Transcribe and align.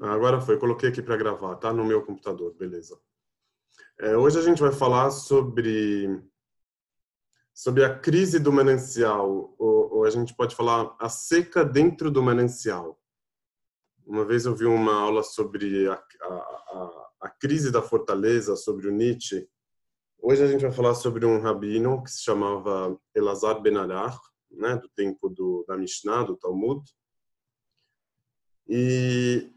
Ah, 0.00 0.12
agora 0.12 0.40
foi, 0.40 0.58
coloquei 0.58 0.90
aqui 0.90 1.02
para 1.02 1.16
gravar, 1.16 1.56
tá? 1.56 1.72
No 1.72 1.84
meu 1.84 2.04
computador, 2.04 2.54
beleza. 2.54 2.98
É, 3.98 4.16
hoje 4.16 4.38
a 4.38 4.42
gente 4.42 4.60
vai 4.60 4.72
falar 4.72 5.10
sobre 5.10 6.22
sobre 7.54 7.82
a 7.82 7.98
crise 7.98 8.38
do 8.38 8.52
manancial, 8.52 9.54
ou, 9.58 9.94
ou, 9.94 10.04
a 10.04 10.10
gente 10.10 10.34
pode 10.34 10.54
falar 10.54 10.94
a 11.00 11.08
seca 11.08 11.64
dentro 11.64 12.10
do 12.10 12.22
manancial. 12.22 13.00
Uma 14.04 14.26
vez 14.26 14.44
eu 14.44 14.54
vi 14.54 14.66
uma 14.66 14.94
aula 14.94 15.22
sobre 15.22 15.88
a, 15.88 15.94
a, 15.94 16.34
a, 16.34 17.08
a 17.22 17.30
crise 17.30 17.72
da 17.72 17.80
fortaleza, 17.80 18.54
sobre 18.56 18.86
o 18.88 18.92
Nietzsche. 18.92 19.48
Hoje 20.18 20.42
a 20.42 20.46
gente 20.46 20.60
vai 20.60 20.70
falar 20.70 20.94
sobre 20.94 21.24
um 21.24 21.40
rabino 21.40 22.02
que 22.02 22.10
se 22.10 22.22
chamava 22.22 23.00
Elazar 23.14 23.62
Ben 23.62 23.78
Arach, 23.78 24.20
né, 24.50 24.76
do 24.76 24.88
tempo 24.90 25.30
do, 25.30 25.64
da 25.66 25.78
Mishnah, 25.78 26.24
do 26.24 26.36
Talmud. 26.36 26.84
E 28.68 29.50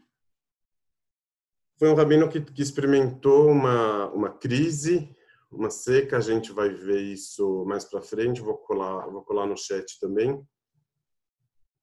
foi 1.80 1.88
um 1.88 1.94
rabino 1.94 2.28
que, 2.28 2.42
que 2.42 2.60
experimentou 2.60 3.48
uma, 3.48 4.10
uma 4.10 4.28
crise, 4.28 5.16
uma 5.50 5.70
seca. 5.70 6.18
A 6.18 6.20
gente 6.20 6.52
vai 6.52 6.68
ver 6.68 7.00
isso 7.00 7.64
mais 7.64 7.86
para 7.86 8.02
frente. 8.02 8.42
Vou 8.42 8.58
colar, 8.58 9.08
vou 9.08 9.24
colar 9.24 9.46
no 9.46 9.56
chat 9.56 9.98
também. 9.98 10.46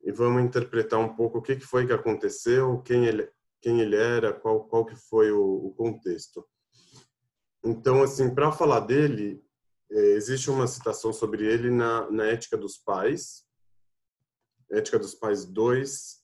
E 0.04 0.12
vamos 0.12 0.44
interpretar 0.44 1.00
um 1.00 1.16
pouco 1.16 1.40
o 1.40 1.42
que, 1.42 1.56
que 1.56 1.66
foi 1.66 1.88
que 1.88 1.94
aconteceu, 1.94 2.80
quem 2.84 3.08
ele, 3.08 3.28
quem 3.60 3.82
ele 3.82 3.96
era, 3.96 4.32
qual, 4.32 4.68
qual 4.68 4.86
que 4.86 4.96
foi 4.96 5.32
o, 5.32 5.42
o 5.42 5.74
contexto. 5.74 6.48
Então, 7.66 8.04
assim, 8.04 8.36
para 8.36 8.52
falar 8.52 8.82
dele, 8.82 9.44
é, 9.92 10.00
existe 10.12 10.52
uma 10.52 10.68
citação 10.68 11.12
sobre 11.12 11.44
ele 11.44 11.72
na, 11.72 12.08
na 12.12 12.28
Ética 12.28 12.56
dos 12.56 12.78
Pais, 12.78 13.48
Ética 14.70 15.00
dos 15.00 15.16
Pais 15.16 15.44
2, 15.44 16.24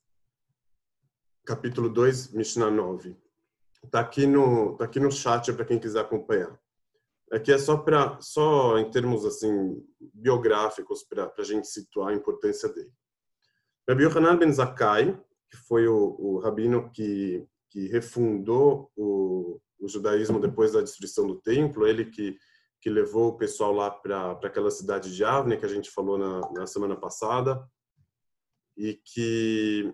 capítulo 1.43 1.89
2, 1.89 2.33
Mishnah 2.33 2.69
9. 2.69 3.22
Tá 3.91 3.99
aqui 3.99 4.25
no 4.25 4.75
tá 4.77 4.85
aqui 4.85 4.99
no 4.99 5.11
chat 5.11 5.51
para 5.53 5.65
quem 5.65 5.79
quiser 5.79 6.01
acompanhar. 6.01 6.59
Aqui 7.31 7.51
é 7.51 7.57
só 7.57 7.77
para 7.77 8.19
só 8.21 8.77
em 8.77 8.89
termos 8.89 9.25
assim 9.25 9.83
biográficos 10.13 11.03
para 11.03 11.31
a 11.37 11.43
gente 11.43 11.67
situar 11.67 12.09
a 12.09 12.13
importância 12.13 12.69
dele. 12.69 12.91
Rabbi 13.87 14.03
Yohanan 14.03 14.37
ben 14.37 14.51
Zakkai, 14.51 15.19
que 15.49 15.57
foi 15.67 15.87
o, 15.87 16.15
o 16.19 16.39
rabino 16.39 16.91
que 16.91 17.45
que 17.69 17.87
refundou 17.87 18.91
o, 18.95 19.59
o 19.79 19.87
judaísmo 19.87 20.39
depois 20.39 20.73
da 20.73 20.81
destruição 20.81 21.25
do 21.25 21.41
templo, 21.41 21.87
ele 21.87 22.05
que 22.05 22.37
que 22.79 22.89
levou 22.89 23.29
o 23.29 23.37
pessoal 23.37 23.71
lá 23.71 23.89
para 23.89 24.33
aquela 24.43 24.69
cidade 24.69 25.15
de 25.15 25.23
Avne 25.23 25.55
que 25.55 25.65
a 25.65 25.69
gente 25.69 25.89
falou 25.89 26.17
na, 26.17 26.41
na 26.51 26.67
semana 26.67 26.97
passada 26.97 27.65
e 28.75 28.93
que 28.93 29.93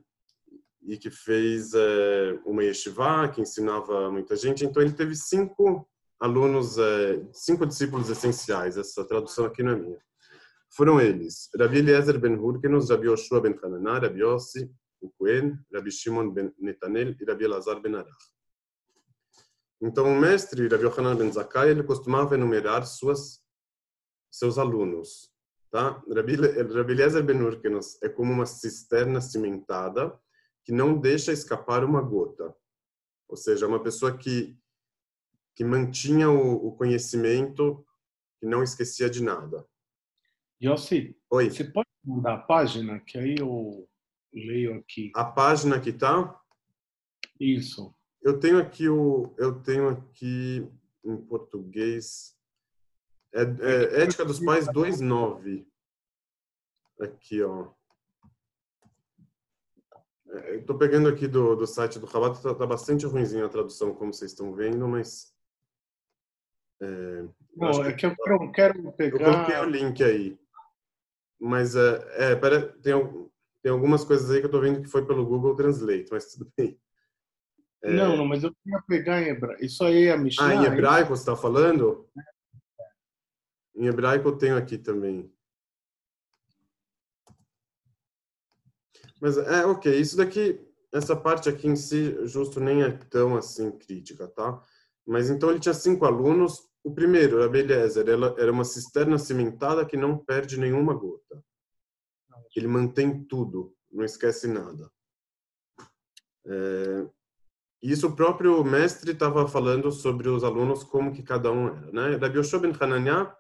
e 0.90 0.98
que 0.98 1.12
fez 1.12 1.72
é, 1.76 2.40
uma 2.44 2.64
yeshiva, 2.64 3.30
que 3.30 3.42
ensinava 3.42 4.12
muita 4.12 4.36
gente. 4.36 4.66
Então, 4.66 4.82
ele 4.82 4.92
teve 4.92 5.16
cinco 5.16 5.88
alunos, 6.20 6.80
é, 6.80 7.24
cinco 7.32 7.64
discípulos 7.66 8.10
essenciais. 8.10 8.76
Essa 8.76 9.06
tradução 9.06 9.46
aqui 9.46 9.62
não 9.62 9.74
é 9.74 9.76
minha. 9.76 10.00
Foram 10.72 11.00
eles, 11.00 11.50
Rabi 11.56 11.78
Eliezer 11.78 12.20
ben 12.20 12.36
Hurkenos, 12.36 12.90
Rabi 12.90 13.08
Yoshua 13.08 13.40
ben 13.40 13.56
Hananá, 13.62 14.00
Rabi 14.00 14.22
Yossi, 14.22 14.70
o 15.00 15.10
Cohen, 15.12 15.58
Rabi 15.72 15.92
Shimon 15.92 16.32
ben 16.32 16.54
Netanel 16.60 17.16
e 17.20 17.24
Rabi 17.24 17.46
Elazar 17.46 17.80
ben 17.80 17.96
Arach. 17.96 18.26
Então, 19.82 20.06
o 20.06 20.20
mestre, 20.20 20.68
Rabi 20.68 20.84
Yohanan 20.84 21.16
ben 21.16 21.32
Zakkai, 21.32 21.70
ele 21.70 21.84
costumava 21.84 22.36
enumerar 22.36 22.86
suas, 22.86 23.42
seus 24.32 24.58
alunos. 24.58 25.32
Tá? 25.72 26.04
Rabi, 26.14 26.34
Eliezer 26.34 27.24
ben 27.24 27.42
Hurkenos 27.42 28.02
é 28.02 28.10
como 28.10 28.34
uma 28.34 28.48
cisterna 28.48 29.22
cimentada 29.22 30.20
que 30.70 30.74
não 30.74 30.96
deixa 30.96 31.32
escapar 31.32 31.84
uma 31.84 32.00
gota. 32.00 32.56
Ou 33.28 33.36
seja, 33.36 33.66
uma 33.66 33.82
pessoa 33.82 34.16
que 34.16 34.56
que 35.56 35.64
mantinha 35.64 36.30
o, 36.30 36.68
o 36.68 36.76
conhecimento, 36.76 37.84
que 38.40 38.46
não 38.46 38.62
esquecia 38.62 39.10
de 39.10 39.24
nada. 39.24 39.68
Yossi, 40.64 41.20
Oi. 41.32 41.50
você 41.50 41.64
pode 41.64 41.90
mudar 42.04 42.36
a 42.36 42.38
página, 42.38 43.00
que 43.00 43.18
aí 43.18 43.36
eu 43.40 43.90
leio 44.32 44.76
aqui. 44.76 45.12
A 45.16 45.26
página 45.26 45.82
que 45.82 45.92
tá? 45.92 46.40
Isso. 47.40 47.92
Eu 48.22 48.40
tenho 48.40 48.60
aqui 48.60 48.88
o, 48.88 49.34
eu 49.40 49.64
tenho 49.64 49.90
aqui 49.90 50.72
em 51.04 51.18
português, 51.18 52.38
é, 53.34 53.42
é 53.42 54.04
Ética 54.04 54.24
dos 54.24 54.40
Pais 54.40 54.68
2.9. 54.68 55.66
Aqui, 57.02 57.42
ó. 57.42 57.72
Estou 60.54 60.78
pegando 60.78 61.10
aqui 61.10 61.28
do, 61.28 61.56
do 61.56 61.66
site 61.66 61.98
do 61.98 62.06
Rabat, 62.06 62.36
está 62.38 62.54
tá 62.54 62.66
bastante 62.66 63.06
ruimzinho 63.06 63.46
a 63.46 63.50
tradução, 63.50 63.94
como 63.94 64.14
vocês 64.14 64.32
estão 64.32 64.54
vendo, 64.54 64.88
mas... 64.88 65.34
É, 66.82 67.26
Não, 67.56 67.84
é 67.84 67.94
que, 67.94 68.06
eu 68.06 68.16
quero, 68.16 68.52
quero 68.52 68.92
pegar... 68.94 69.20
Eu 69.20 69.34
coloquei 69.34 69.56
o 69.58 69.66
link 69.66 70.04
aí. 70.04 70.40
Mas, 71.40 71.76
é, 71.76 72.32
é 72.32 72.36
pera, 72.36 72.74
tem, 72.82 72.94
tem 73.64 73.72
algumas 73.72 74.04
coisas 74.04 74.30
aí 74.30 74.40
que 74.40 74.46
eu 74.46 74.50
estou 74.50 74.62
vendo 74.62 74.82
que 74.82 74.90
foi 74.90 75.06
pelo 75.06 75.26
Google 75.26 75.56
Translate, 75.56 76.08
mas 76.12 76.34
tudo 76.34 76.52
bem. 76.56 76.80
É... 77.82 77.94
Não, 77.94 78.16
não, 78.18 78.26
mas 78.26 78.44
eu 78.44 78.54
queria 78.54 78.82
pegar 78.88 79.22
em 79.22 79.30
hebraico. 79.30 79.64
Isso 79.64 79.84
aí 79.84 80.06
é 80.06 80.12
a 80.12 80.18
Mishnah? 80.18 80.48
Ah, 80.48 80.56
em 80.56 80.66
hebraico 80.66 81.16
você 81.16 81.22
está 81.22 81.36
falando? 81.36 82.08
Em 83.76 83.88
hebraico 83.88 84.28
eu 84.28 84.38
tenho 84.38 84.58
aqui 84.58 84.78
também. 84.78 85.34
Mas 89.22 89.38
é 89.38 89.66
ok, 89.66 90.00
isso 90.00 90.16
daqui, 90.18 90.60
essa 90.94 91.16
parte 91.16 91.50
aqui 91.50 91.68
em 91.68 91.76
si, 91.76 92.18
justo 92.26 92.60
nem 92.60 92.84
é 92.84 92.92
tão 92.92 93.36
assim 93.36 93.72
crítica, 93.72 94.28
tá? 94.28 94.62
Mas 95.06 95.30
então 95.30 95.50
ele 95.50 95.60
tinha 95.60 95.74
cinco 95.74 96.06
alunos. 96.06 96.68
O 96.84 96.94
primeiro, 96.94 97.44
a 97.44 97.50
Beliezer, 97.50 98.08
ela 98.08 98.34
era 98.38 98.52
uma 98.52 98.64
cisterna 98.64 99.18
cimentada 99.18 99.86
que 99.86 99.98
não 99.98 100.18
perde 100.18 100.60
nenhuma 100.60 100.94
gota. 100.94 101.44
Ele 102.56 102.68
mantém 102.68 103.24
tudo, 103.24 103.74
não 103.92 104.04
esquece 104.04 104.48
nada. 104.48 104.92
É, 106.46 107.08
isso 107.82 108.08
o 108.08 108.16
próprio 108.16 108.62
mestre 108.64 109.12
estava 109.12 109.48
falando 109.48 109.92
sobre 109.92 110.28
os 110.28 110.44
alunos, 110.44 110.84
como 110.84 111.14
que 111.14 111.24
cada 111.24 111.52
um 111.52 111.68
era. 111.68 111.92
Né? 111.92 112.16
Rabbi 112.18 112.38
Yoshua 112.38 112.60
ben 112.60 112.74
Hananiah, 112.78 113.34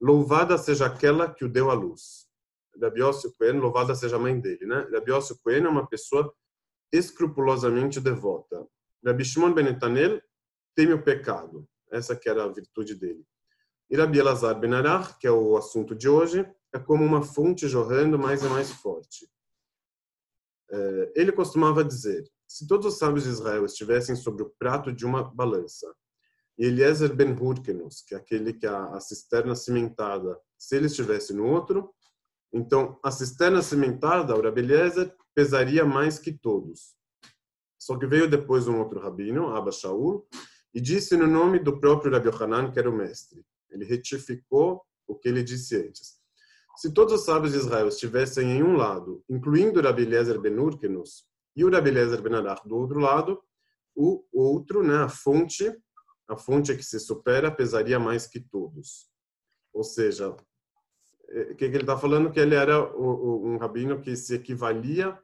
louvada 0.00 0.56
seja 0.56 0.86
aquela 0.86 1.32
que 1.32 1.44
o 1.44 1.48
deu 1.48 1.70
à 1.70 1.74
luz. 1.74 2.21
Rabi 2.80 3.00
Yossi 3.00 3.32
Cohen, 3.36 3.58
louvada 3.58 3.94
seja 3.94 4.16
a 4.16 4.18
mãe 4.18 4.38
dele, 4.38 4.66
né? 4.66 4.86
Rabi 4.92 5.10
Yossi 5.10 5.34
Cohen 5.42 5.64
é 5.64 5.68
uma 5.68 5.86
pessoa 5.86 6.32
escrupulosamente 6.92 8.00
devota. 8.00 8.66
Rabi 9.04 9.24
Shimon 9.24 9.52
Ben 9.52 9.64
Netanel 9.64 10.20
teme 10.74 10.92
o 10.92 11.02
pecado. 11.02 11.66
Essa 11.90 12.16
que 12.16 12.28
era 12.28 12.44
a 12.44 12.48
virtude 12.48 12.94
dele. 12.94 13.24
E 13.90 13.96
Rabi 13.96 14.18
Elazar 14.18 14.56
Arach, 14.56 15.18
que 15.18 15.26
é 15.26 15.30
o 15.30 15.56
assunto 15.56 15.94
de 15.94 16.08
hoje, 16.08 16.46
é 16.72 16.78
como 16.78 17.04
uma 17.04 17.22
fonte 17.22 17.68
jorrando 17.68 18.18
mais 18.18 18.42
e 18.42 18.48
mais 18.48 18.70
forte. 18.70 19.28
É, 20.70 21.12
ele 21.14 21.32
costumava 21.32 21.84
dizer, 21.84 22.24
se 22.48 22.66
todos 22.66 22.86
os 22.86 22.98
sábios 22.98 23.24
de 23.24 23.30
Israel 23.30 23.66
estivessem 23.66 24.16
sobre 24.16 24.42
o 24.42 24.50
prato 24.58 24.90
de 24.90 25.04
uma 25.04 25.22
balança, 25.22 25.94
e 26.58 26.66
Eliezer 26.66 27.14
ben 27.14 27.32
Hurkenus, 27.32 28.02
que 28.02 28.14
é 28.14 28.18
aquele 28.18 28.52
que 28.52 28.66
a 28.66 28.98
cisterna 29.00 29.54
cimentada, 29.54 30.38
se 30.56 30.76
ele 30.76 30.86
estivesse 30.86 31.34
no 31.34 31.46
outro, 31.46 31.92
então, 32.52 32.98
a 33.02 33.10
cisterna 33.10 33.62
cimentada, 33.62 34.36
o 34.36 34.42
Rabi 34.42 34.60
Eliezer, 34.60 35.14
pesaria 35.34 35.84
mais 35.84 36.18
que 36.18 36.32
todos. 36.32 36.94
Só 37.78 37.98
que 37.98 38.06
veio 38.06 38.28
depois 38.28 38.68
um 38.68 38.78
outro 38.78 39.00
rabino, 39.00 39.56
Abba 39.56 39.72
Shaul, 39.72 40.26
e 40.74 40.80
disse 40.80 41.16
no 41.16 41.26
nome 41.26 41.58
do 41.58 41.80
próprio 41.80 42.12
Rabi 42.12 42.28
Hanan, 42.28 42.70
que 42.70 42.78
era 42.78 42.90
o 42.90 42.94
mestre. 42.94 43.44
Ele 43.70 43.84
retificou 43.84 44.82
o 45.06 45.14
que 45.14 45.28
ele 45.28 45.42
disse 45.42 45.76
antes. 45.76 46.20
Se 46.76 46.92
todos 46.92 47.14
os 47.14 47.24
sábios 47.24 47.52
de 47.52 47.58
Israel 47.58 47.88
estivessem 47.88 48.50
em 48.50 48.62
um 48.62 48.76
lado, 48.76 49.24
incluindo 49.28 49.80
o 49.80 49.82
Rabi 49.82 50.02
Eliezer 50.02 50.40
ben 50.40 50.58
Urkenus 50.58 51.26
e 51.56 51.64
o 51.64 51.70
Rabi 51.70 51.90
Eliezer 51.90 52.22
ben 52.22 52.34
Arach 52.34 52.66
do 52.66 52.76
outro 52.76 52.98
lado, 52.98 53.42
o 53.94 54.24
outro, 54.32 54.82
né, 54.82 54.96
a 54.98 55.08
fonte, 55.08 55.70
a 56.28 56.36
fonte 56.36 56.74
que 56.74 56.82
se 56.82 56.98
supera, 56.98 57.50
pesaria 57.50 57.98
mais 57.98 58.26
que 58.26 58.40
todos. 58.40 59.10
Ou 59.72 59.84
seja, 59.84 60.34
o 61.32 61.54
que, 61.56 61.64
ele 61.64 61.78
está 61.78 61.96
falando? 61.96 62.30
Que 62.30 62.40
ele 62.40 62.54
era 62.54 62.94
um 62.96 63.56
rabino 63.56 64.00
que 64.00 64.14
se 64.14 64.34
equivalia 64.34 65.18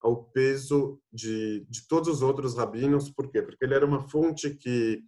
ao 0.00 0.24
peso 0.24 1.00
de, 1.12 1.66
de 1.68 1.86
todos 1.86 2.08
os 2.08 2.22
outros 2.22 2.56
rabinos. 2.56 3.10
Por 3.10 3.30
quê? 3.30 3.42
Porque 3.42 3.64
ele 3.64 3.74
era 3.74 3.84
uma 3.84 4.00
fonte 4.08 4.54
que 4.54 5.02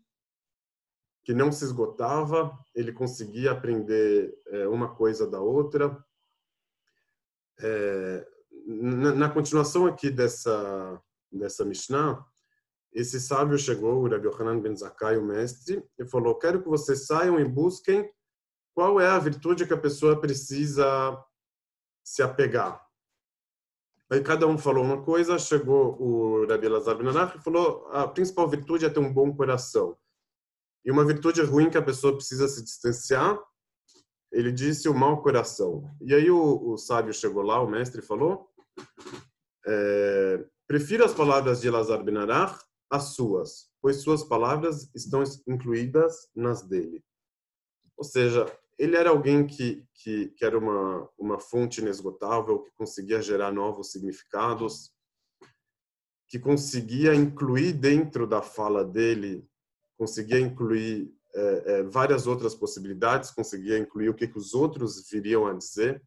que 1.25 1.35
não 1.35 1.53
se 1.53 1.63
esgotava, 1.63 2.59
ele 2.75 2.91
conseguia 2.91 3.53
aprender 3.53 4.35
é, 4.47 4.67
uma 4.67 4.95
coisa 4.95 5.27
da 5.27 5.39
outra. 5.39 6.03
É, 7.61 8.27
na, 8.67 9.15
na, 9.15 9.29
continuação 9.29 9.85
aqui 9.85 10.11
dessa 10.11 10.99
dessa 11.31 11.67
Mishnah, 11.67 12.25
esse 12.95 13.21
sábio 13.21 13.59
chegou, 13.59 14.03
o 14.03 14.09
Rabbi 14.09 14.27
Yohanan 14.27 14.59
ben 14.59 14.75
Zakkai, 14.75 15.19
o 15.19 15.23
mestre, 15.23 15.85
e 15.99 16.07
falou: 16.07 16.39
Quero 16.39 16.63
que 16.63 16.69
vocês 16.69 17.05
saiam 17.05 17.39
e 17.39 17.45
busquem 17.45 18.11
qual 18.79 19.01
é 19.01 19.09
a 19.09 19.19
virtude 19.19 19.67
que 19.67 19.75
a 19.75 19.77
pessoa 19.77 20.21
precisa 20.21 21.21
se 22.05 22.23
apegar? 22.23 22.81
Aí 24.09 24.23
cada 24.23 24.47
um 24.47 24.57
falou 24.57 24.85
uma 24.85 25.03
coisa, 25.03 25.37
chegou 25.37 26.01
o 26.01 26.47
Rabi 26.47 26.67
Elazar 26.67 26.97
Ben 26.97 27.09
e 27.09 27.43
falou 27.43 27.89
a 27.89 28.07
principal 28.07 28.49
virtude 28.49 28.85
é 28.85 28.89
ter 28.89 29.01
um 29.01 29.13
bom 29.13 29.35
coração. 29.35 29.99
E 30.85 30.93
uma 30.93 31.05
virtude 31.05 31.43
ruim 31.43 31.69
que 31.69 31.77
a 31.77 31.83
pessoa 31.83 32.15
precisa 32.15 32.47
se 32.47 32.63
distanciar, 32.63 33.37
ele 34.31 34.53
disse 34.53 34.89
o 34.89 34.95
mau 34.95 35.23
coração. 35.23 35.93
E 36.01 36.15
aí 36.15 36.31
o, 36.31 36.71
o 36.71 36.79
sábio 36.79 37.13
chegou 37.13 37.43
lá, 37.43 37.61
o 37.61 37.69
mestre 37.69 38.01
falou, 38.01 38.49
é, 39.67 40.47
prefiro 40.69 41.05
as 41.05 41.13
palavras 41.13 41.61
de 41.61 41.67
Elazar 41.67 42.05
Ben 42.05 42.15
às 42.89 43.03
suas, 43.17 43.73
pois 43.83 44.03
suas 44.03 44.23
palavras 44.23 44.89
estão 44.95 45.25
incluídas 45.49 46.31
nas 46.33 46.63
dele. 46.63 47.05
Ou 47.97 48.05
seja, 48.05 48.47
ele 48.79 48.97
era 48.97 49.11
alguém 49.11 49.47
que, 49.47 49.85
que, 49.93 50.29
que, 50.29 50.45
era 50.45 50.57
uma, 50.57 51.09
uma 51.19 51.39
fonte 51.41 51.81
inesgotável, 51.81 52.61
que 52.61 52.71
conseguia 52.77 53.21
gerar 53.21 53.53
novos 53.53 53.91
significados, 53.91 54.93
que 56.29 56.39
conseguia 56.39 57.15
incluir 57.15 57.73
dentro 57.73 58.27
da 58.27 58.41
fala 58.41 58.85
dele, 58.85 59.45
conseguia 59.99 60.39
incluir 60.39 61.13
é, 61.35 61.63
é, 61.67 61.83
várias 61.83 62.27
outras 62.27 62.55
possibilidades, 62.55 63.31
conseguia 63.31 63.79
incluir 63.79 64.11
o 64.11 64.15
que, 64.15 64.29
que 64.29 64.39
os 64.39 64.55
outros 64.55 65.09
viriam 65.11 65.47
a 65.47 65.55
dizer. 65.55 66.01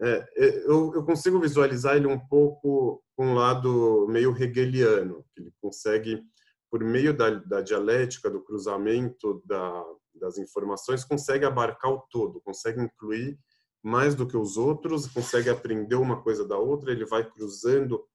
É, 0.00 0.28
é 0.36 0.58
eu, 0.66 0.94
eu, 0.94 1.04
consigo 1.04 1.40
visualizar 1.40 1.96
ele 1.96 2.06
um 2.06 2.18
pouco 2.18 3.02
com 3.16 3.26
um 3.26 3.34
lado 3.34 4.06
meio 4.08 4.34
hegeliano, 4.36 5.24
que 5.34 5.42
ele 5.42 5.52
consegue, 5.60 6.22
por 6.70 6.84
meio 6.84 7.16
da, 7.16 7.30
da 7.30 7.60
dialética, 7.60 8.30
do 8.30 8.42
cruzamento 8.42 9.42
da, 9.44 9.84
das 10.20 10.38
informações, 10.38 11.04
consegue 11.04 11.44
abarcar 11.44 11.90
o 11.90 12.02
todo, 12.10 12.40
consegue 12.42 12.80
incluir 12.80 13.38
mais 13.82 14.14
do 14.14 14.26
que 14.26 14.36
os 14.36 14.56
outros, 14.56 15.06
consegue 15.08 15.48
aprender 15.48 15.96
uma 15.96 16.22
coisa 16.22 16.46
da 16.46 16.58
outra, 16.58 16.92
ele 16.92 17.06
vai 17.06 17.28
cruzando 17.28 18.06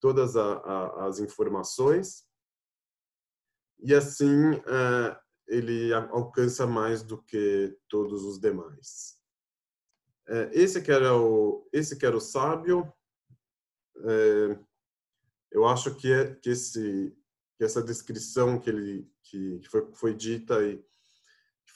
todas 0.00 0.36
a, 0.36 0.52
a, 0.54 1.06
as 1.06 1.18
informações 1.18 2.28
e 3.80 3.94
assim 3.94 4.54
é, 4.54 5.20
ele 5.46 5.92
alcança 5.92 6.66
mais 6.66 7.02
do 7.02 7.22
que 7.22 7.76
todos 7.88 8.24
os 8.24 8.38
demais. 8.38 9.18
É, 10.28 10.50
esse 10.52 10.82
que 10.82 10.90
era 10.90 11.16
o 11.16 11.68
esse 11.72 11.96
que 11.96 12.04
era 12.04 12.16
o 12.16 12.20
sábio. 12.20 12.92
É, 14.04 14.58
eu 15.50 15.66
acho 15.66 15.94
que 15.94 16.12
é 16.12 16.34
que 16.34 16.50
esse 16.50 17.16
que 17.56 17.64
essa 17.64 17.82
descrição 17.82 18.60
que 18.60 18.68
ele 18.68 19.10
que 19.22 19.60
foi 19.70 19.92
foi 19.94 20.14
dita 20.14 20.62
e 20.62 20.84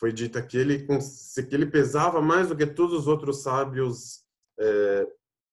foi 0.03 0.13
dita 0.13 0.45
que 0.45 0.57
ele 0.57 0.85
que 0.85 1.55
ele 1.55 1.65
pesava 1.65 2.21
mais 2.21 2.49
do 2.49 2.57
que 2.57 2.67
todos 2.67 2.93
os 2.93 3.07
outros 3.07 3.45
sábios 3.45 4.25
é, 4.59 5.07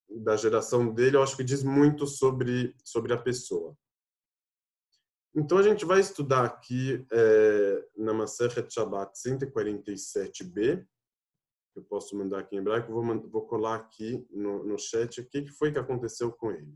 da 0.09 0.35
geração 0.35 0.91
dele. 0.91 1.17
Eu 1.17 1.21
acho 1.21 1.37
que 1.37 1.43
diz 1.43 1.63
muito 1.63 2.07
sobre 2.07 2.75
sobre 2.83 3.13
a 3.13 3.17
pessoa. 3.17 3.77
Então 5.35 5.59
a 5.59 5.61
gente 5.61 5.85
vai 5.85 5.99
estudar 5.99 6.45
aqui 6.45 7.05
é, 7.11 7.87
na 7.95 8.11
Masechet 8.11 8.73
Shabbat 8.73 9.11
147b. 9.23 10.83
Eu 11.75 11.83
posso 11.83 12.17
mandar 12.17 12.39
aqui 12.39 12.55
em 12.55 12.59
hebraico. 12.59 12.91
Vou, 12.91 13.29
vou 13.29 13.45
colar 13.45 13.75
aqui 13.75 14.25
no, 14.31 14.63
no 14.63 14.79
chat 14.79 15.21
o 15.21 15.29
que, 15.29 15.43
que 15.43 15.51
foi 15.51 15.71
que 15.71 15.77
aconteceu 15.77 16.31
com 16.31 16.49
ele. 16.49 16.73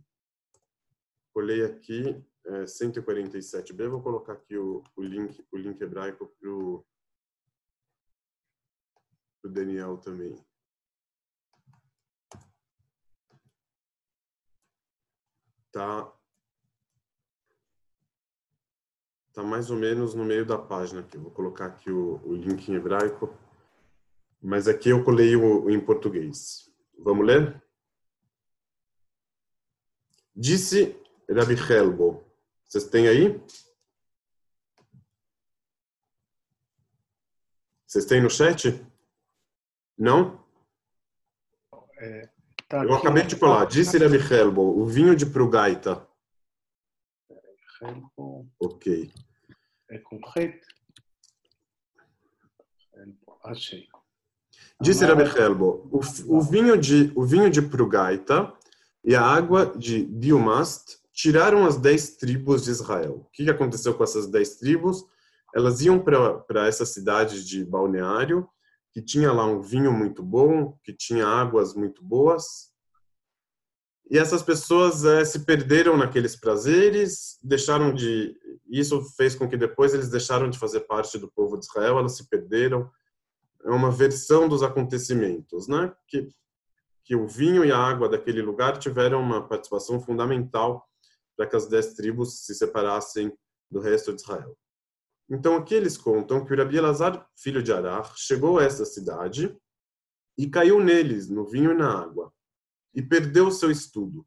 Colei 1.33 1.65
aqui 1.65 2.23
é, 2.45 2.65
147b. 2.65 3.89
Vou 3.89 4.03
colocar 4.03 4.33
aqui 4.33 4.55
o, 4.55 4.83
o 4.95 5.01
link 5.01 5.43
o 5.51 5.57
link 5.57 5.81
hebraico 5.81 6.31
para 6.39 6.51
o 6.51 6.85
o 9.43 9.49
Daniel 9.49 9.97
também. 9.97 10.35
Tá, 15.71 16.13
tá 19.33 19.43
mais 19.43 19.71
ou 19.71 19.77
menos 19.77 20.13
no 20.13 20.23
meio 20.23 20.45
da 20.45 20.57
página 20.57 21.01
aqui. 21.01 21.17
vou 21.17 21.31
colocar 21.31 21.65
aqui 21.65 21.89
o, 21.89 22.21
o 22.23 22.35
link 22.35 22.69
em 22.69 22.75
hebraico, 22.75 23.35
mas 24.39 24.67
aqui 24.67 24.89
eu 24.89 25.03
colei 25.03 25.35
o, 25.35 25.65
o 25.65 25.69
em 25.71 25.83
português. 25.83 26.71
Vamos 26.99 27.25
ler? 27.25 27.61
Disse 30.35 30.95
Rabi 31.29 31.55
Helbo. 31.55 32.23
Vocês 32.65 32.85
têm 32.85 33.07
aí? 33.07 33.41
Vocês 37.87 38.05
têm 38.05 38.21
no 38.21 38.29
chat? 38.29 38.92
Não? 39.97 40.43
É, 41.99 42.29
tá 42.67 42.83
Eu 42.83 42.95
acabei 42.95 43.23
de 43.23 43.35
colar. 43.35 43.65
Disse 43.65 43.97
Rabi 43.97 44.17
Helbo, 44.17 44.61
o 44.61 44.85
vinho 44.85 45.15
de 45.15 45.25
Prugaita. 45.25 46.07
Ok. 48.59 49.11
É 49.89 49.97
com 49.99 50.19
ret. 50.35 50.61
Achei. 53.43 53.87
Disse 54.81 55.05
Rabi 55.05 55.23
Helbo, 55.23 55.89
o, 55.91 55.99
o, 56.37 56.41
vinho 56.41 56.77
de, 56.77 57.11
o 57.15 57.25
vinho 57.25 57.49
de 57.49 57.61
Prugaita 57.61 58.53
e 59.03 59.15
a 59.15 59.21
água 59.21 59.73
de 59.77 60.05
Diumast 60.05 60.97
tiraram 61.13 61.65
as 61.65 61.77
dez 61.77 62.15
tribos 62.15 62.63
de 62.63 62.71
Israel. 62.71 63.25
O 63.27 63.29
que 63.31 63.49
aconteceu 63.49 63.93
com 63.93 64.03
essas 64.03 64.27
dez 64.27 64.55
tribos? 64.55 65.05
Elas 65.53 65.81
iam 65.81 65.99
para 65.99 66.67
essa 66.67 66.85
cidade 66.85 67.45
de 67.45 67.63
balneário 67.63 68.49
que 68.93 69.01
tinha 69.01 69.31
lá 69.31 69.45
um 69.45 69.59
vinho 69.59 69.91
muito 69.91 70.21
bom, 70.21 70.77
que 70.83 70.93
tinha 70.93 71.25
águas 71.25 71.73
muito 71.73 72.03
boas. 72.03 72.71
E 74.09 74.19
essas 74.19 74.43
pessoas 74.43 75.03
é, 75.03 75.25
se 75.25 75.39
perderam 75.39 75.97
naqueles 75.97 76.35
prazeres, 76.35 77.39
deixaram 77.41 77.93
de. 77.93 78.37
Isso 78.69 79.01
fez 79.15 79.33
com 79.33 79.49
que 79.49 79.57
depois 79.57 79.93
eles 79.93 80.09
deixaram 80.09 80.49
de 80.49 80.59
fazer 80.59 80.81
parte 80.81 81.17
do 81.17 81.31
povo 81.31 81.57
de 81.57 81.65
Israel, 81.65 81.97
elas 81.97 82.15
se 82.15 82.29
perderam. 82.29 82.89
É 83.65 83.71
uma 83.71 83.89
versão 83.89 84.47
dos 84.47 84.61
acontecimentos, 84.61 85.67
né? 85.67 85.91
Que, 86.07 86.29
que 87.03 87.15
o 87.15 87.27
vinho 87.27 87.65
e 87.65 87.71
a 87.71 87.77
água 87.77 88.07
daquele 88.07 88.41
lugar 88.41 88.77
tiveram 88.77 89.19
uma 89.21 89.47
participação 89.47 89.99
fundamental 89.99 90.87
para 91.35 91.47
que 91.47 91.55
as 91.55 91.67
dez 91.67 91.93
tribos 91.93 92.45
se 92.45 92.53
separassem 92.53 93.33
do 93.71 93.79
resto 93.79 94.13
de 94.13 94.21
Israel. 94.21 94.55
Então 95.29 95.55
aqui 95.55 95.73
eles 95.73 95.97
contam 95.97 96.43
que 96.45 96.53
o 96.53 96.57
Rabi 96.57 96.77
Elazar, 96.77 97.27
filho 97.35 97.63
de 97.63 97.71
Arar, 97.71 98.13
chegou 98.15 98.59
a 98.59 98.63
essa 98.63 98.85
cidade 98.85 99.57
e 100.37 100.49
caiu 100.49 100.79
neles, 100.79 101.29
no 101.29 101.45
vinho 101.45 101.71
e 101.71 101.75
na 101.75 102.01
água, 102.01 102.33
e 102.93 103.01
perdeu 103.01 103.51
seu 103.51 103.71
estudo. 103.71 104.25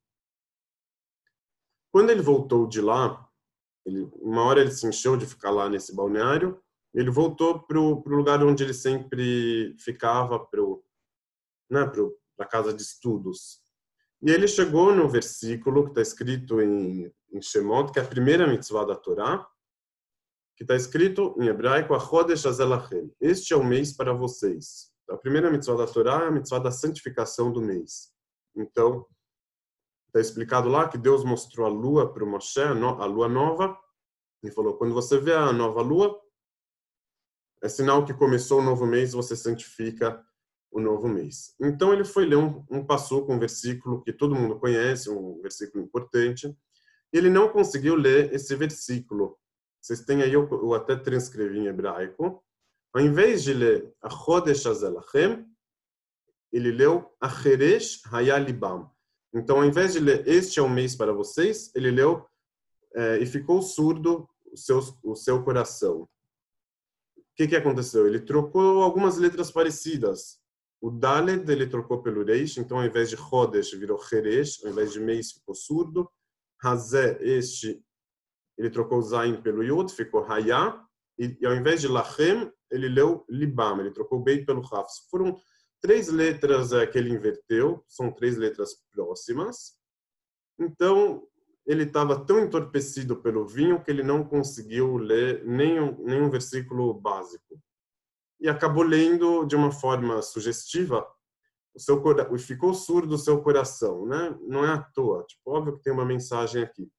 Quando 1.93 2.11
ele 2.11 2.23
voltou 2.23 2.67
de 2.67 2.81
lá, 2.81 3.27
ele, 3.85 4.09
uma 4.17 4.43
hora 4.43 4.61
ele 4.61 4.71
se 4.71 4.87
encheu 4.87 5.17
de 5.17 5.27
ficar 5.27 5.51
lá 5.51 5.69
nesse 5.69 5.95
balneário, 5.95 6.61
ele 6.93 7.11
voltou 7.11 7.61
para 7.61 7.79
o 7.79 8.03
lugar 8.09 8.43
onde 8.43 8.65
ele 8.65 8.75
sempre 8.75 9.77
ficava, 9.79 10.39
para 10.39 10.63
né, 11.71 11.81
a 12.39 12.45
casa 12.47 12.73
de 12.73 12.83
estudos. 12.83 13.61
E 14.23 14.31
ele 14.31 14.49
chegou 14.49 14.95
no 14.95 15.09
versículo 15.09 15.85
que 15.85 15.91
está 15.91 16.01
escrito 16.01 16.61
em, 16.61 17.13
em 17.31 17.43
Shemot, 17.43 17.93
que 17.93 17.99
é 17.99 18.03
a 18.03 18.09
primeira 18.09 18.47
mitzvah 18.47 18.85
da 18.85 18.97
Torá, 18.97 19.47
que 20.57 20.65
está 20.65 20.75
escrito 20.75 21.37
em 21.39 21.49
hebraico, 21.49 21.95
Este 23.21 23.53
é 23.53 23.57
o 23.57 23.65
mês 23.65 23.95
para 23.95 24.13
vocês. 24.15 24.91
A 25.09 25.17
primeira 25.17 25.51
mitzvah 25.51 25.77
da 25.77 25.87
Torá 25.87 26.25
é 26.25 26.29
a 26.29 26.31
mitzvah 26.31 26.59
da 26.59 26.71
santificação 26.71 27.53
do 27.53 27.61
mês. 27.61 28.11
Então, 28.57 29.07
está 30.07 30.19
explicado 30.19 30.69
lá 30.69 30.89
que 30.89 30.97
Deus 30.97 31.25
mostrou 31.25 31.67
a 31.67 31.69
lua 31.69 32.13
para 32.13 32.25
o 32.25 32.27
Moshe, 32.27 32.59
a 32.61 33.05
lua 33.05 33.29
nova, 33.29 33.79
e 34.43 34.51
falou: 34.51 34.79
quando 34.79 34.95
você 34.95 35.19
vê 35.19 35.35
a 35.35 35.53
nova 35.53 35.83
lua, 35.83 36.19
é 37.63 37.69
sinal 37.69 38.05
que 38.05 38.15
começou 38.15 38.61
o 38.61 38.65
novo 38.65 38.87
mês, 38.87 39.13
você 39.13 39.37
santifica 39.37 40.25
o 40.71 40.81
novo 40.81 41.07
mês. 41.07 41.55
Então 41.61 41.93
ele 41.93 42.05
foi 42.05 42.25
ler 42.25 42.37
um, 42.37 42.65
um 42.71 42.85
com 42.87 43.35
um 43.35 43.39
versículo 43.39 44.03
que 44.03 44.13
todo 44.13 44.35
mundo 44.35 44.59
conhece, 44.59 45.11
um 45.11 45.41
versículo 45.43 45.85
importante. 45.85 46.57
Ele 47.13 47.31
não 47.31 47.49
conseguiu 47.49 47.95
ler 47.95 48.33
esse 48.35 48.55
versículo 48.57 49.39
vocês 49.81 50.01
têm 50.01 50.23
aí, 50.23 50.33
eu, 50.33 50.75
até 50.75 50.97
transcrevi 50.97 51.59
em 51.59 51.67
hebraico. 51.67 52.43
Ao 52.93 53.01
invés 53.01 53.43
de 53.45 53.53
ler 53.53 53.95
a 54.03 54.11
Chodesh 54.11 54.67
Azelachem, 54.67 55.47
ele 56.53 56.73
leu 56.73 57.15
Acheresh 57.21 58.01
Hayalibam. 58.11 58.91
Então, 59.35 59.59
ao 59.59 59.65
invés 59.65 59.93
de 59.93 60.01
ler 60.01 60.27
Este 60.27 60.59
é 60.59 60.63
o 60.63 60.69
mês 60.69 60.97
para 60.97 61.13
vocês, 61.13 61.71
ele 61.75 61.91
leu 61.91 62.27
é, 62.95 63.19
e 63.19 63.27
ficou 63.27 63.61
surdo 63.61 64.29
o 64.51 64.57
seu, 64.57 64.81
o 65.03 65.15
seu 65.15 65.45
coração. 65.45 66.09
O 67.17 67.23
que, 67.37 67.47
que 67.47 67.57
aconteceu? 67.57 68.07
Ele 68.07 68.21
trocou 68.21 68.83
algumas 68.83 69.19
letras 69.19 69.51
parecidas. 69.51 70.41
O 70.81 70.91
Dalet 70.91 71.51
ele 71.51 71.67
trocou 71.67 72.03
pelo 72.03 72.25
Reish, 72.25 72.59
então 72.59 72.79
ao 72.79 72.85
invés 72.85 73.11
de 73.11 73.17
Chodesh 73.17 73.73
virou 73.73 73.99
Cheresh, 73.99 74.65
ao 74.65 74.71
invés 74.71 74.93
de 74.93 75.01
mês 75.01 75.33
ficou 75.33 75.55
surdo. 75.55 76.11
Hazé, 76.63 77.19
este, 77.21 77.83
ele 78.59 78.71
trocou 78.71 79.03
Zain 79.03 79.41
pelo 79.43 79.63
Yud, 79.63 79.93
ficou 79.93 80.25
Hayá, 80.25 80.83
e, 81.19 81.37
e, 81.41 81.47
ao 81.47 81.55
invés 81.55 81.81
de 81.81 81.89
Lachem, 81.89 82.51
ele 82.71 82.89
leu 82.89 83.25
Libam, 83.29 83.81
ele 83.81 83.91
trocou 83.91 84.23
Beit 84.23 84.45
pelo 84.45 84.61
Raf. 84.61 84.89
Foram 85.11 85.37
três 85.81 86.09
letras 86.09 86.73
é, 86.73 86.87
que 86.87 86.99
ele 86.99 87.11
inverteu, 87.11 87.85
são 87.89 88.13
três 88.13 88.37
letras 88.37 88.75
próximas, 88.93 89.79
Então, 90.59 91.27
ele 91.67 91.83
estava 91.83 92.25
tão 92.25 92.39
entorpecido 92.39 93.17
pelo 93.17 93.47
vinho 93.47 93.83
que 93.83 93.91
ele 93.91 94.03
não 94.03 94.25
conseguiu 94.25 94.97
ler 94.97 95.45
nenhum, 95.45 95.97
nenhum 96.05 96.31
versículo 96.31 96.95
básico. 96.95 97.61
E 98.41 98.49
acabou 98.49 98.85
lendo 98.85 99.45
de 99.45 99.57
uma 99.57 99.73
forma 99.73 100.23
sugestiva, 100.23 101.07
o 101.75 101.81
seu 101.81 102.03
ficou 102.39 102.73
surdo 102.73 103.17
o 103.17 103.19
seu 103.19 103.43
coração, 103.43 104.07
né? 104.07 104.37
Não 104.43 104.65
é 104.65 104.73
à 104.73 104.79
toa, 104.79 105.25
tipo, 105.25 105.51
óbvio 105.51 105.77
que 105.77 105.83
tem 105.83 105.93
uma 105.93 106.07
mensagem 106.07 106.63
aqui. 106.63 106.91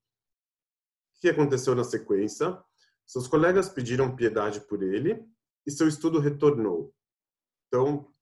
Que 1.20 1.28
aconteceu 1.28 1.74
na 1.74 1.84
sequência? 1.84 2.58
Seus 3.06 3.26
colegas 3.26 3.68
pediram 3.68 4.14
piedade 4.14 4.60
por 4.60 4.82
ele 4.82 5.24
e 5.66 5.70
seu 5.70 5.88
estudo 5.88 6.18
retornou. 6.18 6.94
Então, 7.66 8.12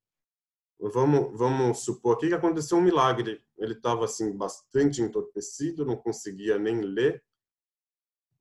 vamos, 0.78 1.38
vamos 1.38 1.80
supor 1.80 2.16
aqui 2.16 2.28
que 2.28 2.34
aconteceu 2.34 2.78
um 2.78 2.82
milagre. 2.82 3.42
Ele 3.58 3.72
estava 3.72 4.04
assim 4.04 4.36
bastante 4.36 5.02
entorpecido, 5.02 5.84
não 5.84 5.96
conseguia 5.96 6.58
nem 6.58 6.80
ler, 6.80 7.22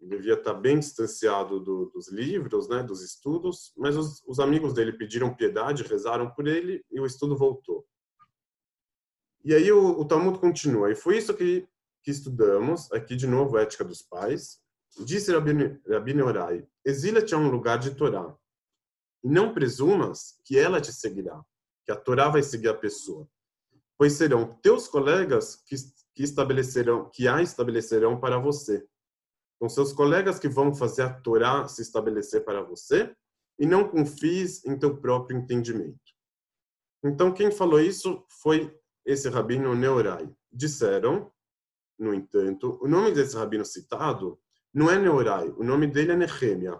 devia 0.01 0.33
estar 0.33 0.53
bem 0.53 0.79
distanciado 0.79 1.59
do, 1.59 1.85
dos 1.87 2.09
livros, 2.09 2.67
né, 2.67 2.83
dos 2.83 3.01
estudos, 3.01 3.73
mas 3.75 3.95
os, 3.95 4.23
os, 4.27 4.39
amigos 4.39 4.73
dele 4.73 4.93
pediram 4.93 5.35
piedade, 5.35 5.83
rezaram 5.83 6.29
por 6.29 6.47
ele 6.47 6.83
e 6.91 6.99
o 6.99 7.05
estudo 7.05 7.35
voltou. 7.35 7.85
E 9.43 9.53
aí 9.53 9.71
o, 9.71 9.99
o 9.99 10.05
Talmud 10.05 10.39
continua. 10.39 10.91
E 10.91 10.95
foi 10.95 11.17
isso 11.17 11.33
que, 11.33 11.67
que 12.05 12.11
estudamos 12.11 12.89
aqui 12.93 13.15
de 13.15 13.27
novo, 13.27 13.57
Ética 13.57 13.83
dos 13.83 14.01
Pais. 14.01 14.59
Disse 15.03 15.33
Rabbi 15.33 16.21
Orai, 16.21 16.65
exila-te 16.85 17.35
a 17.35 17.37
um 17.37 17.49
lugar 17.49 17.79
de 17.79 17.95
Torá. 17.95 18.33
E 19.23 19.27
não 19.27 19.53
presumas 19.53 20.39
que 20.45 20.57
ela 20.57 20.79
te 20.79 20.93
seguirá 20.93 21.43
que 21.85 21.91
a 21.91 21.95
Torá 21.95 22.29
vai 22.29 22.41
seguir 22.41 22.67
a 22.67 22.73
pessoa, 22.73 23.29
pois 23.97 24.13
serão 24.13 24.53
teus 24.61 24.87
colegas 24.87 25.55
que, 25.55 25.75
que 26.15 26.23
estabelecerão, 26.23 27.09
que 27.11 27.27
a 27.27 27.41
estabelecerão 27.41 28.19
para 28.19 28.39
você. 28.39 28.85
São 29.59 29.69
seus 29.69 29.93
colegas 29.93 30.39
que 30.39 30.49
vão 30.49 30.73
fazer 30.73 31.03
a 31.03 31.13
Torá 31.13 31.67
se 31.67 31.81
estabelecer 31.81 32.43
para 32.43 32.61
você 32.61 33.15
e 33.59 33.65
não 33.65 33.87
confies 33.87 34.65
em 34.65 34.77
teu 34.77 34.97
próprio 34.97 35.37
entendimento. 35.37 35.99
Então, 37.03 37.31
quem 37.31 37.51
falou 37.51 37.79
isso 37.79 38.25
foi 38.41 38.75
esse 39.05 39.29
rabino 39.29 39.75
Neurai. 39.75 40.27
Disseram, 40.51 41.31
no 41.97 42.13
entanto, 42.13 42.77
o 42.81 42.87
nome 42.87 43.11
desse 43.11 43.35
rabino 43.35 43.65
citado 43.65 44.39
não 44.73 44.89
é 44.89 44.97
Neurai, 44.99 45.49
o 45.49 45.63
nome 45.63 45.87
dele 45.87 46.11
é 46.11 46.15
Nehemia. 46.15 46.79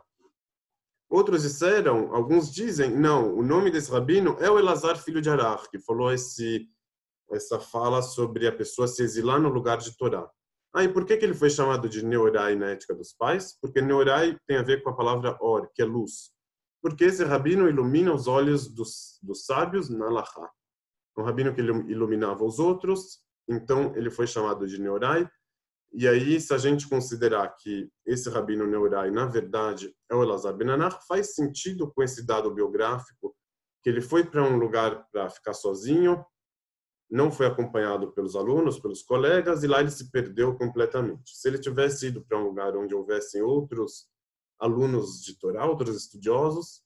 Outros 1.10 1.44
disseram, 1.44 2.14
alguns 2.14 2.52
dizem, 2.52 2.92
não, 2.92 3.34
o 3.36 3.44
nome 3.44 3.72
desse 3.72 3.92
rabino 3.92 4.36
é 4.40 4.50
o 4.50 4.60
Elazar, 4.60 4.98
filho 4.98 5.22
de 5.22 5.30
Arach, 5.30 5.70
que 5.70 5.80
falou 5.80 6.12
esse, 6.12 6.68
essa 7.32 7.60
fala 7.60 8.02
sobre 8.02 8.48
a 8.48 8.52
pessoa 8.52 8.88
se 8.88 9.04
exilar 9.04 9.40
no 9.40 9.50
lugar 9.50 9.78
de 9.78 9.96
Torá. 9.96 10.30
Ah, 10.74 10.84
e 10.84 10.90
por 10.90 11.06
que, 11.06 11.16
que 11.16 11.24
ele 11.24 11.34
foi 11.34 11.50
chamado 11.50 11.88
de 11.88 12.04
Neurai 12.04 12.56
na 12.56 12.72
ética 12.72 12.94
dos 12.94 13.14
pais? 13.14 13.58
Porque 13.62 13.82
Neurai 13.82 14.38
tem 14.46 14.58
a 14.58 14.62
ver 14.62 14.84
com 14.84 14.90
a 14.90 14.96
palavra 14.96 15.38
or, 15.40 15.72
que 15.74 15.82
é 15.82 15.86
luz. 15.86 16.32
Porque 16.82 17.06
esse 17.06 17.24
rabino 17.24 17.70
ilumina 17.70 18.14
os 18.14 18.28
olhos 18.28 18.68
dos, 18.68 19.18
dos 19.24 19.46
sábios 19.46 19.90
na 19.90 20.10
Lahá. 20.10 20.52
Um 21.18 21.24
rabino 21.24 21.56
que 21.56 21.62
iluminava 21.62 22.44
os 22.44 22.60
outros, 22.60 23.22
então 23.48 23.96
ele 23.96 24.10
foi 24.10 24.28
chamado 24.28 24.68
de 24.68 24.80
Neurai. 24.80 25.30
E 25.94 26.08
aí, 26.08 26.42
se 26.42 26.54
a 26.54 26.58
gente 26.58 26.90
considerar 26.90 27.56
que 27.56 27.90
esse 28.06 28.30
rabino 28.30 28.68
Neurai, 28.68 29.10
na 29.12 29.26
verdade, 29.26 29.96
é 30.10 30.16
o 30.16 30.24
Elazar 30.24 30.54
Benanach, 30.54 31.00
faz 31.08 31.36
sentido 31.36 31.92
com 31.94 32.04
esse 32.04 32.26
dado 32.26 32.54
biográfico 32.54 33.36
que 33.82 33.90
ele 33.90 34.02
foi 34.02 34.26
para 34.26 34.44
um 34.44 34.58
lugar 34.58 35.08
para 35.12 35.30
ficar 35.30 35.54
sozinho, 35.54 36.26
não 37.10 37.32
foi 37.32 37.46
acompanhado 37.46 38.12
pelos 38.14 38.36
alunos, 38.36 38.80
pelos 38.80 39.04
colegas, 39.04 39.64
e 39.64 39.68
lá 39.68 39.80
ele 39.80 39.92
se 39.92 40.10
perdeu 40.10 40.58
completamente. 40.58 41.38
Se 41.38 41.48
ele 41.48 41.60
tivesse 41.60 42.08
ido 42.08 42.26
para 42.26 42.38
um 42.38 42.46
lugar 42.46 42.76
onde 42.76 42.96
houvessem 42.96 43.42
outros 43.42 44.08
alunos 44.60 45.22
de 45.22 45.38
Torá, 45.38 45.66
outros 45.66 45.96
estudiosos, 45.96 46.82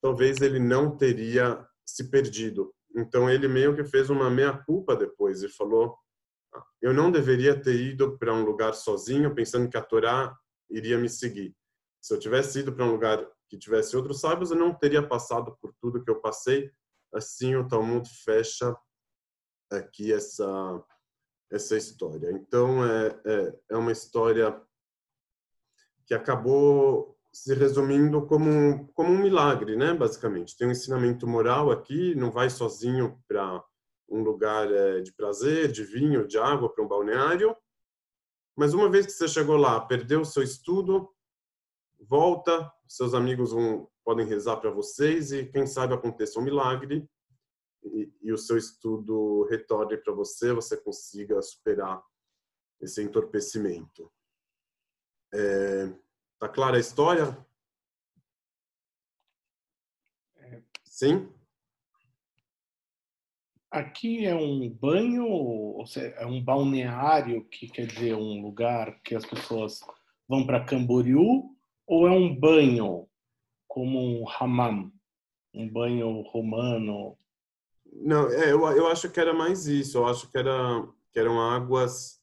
talvez 0.00 0.40
ele 0.40 0.60
não 0.60 0.96
teria 0.96 1.66
se 1.84 2.08
perdido. 2.08 2.72
Então 2.98 3.30
ele 3.30 3.48
meio 3.48 3.74
que 3.74 3.84
fez 3.84 4.10
uma 4.10 4.30
meia-culpa 4.30 4.96
depois 4.96 5.42
e 5.42 5.48
falou 5.48 5.96
eu 6.80 6.94
não 6.94 7.10
deveria 7.10 7.60
ter 7.60 7.74
ido 7.74 8.16
para 8.18 8.32
um 8.32 8.44
lugar 8.44 8.74
sozinho 8.74 9.34
pensando 9.34 9.68
que 9.68 9.76
a 9.76 9.82
Torá 9.82 10.36
iria 10.70 10.98
me 10.98 11.08
seguir. 11.08 11.54
Se 12.00 12.14
eu 12.14 12.18
tivesse 12.18 12.60
ido 12.60 12.72
para 12.72 12.84
um 12.84 12.92
lugar 12.92 13.26
que 13.48 13.58
tivesse 13.58 13.96
outros 13.96 14.20
sábios, 14.20 14.50
eu 14.50 14.56
não 14.56 14.74
teria 14.74 15.06
passado 15.06 15.56
por 15.60 15.74
tudo 15.80 16.02
que 16.02 16.10
eu 16.10 16.20
passei. 16.20 16.70
Assim, 17.12 17.54
o 17.56 17.66
Talmud 17.66 18.08
fecha 18.24 18.76
aqui 19.70 20.12
essa 20.12 20.84
essa 21.50 21.76
história. 21.76 22.30
Então, 22.32 22.84
é, 22.84 23.20
é, 23.24 23.58
é 23.70 23.76
uma 23.76 23.90
história 23.90 24.60
que 26.06 26.14
acabou 26.14 27.17
se 27.32 27.54
resumindo 27.54 28.26
como 28.26 28.50
um, 28.50 28.86
como 28.88 29.10
um 29.10 29.18
milagre, 29.18 29.76
né? 29.76 29.94
Basicamente, 29.94 30.56
tem 30.56 30.66
um 30.66 30.72
ensinamento 30.72 31.26
moral 31.26 31.70
aqui. 31.70 32.14
Não 32.14 32.30
vai 32.30 32.50
sozinho 32.50 33.22
para 33.28 33.64
um 34.08 34.22
lugar 34.22 34.70
é, 34.72 35.00
de 35.00 35.12
prazer, 35.12 35.70
de 35.70 35.84
vinho, 35.84 36.26
de 36.26 36.38
água 36.38 36.72
para 36.72 36.82
um 36.82 36.88
balneário. 36.88 37.54
Mas 38.56 38.74
uma 38.74 38.90
vez 38.90 39.06
que 39.06 39.12
você 39.12 39.28
chegou 39.28 39.56
lá, 39.56 39.80
perdeu 39.80 40.22
o 40.22 40.26
seu 40.26 40.42
estudo, 40.42 41.08
volta, 42.00 42.72
seus 42.88 43.14
amigos 43.14 43.52
vão, 43.52 43.88
podem 44.04 44.26
rezar 44.26 44.56
para 44.56 44.70
vocês 44.70 45.30
e 45.30 45.46
quem 45.46 45.66
sabe 45.66 45.94
aconteça 45.94 46.40
um 46.40 46.42
milagre 46.42 47.08
e, 47.84 48.12
e 48.22 48.32
o 48.32 48.38
seu 48.38 48.56
estudo 48.56 49.44
retorne 49.44 49.96
para 49.96 50.12
você, 50.12 50.52
você 50.52 50.76
consiga 50.76 51.40
superar 51.42 52.02
esse 52.80 53.02
entorpecimento. 53.02 54.10
É, 55.32 55.92
tá 56.38 56.48
clara 56.48 56.76
a 56.76 56.80
história? 56.80 57.36
Sim? 60.84 61.28
Aqui 63.70 64.24
é 64.24 64.34
um 64.34 64.68
banho, 64.70 65.26
ou 65.26 65.86
seja, 65.86 66.14
é 66.16 66.26
um 66.26 66.42
balneário, 66.42 67.44
que 67.44 67.68
quer 67.68 67.86
dizer 67.86 68.14
um 68.14 68.40
lugar 68.40 69.00
que 69.02 69.14
as 69.14 69.26
pessoas 69.26 69.80
vão 70.26 70.46
para 70.46 70.64
Camboriú, 70.64 71.54
ou 71.86 72.08
é 72.08 72.10
um 72.10 72.34
banho, 72.34 73.08
como 73.66 74.00
um 74.00 74.24
hammam, 74.28 74.90
um 75.52 75.68
banho 75.68 76.22
romano? 76.22 77.18
Não, 77.92 78.30
é, 78.30 78.52
eu, 78.52 78.60
eu 78.70 78.86
acho 78.88 79.10
que 79.10 79.20
era 79.20 79.34
mais 79.34 79.66
isso. 79.66 79.98
Eu 79.98 80.06
acho 80.06 80.30
que, 80.30 80.38
era, 80.38 80.86
que 81.12 81.18
eram 81.18 81.40
águas, 81.40 82.22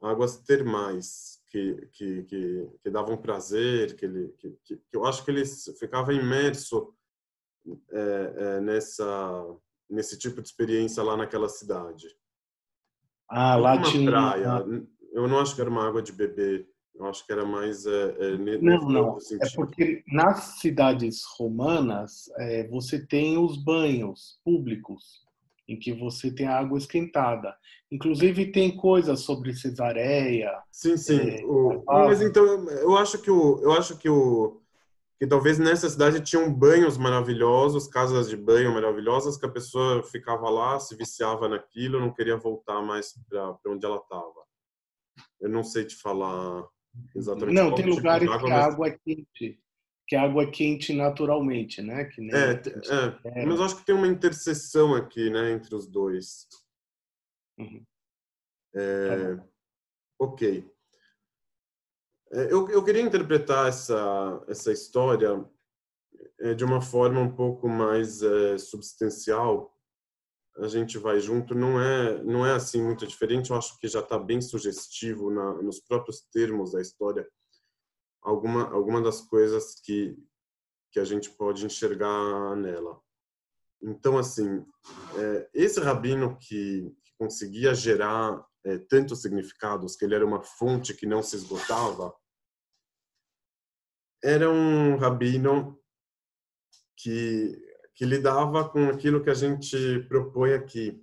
águas 0.00 0.38
termais 0.38 1.41
que, 1.52 1.88
que, 1.92 2.22
que, 2.24 2.70
que 2.82 2.90
davam 2.90 3.18
prazer, 3.18 3.94
que, 3.94 4.06
ele, 4.06 4.34
que, 4.38 4.56
que, 4.64 4.80
eu 4.90 5.04
acho 5.04 5.22
que 5.22 5.30
ele 5.30 5.44
ficava 5.78 6.14
imerso 6.14 6.94
é, 7.90 8.34
é, 8.36 8.60
nessa 8.60 9.56
nesse 9.88 10.18
tipo 10.18 10.40
de 10.40 10.48
experiência 10.48 11.02
lá 11.02 11.18
naquela 11.18 11.50
cidade. 11.50 12.08
Ah, 13.28 13.56
lá 13.56 13.82
tinha 13.82 14.10
praia. 14.10 14.64
Eu 15.12 15.28
não 15.28 15.38
acho 15.38 15.54
que 15.54 15.60
era 15.60 15.68
uma 15.68 15.86
água 15.86 16.00
de 16.00 16.12
beber. 16.12 16.66
Eu 16.94 17.04
acho 17.06 17.26
que 17.26 17.32
era 17.32 17.44
mais 17.44 17.84
é, 17.84 18.16
é, 18.18 18.36
não, 18.58 18.88
não. 18.88 19.18
É 19.40 19.50
porque 19.54 20.02
nas 20.06 20.60
cidades 20.60 21.22
romanas 21.36 22.30
é, 22.38 22.66
você 22.68 23.06
tem 23.06 23.36
os 23.36 23.62
banhos 23.62 24.40
públicos 24.42 25.22
em 25.68 25.78
que 25.78 25.92
você 25.92 26.30
tem 26.30 26.46
água 26.46 26.78
esquentada. 26.78 27.56
Inclusive 27.90 28.52
tem 28.52 28.76
coisas 28.76 29.20
sobre 29.20 29.54
cesareia. 29.54 30.52
Sim, 30.70 30.96
sim. 30.96 31.20
É, 31.20 31.44
o... 31.44 31.82
Mas 31.86 32.20
então 32.20 32.44
eu 32.68 32.96
acho 32.96 33.18
que 33.18 33.30
o 33.30 33.60
eu 33.62 33.72
acho 33.72 33.96
que 33.98 34.08
o 34.08 34.60
que 35.18 35.26
talvez 35.28 35.56
nessa 35.56 35.88
cidade 35.88 36.20
tinham 36.20 36.52
banhos 36.52 36.98
maravilhosos, 36.98 37.86
casas 37.86 38.28
de 38.28 38.36
banho 38.36 38.74
maravilhosas, 38.74 39.36
que 39.36 39.46
a 39.46 39.48
pessoa 39.48 40.02
ficava 40.02 40.50
lá, 40.50 40.80
se 40.80 40.96
viciava 40.96 41.48
naquilo, 41.48 42.00
não 42.00 42.12
queria 42.12 42.36
voltar 42.36 42.82
mais 42.82 43.14
para 43.28 43.56
onde 43.68 43.86
ela 43.86 43.98
estava. 43.98 44.42
Eu 45.40 45.48
não 45.48 45.62
sei 45.62 45.84
te 45.84 45.94
falar 45.94 46.66
exatamente. 47.14 47.54
Não, 47.54 47.72
tem 47.72 47.84
tipo 47.84 47.96
lugares 47.96 48.28
que 48.28 48.50
a 48.50 48.64
água 48.64 48.88
é 48.88 48.98
quente, 49.04 49.60
que 50.12 50.16
a 50.16 50.24
água 50.24 50.42
é 50.42 50.50
quente 50.50 50.92
naturalmente, 50.92 51.80
né? 51.80 52.04
Que 52.04 52.20
nem 52.20 52.34
é, 52.34 52.50
é, 52.52 53.46
mas 53.46 53.58
eu 53.58 53.64
acho 53.64 53.76
que 53.76 53.86
tem 53.86 53.94
uma 53.94 54.06
interseção 54.06 54.94
aqui, 54.94 55.30
né, 55.30 55.52
entre 55.52 55.74
os 55.74 55.86
dois. 55.86 56.46
Uhum. 57.58 57.82
É, 58.74 59.36
tá 59.36 59.44
ok. 60.18 60.70
É, 62.30 62.52
eu, 62.52 62.68
eu 62.68 62.84
queria 62.84 63.00
interpretar 63.00 63.70
essa, 63.70 64.44
essa 64.48 64.70
história 64.70 65.42
é, 66.40 66.52
de 66.52 66.62
uma 66.62 66.82
forma 66.82 67.18
um 67.18 67.34
pouco 67.34 67.66
mais 67.66 68.20
é, 68.22 68.58
substancial. 68.58 69.74
A 70.58 70.68
gente 70.68 70.98
vai 70.98 71.20
junto, 71.20 71.54
não 71.54 71.80
é 71.80 72.22
não 72.22 72.44
é 72.44 72.52
assim 72.52 72.82
muito 72.82 73.06
diferente. 73.06 73.48
Eu 73.48 73.56
acho 73.56 73.78
que 73.78 73.88
já 73.88 74.00
está 74.00 74.18
bem 74.18 74.42
sugestivo 74.42 75.30
na, 75.30 75.62
nos 75.62 75.80
próprios 75.80 76.20
termos 76.30 76.72
da 76.72 76.82
história. 76.82 77.26
Alguma 78.22 78.70
alguma 78.70 79.02
das 79.02 79.20
coisas 79.20 79.74
que 79.80 80.16
que 80.92 81.00
a 81.00 81.04
gente 81.04 81.30
pode 81.30 81.64
enxergar 81.64 82.54
nela. 82.54 83.00
Então, 83.82 84.18
assim, 84.18 84.64
é, 85.16 85.50
esse 85.54 85.80
rabino 85.80 86.38
que, 86.38 86.94
que 87.02 87.12
conseguia 87.18 87.74
gerar 87.74 88.46
é, 88.64 88.78
tantos 88.78 89.22
significados, 89.22 89.96
que 89.96 90.04
ele 90.04 90.14
era 90.14 90.24
uma 90.24 90.42
fonte 90.42 90.94
que 90.94 91.06
não 91.06 91.22
se 91.22 91.34
esgotava, 91.34 92.14
era 94.22 94.48
um 94.48 94.96
rabino 94.96 95.80
que, 96.96 97.58
que 97.94 98.04
lidava 98.04 98.68
com 98.68 98.88
aquilo 98.88 99.22
que 99.22 99.30
a 99.30 99.34
gente 99.34 100.00
propõe 100.08 100.52
aqui, 100.52 101.02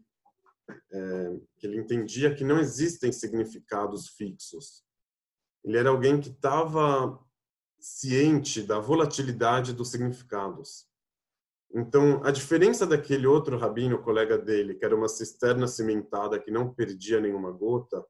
é, 0.91 1.39
que 1.57 1.67
ele 1.67 1.79
entendia 1.79 2.33
que 2.33 2.45
não 2.45 2.59
existem 2.59 3.11
significados 3.11 4.07
fixos. 4.09 4.85
Ele 5.63 5.77
era 5.77 5.89
alguém 5.89 6.19
que 6.19 6.29
estava 6.29 7.19
ciente 7.79 8.61
da 8.61 8.79
volatilidade 8.79 9.73
dos 9.73 9.89
significados. 9.89 10.87
Então, 11.71 12.23
a 12.23 12.31
diferença 12.31 12.85
daquele 12.85 13.27
outro 13.27 13.57
rabino, 13.57 14.01
colega 14.01 14.37
dele, 14.37 14.75
que 14.75 14.83
era 14.83 14.95
uma 14.95 15.07
cisterna 15.07 15.67
cimentada 15.67 16.39
que 16.39 16.49
não 16.49 16.73
perdia 16.73 17.21
nenhuma 17.21 17.51
gota, 17.51 18.03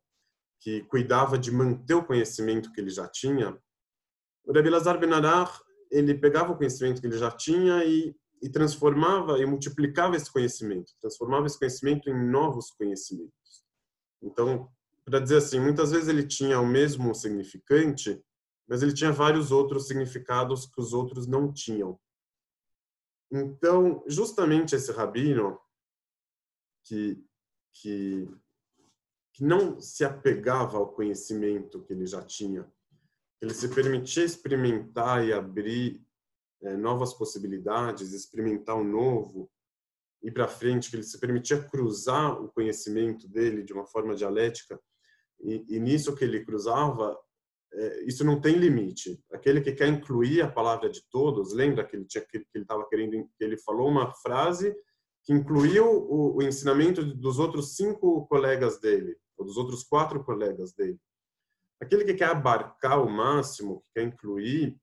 que 0.62 0.84
cuidava 0.84 1.38
de 1.38 1.52
manter 1.52 1.94
o 1.94 2.06
conhecimento 2.06 2.72
que 2.72 2.80
ele 2.80 2.90
já 2.90 3.08
tinha, 3.08 3.58
o 4.46 4.54
Rabbi 4.54 4.70
Lazar 4.70 5.00
Ben 5.00 5.14
Arach, 5.14 5.62
ele 5.92 6.16
pegava 6.16 6.52
o 6.52 6.58
conhecimento 6.58 7.02
que 7.02 7.08
ele 7.08 7.18
já 7.18 7.32
tinha 7.32 7.84
e, 7.84 8.16
e 8.42 8.50
transformava 8.50 9.38
e 9.40 9.46
multiplicava 9.46 10.16
esse 10.16 10.32
conhecimento, 10.32 10.94
transformava 11.02 11.46
esse 11.46 11.58
conhecimento 11.58 12.10
em 12.10 12.32
novos 12.32 12.72
conhecimentos. 12.72 13.64
Então, 14.22 14.72
para 15.10 15.20
dizer 15.20 15.38
assim, 15.38 15.60
muitas 15.60 15.92
vezes 15.92 16.08
ele 16.08 16.26
tinha 16.26 16.60
o 16.60 16.66
mesmo 16.66 17.14
significante, 17.16 18.22
mas 18.68 18.84
ele 18.84 18.94
tinha 18.94 19.12
vários 19.12 19.52
outros 19.52 19.88
significados 19.88 20.66
que 20.66 20.80
os 20.80 20.94
outros 20.94 21.26
não 21.26 21.52
tinham. 21.52 22.00
Então, 23.32 24.04
justamente 24.08 24.76
esse 24.76 24.92
rabino 24.92 25.60
que, 26.84 27.24
que, 27.74 28.28
que 29.34 29.44
não 29.44 29.80
se 29.80 30.04
apegava 30.04 30.78
ao 30.78 30.94
conhecimento 30.94 31.84
que 31.84 31.94
ele 31.94 32.06
já 32.06 32.22
tinha, 32.24 32.72
ele 33.42 33.54
se 33.54 33.70
permitia 33.70 34.26
experimentar 34.26 35.26
e 35.26 35.32
abrir 35.32 36.06
é, 36.62 36.76
novas 36.76 37.14
possibilidades, 37.14 38.14
experimentar 38.14 38.76
o 38.76 38.84
novo, 38.84 39.50
ir 40.22 40.32
para 40.32 40.48
frente, 40.48 40.90
que 40.90 40.98
ele 40.98 41.04
se 41.04 41.18
permitia 41.20 41.64
cruzar 41.64 42.42
o 42.42 42.50
conhecimento 42.50 43.28
dele 43.28 43.64
de 43.64 43.72
uma 43.72 43.86
forma 43.86 44.16
dialética, 44.16 44.80
e, 45.42 45.66
e 45.76 45.80
nisso 45.80 46.16
que 46.16 46.24
ele 46.24 46.44
cruzava, 46.44 47.18
é, 47.72 48.04
isso 48.04 48.24
não 48.24 48.40
tem 48.42 48.56
limite. 48.56 49.24
Aquele 49.32 49.62
que 49.62 49.72
quer 49.72 49.88
incluir 49.88 50.42
a 50.42 50.52
palavra 50.52 50.90
de 50.90 51.02
todos, 51.10 51.54
lembra 51.54 51.86
que 51.86 51.96
ele 51.96 52.06
tinha 52.06 52.24
que 52.24 52.38
ele 52.38 52.64
estava 52.64 52.88
querendo, 52.88 53.30
que 53.38 53.44
ele 53.44 53.58
falou 53.58 53.88
uma 53.88 54.12
frase 54.16 54.76
que 55.24 55.34
incluiu 55.34 55.86
o, 55.86 56.38
o 56.38 56.42
ensinamento 56.42 57.04
dos 57.04 57.40
outros 57.40 57.76
cinco 57.76 58.26
colegas 58.28 58.80
dele, 58.80 59.16
ou 59.38 59.46
dos 59.46 59.58
outros 59.58 59.84
quatro 59.84 60.24
colegas 60.24 60.74
dele. 60.74 61.00
Aquele 61.82 62.04
que 62.04 62.14
quer 62.14 62.30
abarcar 62.30 63.02
o 63.02 63.10
máximo, 63.10 63.82
que 63.82 63.94
quer 63.96 64.04
incluir, 64.04 64.78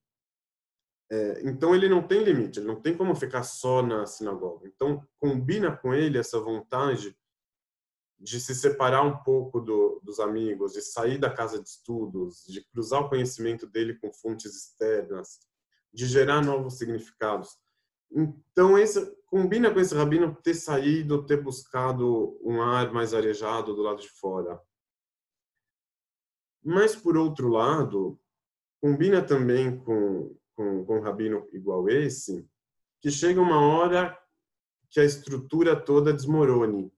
é, 1.10 1.42
então 1.44 1.74
ele 1.74 1.88
não 1.88 2.02
tem 2.02 2.22
limite, 2.22 2.58
ele 2.58 2.66
não 2.66 2.80
tem 2.80 2.96
como 2.96 3.14
ficar 3.14 3.42
só 3.42 3.82
na 3.82 4.06
sinagoga. 4.06 4.68
Então 4.68 5.02
combina 5.18 5.76
com 5.76 5.94
ele 5.94 6.18
essa 6.18 6.40
vontade 6.40 7.16
de 8.18 8.40
se 8.40 8.54
separar 8.54 9.02
um 9.02 9.16
pouco 9.22 9.60
do, 9.60 10.00
dos 10.02 10.18
amigos, 10.18 10.72
de 10.72 10.80
sair 10.80 11.18
da 11.18 11.30
casa 11.30 11.62
de 11.62 11.68
estudos, 11.68 12.44
de 12.46 12.64
cruzar 12.70 13.02
o 13.02 13.08
conhecimento 13.08 13.66
dele 13.66 13.94
com 13.94 14.12
fontes 14.12 14.54
externas, 14.54 15.40
de 15.92 16.06
gerar 16.06 16.42
novos 16.42 16.78
significados. 16.78 17.50
Então, 18.10 18.78
esse 18.78 19.14
combina 19.26 19.72
com 19.72 19.80
esse 19.80 19.94
rabino 19.94 20.34
ter 20.42 20.54
saído, 20.54 21.26
ter 21.26 21.42
buscado 21.42 22.38
um 22.42 22.62
ar 22.62 22.92
mais 22.92 23.12
arejado 23.12 23.74
do 23.74 23.82
lado 23.82 24.00
de 24.00 24.08
fora. 24.08 24.60
Mas, 26.64 26.96
por 26.96 27.16
outro 27.16 27.48
lado, 27.48 28.18
combina 28.80 29.22
também 29.22 29.78
com, 29.78 30.34
com, 30.54 30.84
com 30.84 30.98
um 30.98 31.02
rabino 31.02 31.46
igual 31.52 31.88
esse, 31.88 32.48
que 33.00 33.10
chega 33.10 33.40
uma 33.40 33.60
hora 33.60 34.18
que 34.90 35.00
a 35.00 35.04
estrutura 35.04 35.76
toda 35.76 36.12
desmorone 36.12 36.92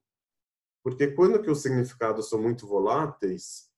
porque 0.82 1.08
quando 1.08 1.42
que 1.42 1.50
os 1.50 1.60
significados 1.60 2.28
são 2.28 2.40
muito 2.40 2.66
voláteis, 2.66 3.70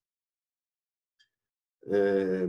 é, 1.85 2.47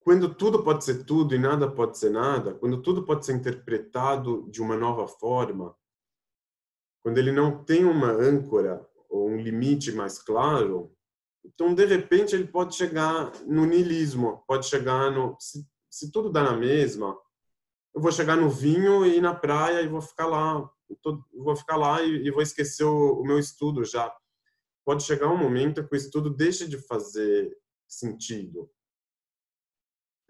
quando 0.00 0.34
tudo 0.34 0.62
pode 0.62 0.84
ser 0.84 1.04
tudo 1.04 1.34
e 1.34 1.38
nada 1.38 1.70
pode 1.70 1.98
ser 1.98 2.10
nada, 2.10 2.54
quando 2.54 2.80
tudo 2.82 3.04
pode 3.04 3.26
ser 3.26 3.34
interpretado 3.34 4.48
de 4.50 4.60
uma 4.60 4.76
nova 4.76 5.08
forma, 5.08 5.76
quando 7.02 7.18
ele 7.18 7.32
não 7.32 7.64
tem 7.64 7.84
uma 7.84 8.10
âncora 8.10 8.88
ou 9.08 9.28
um 9.28 9.36
limite 9.36 9.92
mais 9.92 10.18
claro, 10.18 10.92
então 11.44 11.74
de 11.74 11.84
repente 11.84 12.34
ele 12.34 12.46
pode 12.46 12.74
chegar 12.74 13.32
no 13.46 13.64
niilismo, 13.64 14.42
pode 14.46 14.66
chegar 14.66 15.10
no 15.10 15.36
se, 15.38 15.66
se 15.88 16.10
tudo 16.10 16.30
dá 16.30 16.42
na 16.42 16.56
mesma, 16.56 17.16
eu 17.94 18.00
vou 18.00 18.12
chegar 18.12 18.36
no 18.36 18.50
vinho 18.50 19.06
e 19.06 19.20
na 19.20 19.34
praia 19.34 19.80
e 19.80 19.88
vou 19.88 20.00
ficar 20.00 20.26
lá 20.26 20.70
tô, 21.02 21.24
vou 21.34 21.56
ficar 21.56 21.76
lá 21.76 22.02
e, 22.02 22.26
e 22.26 22.30
vou 22.30 22.42
esquecer 22.42 22.84
o, 22.84 23.20
o, 23.20 23.24
meu 23.24 23.38
estudo 23.38 23.84
já. 23.84 24.14
Pode 24.84 25.02
chegar 25.02 25.28
um 25.28 25.36
momento 25.36 25.86
que 25.86 25.94
o 25.94 25.96
estudo 25.96 26.30
deixa 26.30 26.68
de 26.68 26.78
fazer 26.78 27.56
sentido. 27.88 28.70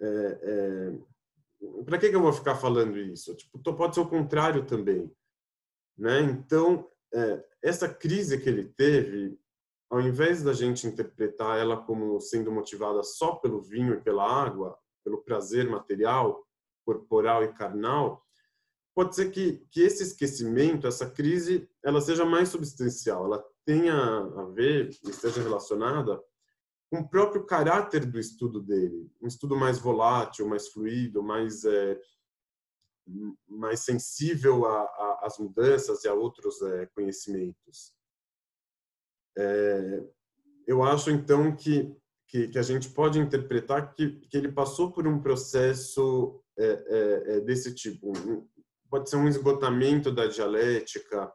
É, 0.00 0.40
é, 0.42 1.84
Para 1.84 1.98
que, 1.98 2.08
que 2.08 2.16
eu 2.16 2.22
vou 2.22 2.32
ficar 2.32 2.56
falando 2.56 2.98
isso? 2.98 3.34
Tipo, 3.34 3.58
pode 3.74 3.94
ser 3.94 4.00
o 4.00 4.08
contrário 4.08 4.64
também. 4.64 5.12
Né? 5.96 6.20
Então, 6.22 6.90
é, 7.12 7.44
essa 7.62 7.88
crise 7.88 8.40
que 8.40 8.48
ele 8.48 8.64
teve, 8.64 9.38
ao 9.90 10.00
invés 10.00 10.42
da 10.42 10.52
gente 10.52 10.86
interpretar 10.86 11.58
ela 11.58 11.76
como 11.76 12.20
sendo 12.20 12.50
motivada 12.50 13.02
só 13.02 13.36
pelo 13.36 13.60
vinho 13.60 13.94
e 13.94 14.00
pela 14.00 14.24
água, 14.24 14.78
pelo 15.04 15.22
prazer 15.22 15.68
material, 15.68 16.46
corporal 16.84 17.44
e 17.44 17.52
carnal, 17.52 18.25
pode 18.96 19.14
ser 19.14 19.30
que, 19.30 19.58
que 19.70 19.82
esse 19.82 20.02
esquecimento, 20.02 20.86
essa 20.86 21.08
crise, 21.08 21.68
ela 21.84 22.00
seja 22.00 22.24
mais 22.24 22.48
substancial, 22.48 23.26
ela 23.26 23.44
tenha 23.62 23.94
a 23.94 24.44
ver, 24.54 24.88
esteja 25.04 25.42
relacionada 25.42 26.18
com 26.90 27.00
o 27.00 27.08
próprio 27.08 27.44
caráter 27.44 28.06
do 28.06 28.18
estudo 28.18 28.58
dele, 28.58 29.12
um 29.20 29.26
estudo 29.26 29.54
mais 29.54 29.78
volátil, 29.78 30.48
mais 30.48 30.68
fluido, 30.68 31.22
mais 31.22 31.62
é, 31.66 32.00
mais 33.46 33.80
sensível 33.80 34.64
às 35.20 35.38
mudanças 35.38 36.02
e 36.02 36.08
a 36.08 36.14
outros 36.14 36.62
é, 36.62 36.86
conhecimentos. 36.86 37.92
É, 39.36 40.04
eu 40.66 40.82
acho 40.82 41.10
então 41.10 41.54
que, 41.54 41.94
que, 42.26 42.48
que 42.48 42.58
a 42.58 42.62
gente 42.62 42.88
pode 42.88 43.18
interpretar 43.18 43.94
que, 43.94 44.20
que 44.20 44.36
ele 44.38 44.50
passou 44.50 44.90
por 44.90 45.06
um 45.06 45.20
processo 45.20 46.42
é, 46.58 46.64
é, 46.66 47.36
é 47.36 47.40
desse 47.40 47.74
tipo, 47.74 48.10
pode 48.96 49.10
ser 49.10 49.16
um 49.16 49.28
esgotamento 49.28 50.10
da 50.10 50.26
dialética, 50.26 51.30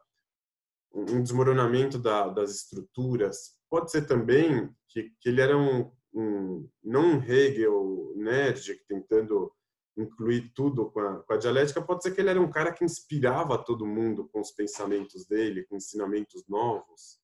um 0.91 1.21
desmoronamento 1.21 2.00
da, 2.00 2.28
das 2.28 2.56
estruturas. 2.56 3.56
Pode 3.69 3.91
ser 3.91 4.08
também 4.08 4.67
que, 4.89 5.12
que 5.19 5.30
ele 5.30 5.41
era 5.41 5.56
um, 5.56 5.91
um, 6.12 6.67
não 6.84 7.17
um 7.17 7.24
Hegel 7.24 8.13
nerd 8.15 8.82
tentando 8.88 9.54
incluir 9.95 10.52
tudo 10.56 10.89
com 10.89 11.02
a, 11.02 11.21
com 11.21 11.34
a, 11.34 11.38
dialética, 11.38 11.84
pode 11.84 12.02
ser 12.02 12.15
que 12.15 12.21
ele 12.21 12.32
era 12.32 12.41
um 12.41 12.50
cara 12.50 12.74
que 12.74 12.84
inspirava 12.84 13.63
todo 13.63 13.86
mundo 13.86 14.28
com 14.30 14.41
os 14.41 14.52
pensamentos 14.52 15.28
dele, 15.28 15.65
com 15.65 15.76
ensinamentos 15.76 16.43
novos. 16.47 17.19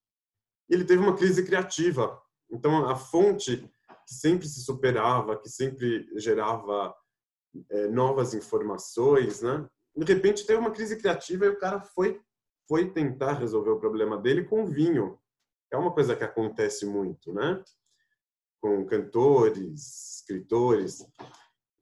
Ele 0.70 0.86
teve 0.86 1.02
uma 1.02 1.16
crise 1.16 1.44
criativa. 1.44 2.22
Então, 2.52 2.88
a 2.88 2.96
fonte 2.96 3.58
que 4.06 4.14
sempre 4.14 4.48
se 4.48 4.62
superava, 4.62 5.36
que 5.36 5.50
sempre 5.50 6.08
gerava 6.18 6.96
é, 7.72 7.88
novas 7.88 8.36
informações, 8.36 9.42
né? 9.42 9.68
De 10.04 10.14
repente 10.14 10.46
teve 10.46 10.60
uma 10.60 10.72
crise 10.72 10.98
criativa 10.98 11.46
e 11.46 11.50
o 11.50 11.60
cara 11.60 11.82
foi 11.82 12.22
foi 12.68 12.92
tentar 12.92 13.34
resolver 13.34 13.70
o 13.72 13.80
problema 13.80 14.18
dele 14.18 14.44
com 14.44 14.66
vinho. 14.66 15.18
É 15.72 15.78
uma 15.78 15.94
coisa 15.94 16.16
que 16.16 16.24
acontece 16.24 16.86
muito, 16.86 17.34
né? 17.34 17.64
Com 18.62 18.86
cantores, 18.86 20.18
escritores. 20.20 21.06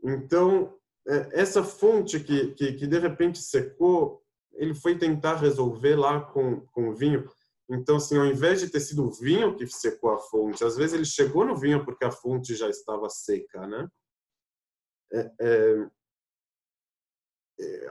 Então, 0.04 0.78
é, 1.08 1.42
essa 1.42 1.64
fonte 1.64 2.20
que, 2.20 2.54
que, 2.54 2.74
que 2.74 2.88
de 2.88 3.00
repente 3.00 3.40
secou, 3.40 4.24
ele 4.54 4.76
foi 4.76 4.98
tentar 4.98 5.36
resolver 5.38 5.96
lá 5.96 6.22
com, 6.22 6.62
com 6.68 6.94
vinho. 6.94 7.28
Então, 7.70 7.98
assim, 7.98 8.18
ao 8.18 8.26
invés 8.28 8.60
de 8.60 8.70
ter 8.70 8.80
sido 8.80 9.08
o 9.08 9.12
vinho 9.12 9.56
que 9.56 9.66
secou 9.68 10.12
a 10.12 10.20
fonte, 10.20 10.64
às 10.64 10.78
vezes 10.78 10.94
ele 10.94 11.06
chegou 11.06 11.44
no 11.44 11.58
vinho 11.58 11.84
porque 11.84 12.06
a 12.06 12.12
fonte 12.12 12.54
já 12.54 12.70
estava 12.70 13.10
seca, 13.10 13.66
né? 13.66 13.88
É, 15.12 15.32
é, 15.42 15.90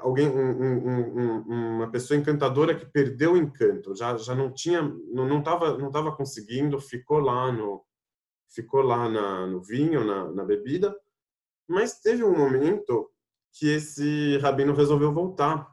alguém 0.01 0.29
um, 0.29 0.89
um, 0.89 1.39
uma 1.77 1.91
pessoa 1.91 2.19
encantadora 2.19 2.75
que 2.75 2.85
perdeu 2.85 3.33
o 3.33 3.37
encanto 3.37 3.95
já 3.95 4.17
já 4.17 4.35
não 4.35 4.53
tinha 4.53 4.83
não 4.83 5.27
não 5.27 5.39
estava 5.39 5.79
não 5.79 5.91
tava 5.91 6.15
conseguindo 6.15 6.79
ficou 6.81 7.19
lá 7.19 7.51
no 7.51 7.85
ficou 8.49 8.83
lá 8.83 9.09
na, 9.09 9.47
no 9.47 9.63
vinho 9.63 10.05
na, 10.05 10.31
na 10.33 10.45
bebida 10.45 10.95
mas 11.67 12.01
teve 12.01 12.23
um 12.23 12.37
momento 12.37 13.11
que 13.53 13.69
esse 13.69 14.37
rabino 14.39 14.75
resolveu 14.75 15.13
voltar 15.13 15.73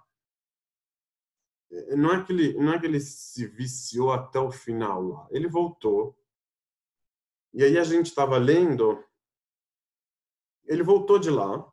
não 1.97 2.13
é 2.13 2.23
que 2.23 2.31
ele 2.31 2.53
não 2.53 2.73
é 2.73 2.79
que 2.79 2.85
ele 2.85 2.99
se 2.99 3.45
viciou 3.47 4.11
até 4.11 4.39
o 4.39 4.51
final 4.51 5.01
lá 5.01 5.27
ele 5.31 5.47
voltou 5.47 6.17
E 7.53 7.63
aí 7.63 7.77
a 7.77 7.83
gente 7.83 8.07
estava 8.07 8.37
lendo, 8.37 9.03
ele 10.65 10.83
voltou 10.83 11.19
de 11.19 11.29
lá. 11.29 11.70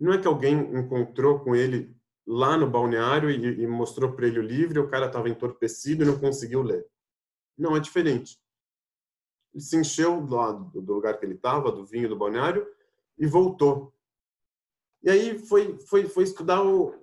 Não 0.00 0.14
é 0.14 0.18
que 0.18 0.26
alguém 0.26 0.54
encontrou 0.54 1.40
com 1.40 1.54
ele 1.54 1.94
lá 2.26 2.56
no 2.56 2.70
balneário 2.70 3.30
e, 3.30 3.62
e 3.62 3.66
mostrou 3.66 4.12
para 4.12 4.26
ele 4.26 4.38
o 4.38 4.42
livro 4.42 4.78
e 4.78 4.82
o 4.82 4.88
cara 4.88 5.06
estava 5.06 5.28
entorpecido 5.28 6.02
e 6.02 6.06
não 6.06 6.18
conseguiu 6.18 6.62
ler. 6.62 6.86
Não, 7.56 7.76
é 7.76 7.80
diferente. 7.80 8.40
Ele 9.52 9.62
se 9.62 9.76
encheu 9.76 10.22
do, 10.22 10.80
lugar 10.80 11.18
que 11.18 11.26
ele 11.26 11.34
estava, 11.34 11.70
do 11.70 11.84
vinho 11.84 12.08
do 12.08 12.16
balneário, 12.16 12.66
e 13.18 13.26
voltou. 13.26 13.92
E 15.02 15.10
aí 15.10 15.38
foi, 15.38 15.78
foi, 15.80 16.08
foi 16.08 16.24
estudar 16.24 16.64
o. 16.64 16.94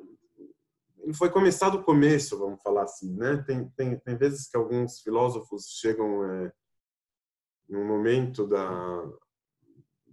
Foi 1.13 1.29
começar 1.29 1.69
do 1.69 1.83
começo, 1.83 2.37
vamos 2.37 2.61
falar 2.61 2.83
assim, 2.83 3.13
né? 3.15 3.37
Tem, 3.45 3.69
tem, 3.69 3.97
tem 3.99 4.17
vezes 4.17 4.49
que 4.49 4.57
alguns 4.57 4.99
filósofos 4.99 5.67
chegam 5.79 6.25
é, 6.25 6.51
em 7.69 7.75
um 7.75 7.87
momento 7.87 8.45
da, 8.45 9.05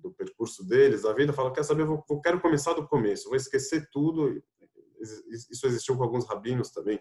do 0.04 0.12
percurso 0.12 0.66
deles, 0.66 1.04
a 1.04 1.12
vida 1.12 1.32
fala, 1.32 1.52
quer 1.52 1.64
saber, 1.64 1.84
vou, 1.84 2.04
quero 2.22 2.40
começar 2.40 2.74
do 2.74 2.86
começo, 2.86 3.28
vou 3.28 3.36
esquecer 3.36 3.88
tudo. 3.90 4.42
Isso 5.50 5.66
existiu 5.66 5.96
com 5.96 6.02
alguns 6.02 6.26
rabinos 6.26 6.70
também. 6.70 7.00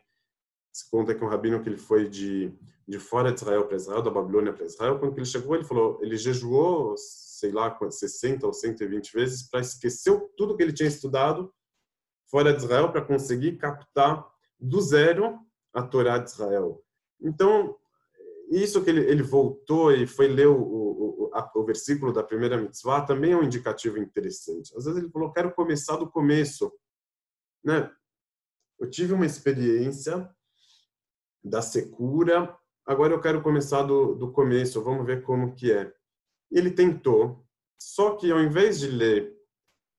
Se 0.72 0.90
conta 0.90 1.14
que 1.14 1.24
um 1.24 1.28
rabino 1.28 1.62
que 1.62 1.70
ele 1.70 1.78
foi 1.78 2.10
de, 2.10 2.52
de 2.88 2.98
fora 2.98 3.32
de 3.32 3.42
Israel 3.42 3.68
para 3.68 3.76
Israel, 3.76 4.02
da 4.02 4.10
Babilônia 4.10 4.54
para 4.54 4.66
Israel, 4.66 4.98
quando 4.98 5.18
ele 5.18 5.26
chegou, 5.26 5.56
ele 5.56 5.66
falou, 5.66 6.00
ele 6.02 6.18
jejuou, 6.18 6.96
sei 6.98 7.52
lá, 7.52 7.78
60 7.90 8.48
ou 8.48 8.54
120 8.54 9.14
vezes 9.14 9.50
para 9.50 9.60
esquecer 9.60 10.18
tudo 10.36 10.56
que 10.56 10.64
ele 10.64 10.74
tinha 10.74 10.90
estudado 10.90 11.54
fora 12.32 12.54
de 12.54 12.64
Israel 12.64 12.92
para 12.92 13.06
conseguir 13.06 13.58
captar 13.58 14.26
do 14.60 14.82
zero 14.82 15.38
a 15.74 15.84
Torá 15.84 16.18
de 16.18 16.30
Israel. 16.30 16.82
Então, 17.22 17.76
isso 18.50 18.84
que 18.84 18.90
ele, 18.90 19.02
ele 19.02 19.24
voltou 19.24 19.92
e 19.92 20.08
foi 20.08 20.28
ler 20.28 20.48
o, 20.48 20.56
o, 20.56 21.13
a, 21.34 21.52
o 21.56 21.66
versículo 21.66 22.14
da 22.14 22.24
primeira 22.24 22.58
mitzvah 22.58 23.02
também 23.02 23.32
é 23.32 23.38
um 23.38 23.44
indicativo 23.44 23.98
interessante. 23.98 24.76
Às 24.78 24.86
vezes 24.86 25.02
ele 25.02 25.12
falou, 25.12 25.32
quero 25.32 25.54
começar 25.54 25.98
do 25.98 26.10
começo. 26.10 26.72
Né? 27.64 27.92
Eu 28.80 28.90
tive 28.90 29.14
uma 29.14 29.26
experiência 29.26 30.30
da 31.44 31.62
secura. 31.62 32.56
Agora 32.86 33.14
eu 33.14 33.22
quero 33.22 33.42
começar 33.42 33.84
do, 33.84 34.16
do 34.16 34.32
começo, 34.32 34.84
vamos 34.84 35.06
ver 35.06 35.24
como 35.24 35.56
que 35.56 35.72
é. 35.72 35.92
Ele 36.52 36.70
tentou, 36.70 37.44
só 37.80 38.16
que 38.16 38.32
ao 38.32 38.40
invés 38.40 38.80
de 38.80 38.88
ler 38.88 39.36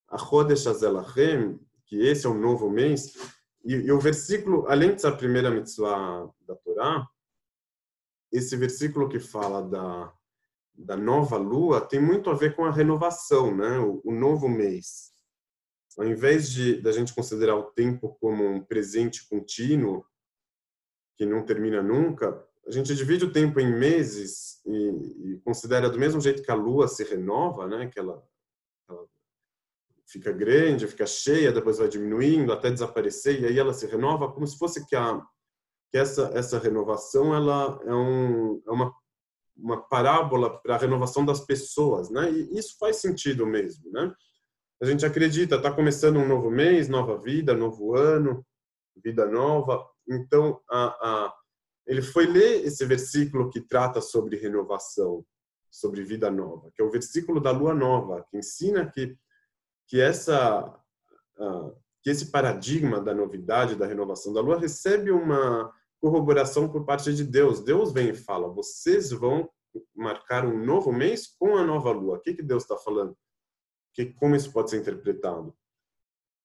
a 0.08 0.16
Chodesh 0.16 0.66
Azelachem, 0.66 1.58
que 1.86 1.96
esse 1.96 2.26
é 2.26 2.28
um 2.28 2.38
novo 2.38 2.70
mês, 2.70 3.14
e, 3.64 3.74
e, 3.74 3.92
o 3.92 3.98
versículo, 3.98 4.66
além 4.68 4.94
de 4.94 5.00
ser 5.00 5.08
a 5.08 5.16
primeira 5.16 5.50
mitzvah 5.50 6.30
da 6.46 6.54
Torá, 6.54 7.08
esse 8.30 8.54
versículo 8.56 9.08
que 9.08 9.18
fala 9.18 9.62
da, 9.62 10.12
da 10.76 10.96
nova 10.96 11.36
lua 11.36 11.80
tem 11.80 12.00
muito 12.00 12.28
a 12.30 12.34
ver 12.34 12.54
com 12.56 12.64
a 12.64 12.70
renovação, 12.70 13.54
né? 13.54 13.78
o, 13.78 14.00
o 14.04 14.12
novo 14.12 14.48
mês. 14.48 15.12
Ao 15.96 16.04
invés 16.04 16.50
de 16.50 16.80
da 16.80 16.90
gente 16.90 17.14
considerar 17.14 17.56
o 17.56 17.70
tempo 17.70 18.16
como 18.20 18.44
um 18.44 18.60
presente 18.60 19.28
contínuo, 19.28 20.04
que 21.16 21.24
não 21.24 21.44
termina 21.44 21.82
nunca, 21.82 22.44
a 22.66 22.70
gente 22.70 22.94
divide 22.94 23.24
o 23.24 23.32
tempo 23.32 23.60
em 23.60 23.72
meses 23.72 24.60
e, 24.66 25.32
e 25.34 25.40
considera 25.44 25.88
do 25.88 25.98
mesmo 25.98 26.20
jeito 26.20 26.42
que 26.42 26.50
a 26.50 26.54
lua 26.54 26.88
se 26.88 27.04
renova, 27.04 27.68
né? 27.68 27.88
Que 27.88 28.00
ela, 28.00 28.20
ela, 28.88 29.06
fica 30.06 30.32
grande, 30.32 30.88
fica 30.88 31.06
cheia, 31.06 31.52
depois 31.52 31.78
vai 31.78 31.88
diminuindo 31.88 32.52
até 32.52 32.70
desaparecer 32.70 33.40
e 33.40 33.46
aí 33.46 33.58
ela 33.58 33.72
se 33.72 33.86
renova 33.86 34.32
como 34.32 34.46
se 34.46 34.58
fosse 34.58 34.84
que 34.86 34.96
a 34.96 35.24
que 35.90 35.98
essa 35.98 36.32
essa 36.34 36.58
renovação 36.58 37.34
ela 37.34 37.80
é, 37.84 37.94
um, 37.94 38.60
é 38.66 38.70
uma 38.70 38.92
uma 39.56 39.80
parábola 39.80 40.60
para 40.60 40.74
a 40.74 40.78
renovação 40.78 41.24
das 41.24 41.40
pessoas, 41.40 42.10
né? 42.10 42.30
E 42.30 42.58
isso 42.58 42.76
faz 42.78 42.96
sentido 42.96 43.46
mesmo, 43.46 43.90
né? 43.90 44.12
A 44.82 44.86
gente 44.86 45.06
acredita, 45.06 45.56
está 45.56 45.72
começando 45.72 46.18
um 46.18 46.28
novo 46.28 46.50
mês, 46.50 46.88
nova 46.88 47.16
vida, 47.18 47.54
novo 47.54 47.96
ano, 47.96 48.44
vida 49.02 49.26
nova. 49.26 49.88
Então, 50.08 50.60
a, 50.68 50.84
a, 50.86 51.34
ele 51.86 52.02
foi 52.02 52.26
ler 52.26 52.64
esse 52.64 52.84
versículo 52.84 53.50
que 53.50 53.60
trata 53.60 54.00
sobre 54.00 54.36
renovação, 54.36 55.24
sobre 55.70 56.02
vida 56.02 56.30
nova, 56.30 56.70
que 56.74 56.82
é 56.82 56.84
o 56.84 56.90
versículo 56.90 57.40
da 57.40 57.50
lua 57.50 57.74
nova, 57.74 58.24
que 58.30 58.36
ensina 58.36 58.90
que, 58.90 59.16
que, 59.88 60.00
essa, 60.00 60.64
uh, 61.38 61.76
que 62.02 62.10
esse 62.10 62.30
paradigma 62.30 63.00
da 63.00 63.14
novidade, 63.14 63.76
da 63.76 63.86
renovação 63.86 64.32
da 64.32 64.40
lua, 64.40 64.58
recebe 64.58 65.10
uma 65.10 65.72
corroboração 66.04 66.68
por 66.68 66.84
parte 66.84 67.14
de 67.14 67.24
Deus. 67.24 67.60
Deus 67.60 67.90
vem 67.90 68.10
e 68.10 68.14
fala: 68.14 68.46
vocês 68.48 69.10
vão 69.10 69.48
marcar 69.96 70.44
um 70.44 70.62
novo 70.62 70.92
mês 70.92 71.26
com 71.38 71.56
a 71.56 71.64
nova 71.64 71.90
lua. 71.92 72.18
O 72.18 72.20
que, 72.20 72.34
que 72.34 72.42
Deus 72.42 72.64
está 72.64 72.76
falando? 72.76 73.16
Que, 73.94 74.12
como 74.12 74.36
isso 74.36 74.52
pode 74.52 74.68
ser 74.68 74.80
interpretado? 74.80 75.56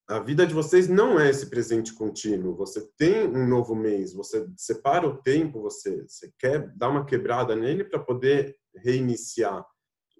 a 0.07 0.17
vida 0.17 0.47
de 0.47 0.55
vocês 0.55 0.87
não 0.87 1.19
é 1.19 1.29
esse 1.29 1.51
presente 1.51 1.93
contínuo. 1.93 2.55
Você 2.55 2.81
tem 2.97 3.27
um 3.27 3.47
novo 3.47 3.75
mês, 3.75 4.11
você 4.11 4.43
separa 4.57 5.07
o 5.07 5.21
tempo, 5.21 5.61
você, 5.61 6.01
você 6.01 6.33
quer 6.39 6.67
dar 6.75 6.89
uma 6.89 7.05
quebrada 7.05 7.55
nele 7.55 7.83
para 7.83 7.99
poder 7.99 8.57
reiniciar 8.75 9.63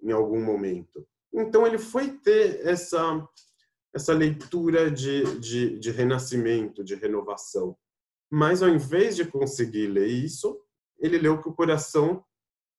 em 0.00 0.12
algum 0.12 0.40
momento. 0.40 1.04
Então 1.34 1.66
ele 1.66 1.78
foi 1.78 2.18
ter 2.18 2.64
essa 2.64 3.26
essa 3.92 4.12
leitura 4.12 4.88
de, 4.88 5.24
de, 5.40 5.76
de 5.80 5.90
renascimento, 5.90 6.84
de 6.84 6.94
renovação. 6.94 7.76
Mas 8.30 8.62
ao 8.62 8.68
invés 8.68 9.16
de 9.16 9.24
conseguir 9.24 9.88
ler 9.88 10.06
isso, 10.06 10.58
ele 10.98 11.18
leu 11.18 11.40
que 11.40 11.48
o 11.48 11.54
coração 11.54 12.24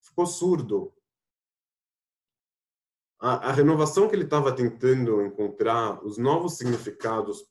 ficou 0.01 0.25
surdo, 0.25 0.93
a, 3.21 3.49
a 3.49 3.51
renovação 3.51 4.09
que 4.09 4.15
ele 4.15 4.23
estava 4.23 4.53
tentando 4.53 5.21
encontrar, 5.21 6.03
os 6.03 6.17
novos 6.17 6.57
significados 6.57 7.45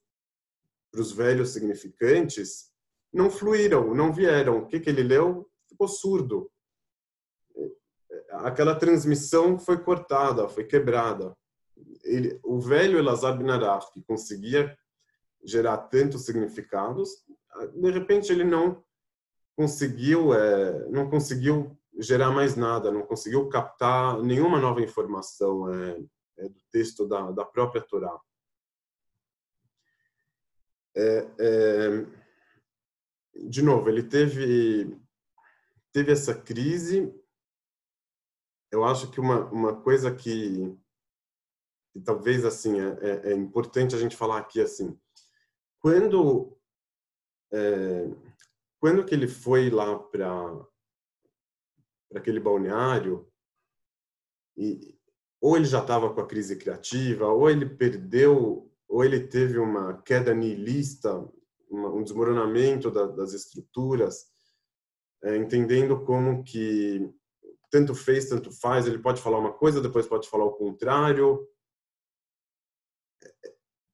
para 0.91 1.01
os 1.01 1.13
velhos 1.13 1.51
significantes, 1.51 2.73
não 3.13 3.31
fluíram, 3.31 3.95
não 3.95 4.13
vieram. 4.13 4.59
O 4.59 4.67
que, 4.67 4.81
que 4.81 4.91
ele 4.91 5.05
leu? 5.05 5.49
Ficou 5.69 5.87
surdo. 5.87 6.51
Aquela 8.33 8.75
transmissão 8.75 9.57
foi 9.59 9.81
cortada, 9.81 10.49
foi 10.49 10.65
quebrada. 10.65 11.37
Ele, 12.03 12.41
o 12.43 12.61
velho 12.61 12.99
Elazar 12.99 13.39
Binarach, 13.39 13.93
que 13.93 14.03
conseguia 14.03 14.77
gerar 15.45 15.79
tantos 15.79 16.25
significados, 16.25 17.25
de 17.75 17.91
repente 17.91 18.33
ele 18.33 18.45
não 18.45 18.85
conseguiu, 19.57 20.35
é, 20.35 20.89
não 20.89 21.09
conseguiu 21.11 21.77
gerar 21.99 22.31
mais 22.31 22.57
nada, 22.57 22.91
não 22.91 23.03
conseguiu 23.03 23.49
captar 23.49 24.21
nenhuma 24.23 24.59
nova 24.59 24.81
informação 24.81 25.73
é, 25.73 26.03
é, 26.39 26.49
do 26.49 26.61
texto 26.71 27.07
da, 27.07 27.31
da 27.31 27.45
própria 27.45 27.83
Torá. 27.83 28.19
De 33.49 33.63
novo, 33.63 33.89
ele 33.89 34.03
teve 34.03 35.01
teve 35.93 36.13
essa 36.13 36.35
crise. 36.35 37.13
Eu 38.71 38.85
acho 38.85 39.11
que 39.11 39.21
uma, 39.21 39.45
uma 39.51 39.81
coisa 39.81 40.15
que, 40.15 40.77
que 41.93 42.01
talvez 42.01 42.45
assim 42.45 42.81
é, 42.81 42.99
é, 43.01 43.33
é 43.33 43.35
importante 43.35 43.95
a 43.95 43.99
gente 43.99 44.17
falar 44.17 44.39
aqui 44.39 44.61
assim, 44.61 44.99
quando 45.81 46.57
é, 47.53 48.09
quando 48.79 49.05
que 49.05 49.15
ele 49.15 49.29
foi 49.29 49.71
lá 49.71 49.99
para 49.99 50.67
aquele 52.15 52.41
balneário 52.41 53.31
e 54.57 54.99
ou 55.41 55.57
ele 55.57 55.65
já 55.65 55.81
estava 55.81 56.13
com 56.13 56.21
a 56.21 56.27
crise 56.27 56.57
criativa, 56.57 57.27
ou 57.27 57.49
ele 57.49 57.65
perdeu, 57.65 58.71
ou 58.87 59.05
ele 59.05 59.27
teve 59.27 59.59
uma 59.59 60.03
queda 60.03 60.35
nihilista, 60.35 61.27
um 61.71 62.03
desmoronamento 62.03 62.91
da, 62.91 63.07
das 63.07 63.33
estruturas, 63.33 64.27
é, 65.25 65.37
entendendo 65.37 66.05
como 66.05 66.45
que 66.45 67.11
tanto 67.71 67.95
fez, 67.95 68.29
tanto 68.29 68.51
faz, 68.51 68.87
ele 68.87 68.99
pode 68.99 69.23
falar 69.23 69.39
uma 69.39 69.53
coisa, 69.53 69.81
depois 69.81 70.07
pode 70.07 70.29
falar 70.29 70.45
o 70.45 70.57
contrário. 70.57 71.35
O 71.35 71.49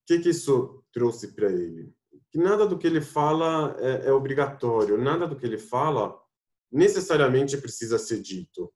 que, 0.07 0.19
que 0.19 0.31
isso 0.31 0.83
trouxe 0.93 1.35
para 1.35 1.53
ele? 1.53 1.95
Que 2.37 2.43
nada 2.43 2.67
do 2.67 2.77
que 2.77 2.87
ele 2.87 3.01
fala 3.01 3.75
é, 3.79 4.09
é 4.09 4.13
obrigatório, 4.13 4.99
nada 4.99 5.27
do 5.27 5.37
que 5.37 5.47
ele 5.47 5.57
fala 5.57 6.23
necessariamente 6.71 7.57
precisa 7.57 7.99
ser 7.99 8.21
dito. 8.21 8.71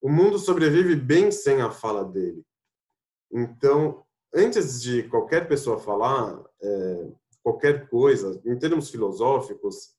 O 0.00 0.08
mundo 0.08 0.38
sobrevive 0.38 0.94
bem 0.94 1.32
sem 1.32 1.60
a 1.60 1.72
fala 1.72 2.04
dele. 2.04 2.46
Então, 3.32 4.06
antes 4.32 4.80
de 4.80 5.02
qualquer 5.08 5.48
pessoa 5.48 5.80
falar 5.80 6.44
é, 6.62 7.12
qualquer 7.42 7.88
coisa, 7.88 8.40
em 8.46 8.56
termos 8.56 8.88
filosóficos, 8.88 9.92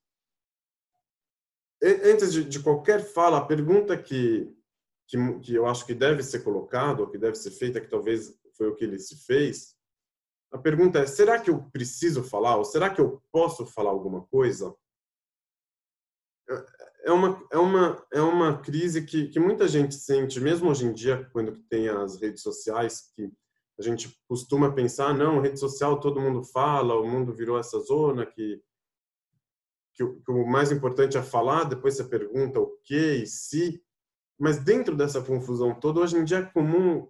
antes 1.84 2.32
de, 2.32 2.46
de 2.46 2.64
qualquer 2.64 3.04
fala, 3.04 3.40
a 3.40 3.46
pergunta 3.46 3.98
que, 3.98 4.50
que, 5.08 5.18
que 5.42 5.54
eu 5.56 5.66
acho 5.66 5.86
que 5.86 5.94
deve 5.94 6.24
ser 6.24 6.42
colocada, 6.42 7.02
ou 7.02 7.10
que 7.10 7.18
deve 7.18 7.36
ser 7.36 7.52
feita, 7.52 7.82
que 7.82 7.90
talvez 7.90 8.34
foi 8.54 8.70
o 8.70 8.76
que 8.78 8.86
ele 8.86 8.98
se 8.98 9.26
fez, 9.26 9.75
a 10.52 10.58
pergunta 10.58 11.00
é: 11.00 11.06
será 11.06 11.40
que 11.40 11.50
eu 11.50 11.64
preciso 11.72 12.24
falar? 12.24 12.58
Ou 12.58 12.66
será 12.66 12.90
que 12.90 13.02
eu 13.02 13.22
posso 13.32 13.66
falar 13.66 13.90
alguma 13.90 14.26
coisa? 14.28 14.76
é 17.06 17.12
uma, 17.12 17.48
é 17.52 17.58
uma, 17.58 18.06
é 18.12 18.22
uma 18.22 18.58
crise 18.60 19.06
que, 19.06 19.28
que 19.28 19.40
muita 19.40 19.68
gente 19.68 19.96
sente, 19.96 20.40
mesmo 20.40 20.70
hoje 20.70 20.86
em 20.86 20.94
dia, 20.94 21.30
quando 21.32 21.56
tem 21.70 21.88
as 21.88 22.20
redes 22.20 22.42
sociais, 22.42 23.12
que 23.16 23.32
a 23.80 23.84
gente 23.84 24.18
costuma 24.28 24.74
pensar, 24.74 25.14
não, 25.14 25.40
rede 25.40 25.60
social 25.60 26.00
todo 26.00 26.20
mundo 26.20 26.44
fala, 26.44 27.00
o 27.00 27.08
mundo 27.08 27.34
virou 27.34 27.60
essa 27.60 27.80
zona 27.80 28.26
que, 28.26 28.60
que, 29.94 30.04
o, 30.04 30.20
que 30.20 30.32
o 30.32 30.48
mais 30.48 30.72
importante 30.72 31.18
é 31.18 31.22
falar, 31.22 31.66
depois 31.66 31.96
você 31.96 32.04
pergunta 32.04 32.60
o 32.60 32.76
que 32.84 33.16
e 33.18 33.28
se. 33.28 33.84
Mas 34.40 34.58
dentro 34.58 34.96
dessa 34.96 35.22
confusão 35.22 35.74
toda, 35.80 36.00
hoje 36.00 36.18
em 36.18 36.24
dia 36.24 36.40
é 36.40 36.46
comum 36.46 37.08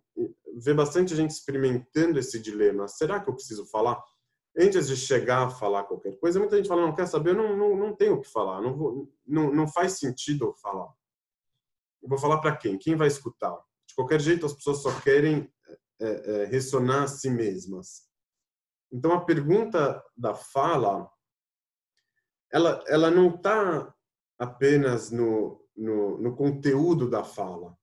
ver 0.55 0.73
bastante 0.73 1.15
gente 1.15 1.31
experimentando 1.31 2.17
esse 2.17 2.39
dilema. 2.39 2.87
Será 2.87 3.19
que 3.19 3.29
eu 3.29 3.33
preciso 3.33 3.65
falar? 3.65 4.01
Antes 4.57 4.87
de 4.87 4.95
chegar 4.95 5.47
a 5.47 5.49
falar 5.49 5.83
qualquer 5.83 6.17
coisa, 6.17 6.39
muita 6.39 6.55
gente 6.55 6.69
fala, 6.69 6.85
não 6.85 6.95
quer 6.95 7.07
saber, 7.07 7.31
eu 7.31 7.35
não, 7.35 7.57
não, 7.57 7.75
não 7.75 7.95
tenho 7.95 8.15
o 8.15 8.21
que 8.21 8.29
falar, 8.29 8.61
não, 8.61 8.73
vou, 8.73 9.11
não, 9.27 9.53
não 9.53 9.67
faz 9.67 9.99
sentido 9.99 10.45
eu 10.45 10.53
falar. 10.53 10.93
Eu 12.01 12.07
vou 12.07 12.17
falar 12.17 12.39
para 12.39 12.55
quem? 12.55 12.77
Quem 12.77 12.95
vai 12.95 13.07
escutar? 13.07 13.55
De 13.85 13.93
qualquer 13.93 14.21
jeito, 14.21 14.45
as 14.45 14.53
pessoas 14.53 14.81
só 14.81 14.97
querem 15.01 15.51
é, 15.99 16.07
é, 16.07 16.45
ressonar 16.45 17.03
a 17.03 17.07
si 17.07 17.29
mesmas. 17.29 18.03
Então, 18.91 19.11
a 19.11 19.25
pergunta 19.25 20.03
da 20.15 20.33
fala, 20.33 21.09
ela, 22.51 22.83
ela 22.87 23.11
não 23.11 23.35
está 23.35 23.93
apenas 24.37 25.11
no, 25.11 25.65
no, 25.75 26.17
no, 26.17 26.35
conteúdo 26.35 27.09
da 27.09 27.23
fala. 27.23 27.77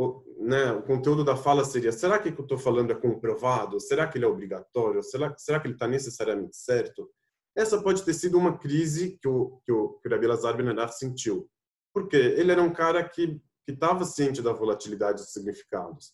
O, 0.00 0.22
né, 0.38 0.70
o 0.70 0.82
conteúdo 0.84 1.24
da 1.24 1.36
fala 1.36 1.64
seria: 1.64 1.90
será 1.90 2.20
que 2.20 2.28
o 2.28 2.32
que 2.32 2.40
eu 2.40 2.44
estou 2.44 2.56
falando 2.56 2.92
é 2.92 2.94
comprovado? 2.94 3.80
Será 3.80 4.06
que 4.06 4.16
ele 4.16 4.24
é 4.24 4.28
obrigatório? 4.28 5.02
Será, 5.02 5.34
será 5.36 5.58
que 5.58 5.66
ele 5.66 5.74
está 5.74 5.88
necessariamente 5.88 6.56
certo? 6.56 7.10
Essa 7.56 7.82
pode 7.82 8.04
ter 8.04 8.14
sido 8.14 8.38
uma 8.38 8.56
crise 8.56 9.18
que 9.20 9.26
o, 9.26 9.60
que 9.64 9.72
o, 9.72 9.94
que 9.94 10.06
o 10.06 10.10
Rabi 10.12 10.28
Lazar 10.28 10.54
sentiu. 10.92 11.50
Porque 11.92 12.16
ele 12.16 12.52
era 12.52 12.62
um 12.62 12.72
cara 12.72 13.02
que 13.08 13.42
estava 13.66 14.04
ciente 14.04 14.40
da 14.40 14.52
volatilidade 14.52 15.20
dos 15.20 15.32
significados. 15.32 16.12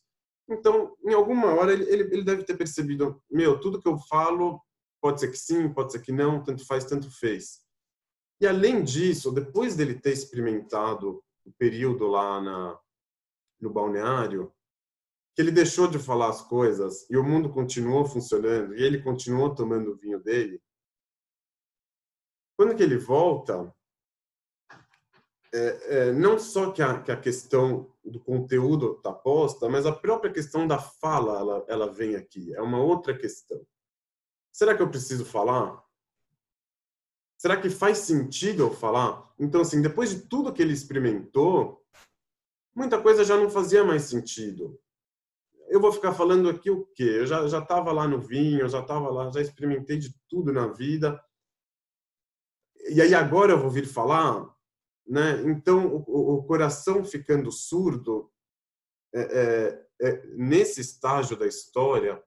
Então, 0.49 0.97
em 1.05 1.13
alguma 1.13 1.49
hora, 1.53 1.71
ele, 1.71 1.85
ele, 1.85 2.03
ele 2.05 2.25
deve 2.25 2.43
ter 2.43 2.57
percebido: 2.57 3.23
meu, 3.31 3.61
tudo 3.61 3.79
que 3.79 3.89
eu 3.89 3.99
falo 4.09 4.63
pode 4.99 5.21
ser 5.21 5.29
que 5.29 5.37
sim, 5.37 5.71
pode 5.71 5.93
ser 5.93 6.01
que 6.01 6.11
não, 6.11 6.43
tanto 6.43 6.67
faz, 6.67 6.87
tanto 6.87 7.11
fez. 7.11 7.61
E 8.41 8.47
além 8.47 8.83
disso, 8.83 9.31
depois 9.31 9.77
dele 9.77 10.01
ter 10.01 10.13
experimentado 10.15 11.23
o 11.45 11.53
período 11.59 12.07
lá 12.07 12.41
na, 12.41 12.79
no 13.61 13.71
balneário, 13.71 14.53
que 15.35 15.43
ele 15.43 15.51
deixou 15.51 15.89
de 15.89 15.99
falar 15.99 16.29
as 16.29 16.43
coisas 16.43 17.09
e 17.11 17.17
o 17.17 17.25
mundo 17.25 17.51
continuou 17.51 18.05
funcionando 18.05 18.77
e 18.77 18.83
ele 18.83 19.03
continuou 19.03 19.55
tomando 19.55 19.93
o 19.93 19.97
vinho 19.97 20.21
dele. 20.21 20.63
Quando 22.57 22.77
que 22.77 22.83
ele 22.83 22.97
volta, 22.97 23.75
é, 25.53 26.09
é, 26.09 26.13
não 26.13 26.39
só 26.39 26.71
que 26.71 26.83
a, 26.83 27.03
que 27.03 27.11
a 27.11 27.21
questão 27.21 27.93
do 28.05 28.21
conteúdo 28.21 28.97
está 28.97 29.13
posta, 29.13 29.69
mas 29.69 29.87
a 29.87 29.93
própria 29.93 30.33
questão 30.33 30.67
da 30.67 30.79
fala 30.79 31.39
ela, 31.39 31.65
ela 31.69 31.93
vem 31.93 32.17
aqui. 32.17 32.55
É 32.55 32.61
uma 32.61 32.79
outra 32.79 33.17
questão. 33.17 33.65
Será 34.53 34.77
que 34.77 34.83
eu 34.83 34.91
preciso 34.91 35.25
falar? 35.25 35.83
Será 37.37 37.61
que 37.61 37.69
faz 37.69 37.99
sentido 37.99 38.63
eu 38.63 38.73
falar? 38.73 39.33
Então, 39.39 39.61
assim, 39.61 39.83
depois 39.83 40.11
de 40.11 40.23
tudo 40.29 40.53
que 40.53 40.63
ele 40.63 40.73
experimentou, 40.73 41.84
muita 42.75 43.01
coisa 43.01 43.25
já 43.25 43.37
não 43.37 43.49
fazia 43.49 43.85
mais 43.85 44.03
sentido. 44.03 44.79
Eu 45.69 45.81
vou 45.81 45.93
ficar 45.93 46.13
falando 46.13 46.49
aqui 46.49 46.71
o 46.71 46.87
quê? 46.95 47.05
Eu 47.21 47.27
já 47.27 47.47
já 47.49 47.59
estava 47.59 47.93
lá 47.93 48.07
no 48.07 48.21
vinho, 48.21 48.61
eu 48.61 48.69
já 48.69 48.81
estava 48.81 49.09
lá, 49.11 49.31
já 49.31 49.41
experimentei 49.41 49.99
de 49.99 50.15
tudo 50.29 50.53
na 50.53 50.67
vida. 50.67 51.23
E 52.91 53.01
aí 53.01 53.15
agora 53.15 53.53
eu 53.53 53.59
vou 53.59 53.71
vir 53.71 53.87
falar, 53.87 54.47
né? 55.07 55.43
Então 55.47 56.05
o, 56.07 56.35
o 56.37 56.45
coração 56.45 57.05
ficando 57.05 57.51
surdo 57.51 58.31
é, 59.15 59.21
é, 59.21 59.87
é, 60.03 60.27
nesse 60.37 60.81
estágio 60.81 61.37
da 61.37 61.47
história, 61.47 62.23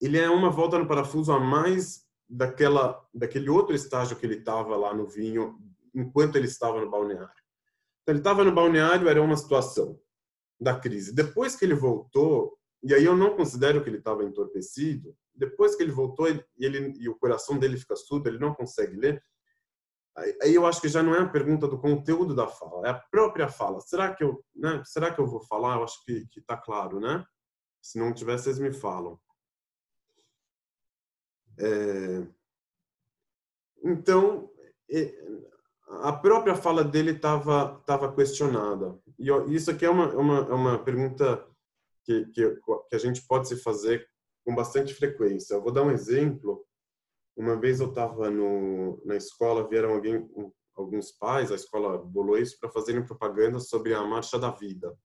ele 0.00 0.18
é 0.18 0.28
uma 0.28 0.50
volta 0.50 0.78
no 0.78 0.88
parafuso 0.88 1.32
a 1.32 1.38
mais 1.38 2.08
daquela 2.28 3.06
daquele 3.12 3.50
outro 3.50 3.74
estágio 3.74 4.16
que 4.16 4.24
ele 4.24 4.36
estava 4.36 4.76
lá 4.76 4.94
no 4.94 5.06
vinho 5.06 5.58
enquanto 5.94 6.36
ele 6.36 6.46
estava 6.46 6.80
no 6.80 6.90
balneário. 6.90 7.39
Então, 8.10 8.12
ele 8.12 8.18
estava 8.18 8.44
no 8.44 8.52
balneário, 8.52 9.08
era 9.08 9.22
uma 9.22 9.36
situação 9.36 10.00
da 10.60 10.78
crise. 10.78 11.14
Depois 11.14 11.54
que 11.54 11.64
ele 11.64 11.74
voltou, 11.74 12.58
e 12.82 12.92
aí 12.92 13.04
eu 13.04 13.16
não 13.16 13.36
considero 13.36 13.82
que 13.82 13.88
ele 13.88 13.98
estava 13.98 14.24
entorpecido, 14.24 15.16
depois 15.34 15.76
que 15.76 15.82
ele 15.82 15.92
voltou 15.92 16.26
ele, 16.26 16.44
e, 16.58 16.64
ele, 16.64 16.92
e 16.98 17.08
o 17.08 17.16
coração 17.16 17.58
dele 17.58 17.78
fica 17.78 17.94
surdo, 17.94 18.28
ele 18.28 18.38
não 18.38 18.54
consegue 18.54 18.96
ler, 18.96 19.22
aí 20.42 20.54
eu 20.54 20.66
acho 20.66 20.80
que 20.80 20.88
já 20.88 21.02
não 21.02 21.14
é 21.14 21.20
a 21.20 21.28
pergunta 21.28 21.68
do 21.68 21.80
conteúdo 21.80 22.34
da 22.34 22.48
fala, 22.48 22.88
é 22.88 22.90
a 22.90 22.98
própria 22.98 23.48
fala. 23.48 23.80
Será 23.80 24.12
que 24.12 24.24
eu, 24.24 24.44
né, 24.54 24.82
será 24.84 25.14
que 25.14 25.20
eu 25.20 25.26
vou 25.26 25.40
falar? 25.40 25.76
Eu 25.76 25.84
acho 25.84 26.04
que 26.04 26.26
está 26.36 26.56
claro, 26.56 26.98
né? 27.00 27.24
Se 27.80 27.98
não 27.98 28.12
tiver, 28.12 28.38
vocês 28.38 28.58
me 28.58 28.72
falam. 28.72 29.18
É... 31.58 32.26
Então, 33.82 34.50
a 36.02 36.12
própria 36.12 36.54
fala 36.54 36.84
dele 36.84 37.12
estava 37.12 37.80
tava 37.84 38.12
questionada. 38.14 38.98
E 39.18 39.28
isso 39.54 39.70
aqui 39.70 39.84
é 39.84 39.90
uma, 39.90 40.08
uma, 40.14 40.38
é 40.38 40.54
uma 40.54 40.78
pergunta 40.78 41.44
que, 42.04 42.26
que, 42.26 42.56
que, 42.88 42.94
a 42.94 42.98
gente 42.98 43.26
pode 43.26 43.48
se 43.48 43.56
fazer 43.56 44.06
com 44.44 44.54
bastante 44.54 44.94
frequência. 44.94 45.54
Eu 45.54 45.62
vou 45.62 45.72
dar 45.72 45.82
um 45.82 45.90
exemplo. 45.90 46.64
Uma 47.36 47.58
vez 47.58 47.80
eu 47.80 47.88
estava 47.88 48.30
na 49.04 49.16
escola, 49.16 49.68
vieram 49.68 49.94
alguém, 49.94 50.28
alguns 50.76 51.12
pais, 51.12 51.50
a 51.50 51.54
escola 51.54 51.98
bolou 51.98 52.38
isso 52.38 52.58
para 52.58 52.70
fazerem 52.70 53.04
propaganda 53.04 53.58
sobre 53.58 53.94
a 53.94 54.02
Marcha 54.02 54.38
da 54.38 54.50
Vida. 54.50 54.96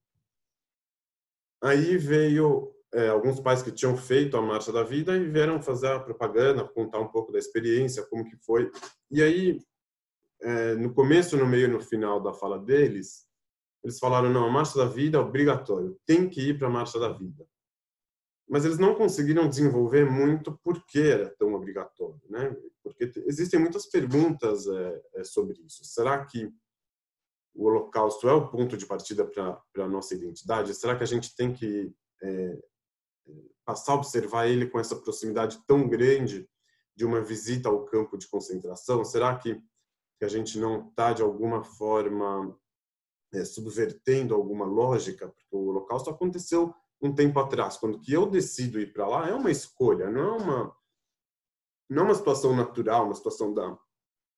Aí 1.64 1.98
veio 1.98 2.74
é, 2.94 3.10
alguns 3.10 3.40
pais 3.40 3.62
que 3.62 3.72
tinham 3.72 3.96
feito 3.96 4.38
a 4.38 4.42
Marcha 4.42 4.72
da 4.72 4.84
Vida 4.84 5.16
e 5.16 5.30
vieram 5.30 5.62
fazer 5.62 5.88
a 5.88 6.00
propaganda, 6.00 6.68
contar 6.68 7.00
um 7.00 7.08
pouco 7.08 7.32
da 7.32 7.40
experiência, 7.40 8.06
como 8.06 8.26
que 8.26 8.38
foi. 8.38 8.70
E 9.10 9.22
aí, 9.22 9.60
é, 10.42 10.76
no 10.76 10.94
começo, 10.94 11.38
no 11.38 11.46
meio 11.46 11.66
e 11.66 11.72
no 11.72 11.80
final 11.80 12.22
da 12.22 12.34
fala 12.34 12.60
deles, 12.60 13.26
eles 13.84 14.00
falaram, 14.00 14.32
não, 14.32 14.46
a 14.46 14.50
Marcha 14.50 14.78
da 14.78 14.86
Vida 14.86 15.18
é 15.18 15.22
obrigatório, 15.22 16.00
tem 16.06 16.28
que 16.28 16.50
ir 16.50 16.58
para 16.58 16.68
a 16.68 16.72
Marcha 16.72 17.00
da 17.00 17.10
Vida. 17.10 17.46
Mas 18.48 18.64
eles 18.64 18.78
não 18.78 18.96
conseguiram 18.96 19.50
desenvolver 19.50 20.10
muito 20.10 20.58
por 20.64 20.86
que 20.86 21.00
era 21.00 21.30
tão 21.38 21.54
obrigatório, 21.54 22.22
né? 22.30 22.56
Porque 22.84 23.12
existem 23.26 23.60
muitas 23.60 23.88
perguntas 23.88 24.68
é, 24.68 25.02
é, 25.16 25.24
sobre 25.24 25.60
isso. 25.64 25.84
Será 25.84 26.24
que 26.26 26.52
o 27.56 27.66
Holocausto 27.66 28.28
é 28.30 28.34
o 28.34 28.48
ponto 28.48 28.78
de 28.78 28.86
partida 28.86 29.26
para 29.26 29.62
a 29.78 29.88
nossa 29.88 30.14
identidade? 30.14 30.76
Será 30.76 30.96
que 30.96 31.04
a 31.04 31.08
gente 31.08 31.36
tem 31.36 31.54
que 31.54 31.92
é, 32.22 32.60
passar 33.66 33.94
a 33.94 33.96
observar 33.96 34.48
ele 34.48 34.68
com 34.68 34.80
essa 34.80 34.96
proximidade 34.96 35.60
tão 35.66 35.88
grande 35.88 36.48
de 36.96 37.04
uma 37.04 37.22
visita 37.22 37.70
ao 37.70 37.84
campo 37.86 38.18
de 38.18 38.28
concentração? 38.28 39.04
Será 39.04 39.36
que, 39.38 39.60
que 40.18 40.26
a 40.26 40.28
gente 40.28 40.58
não 40.60 40.88
está, 40.88 41.14
de 41.14 41.22
alguma 41.22 41.64
forma, 41.64 42.58
é, 43.34 43.44
subvertendo 43.44 44.34
alguma 44.34 44.66
lógica? 44.66 45.28
Porque 45.28 45.56
o 45.56 45.68
Holocausto 45.68 46.10
aconteceu 46.10 46.74
um 47.02 47.14
tempo 47.14 47.40
atrás. 47.40 47.78
Quando 47.78 48.00
que 48.00 48.14
eu 48.14 48.26
decido 48.30 48.80
ir 48.80 48.94
para 48.94 49.08
lá, 49.08 49.30
é 49.30 49.34
uma 49.34 49.52
escolha, 49.52 50.10
não 50.10 50.22
é 50.22 50.32
uma, 50.38 50.76
não 51.90 52.04
é 52.04 52.06
uma 52.06 52.16
situação 52.16 52.56
natural, 52.56 53.06
uma 53.06 53.16
situação 53.16 53.54
da, 53.54 53.78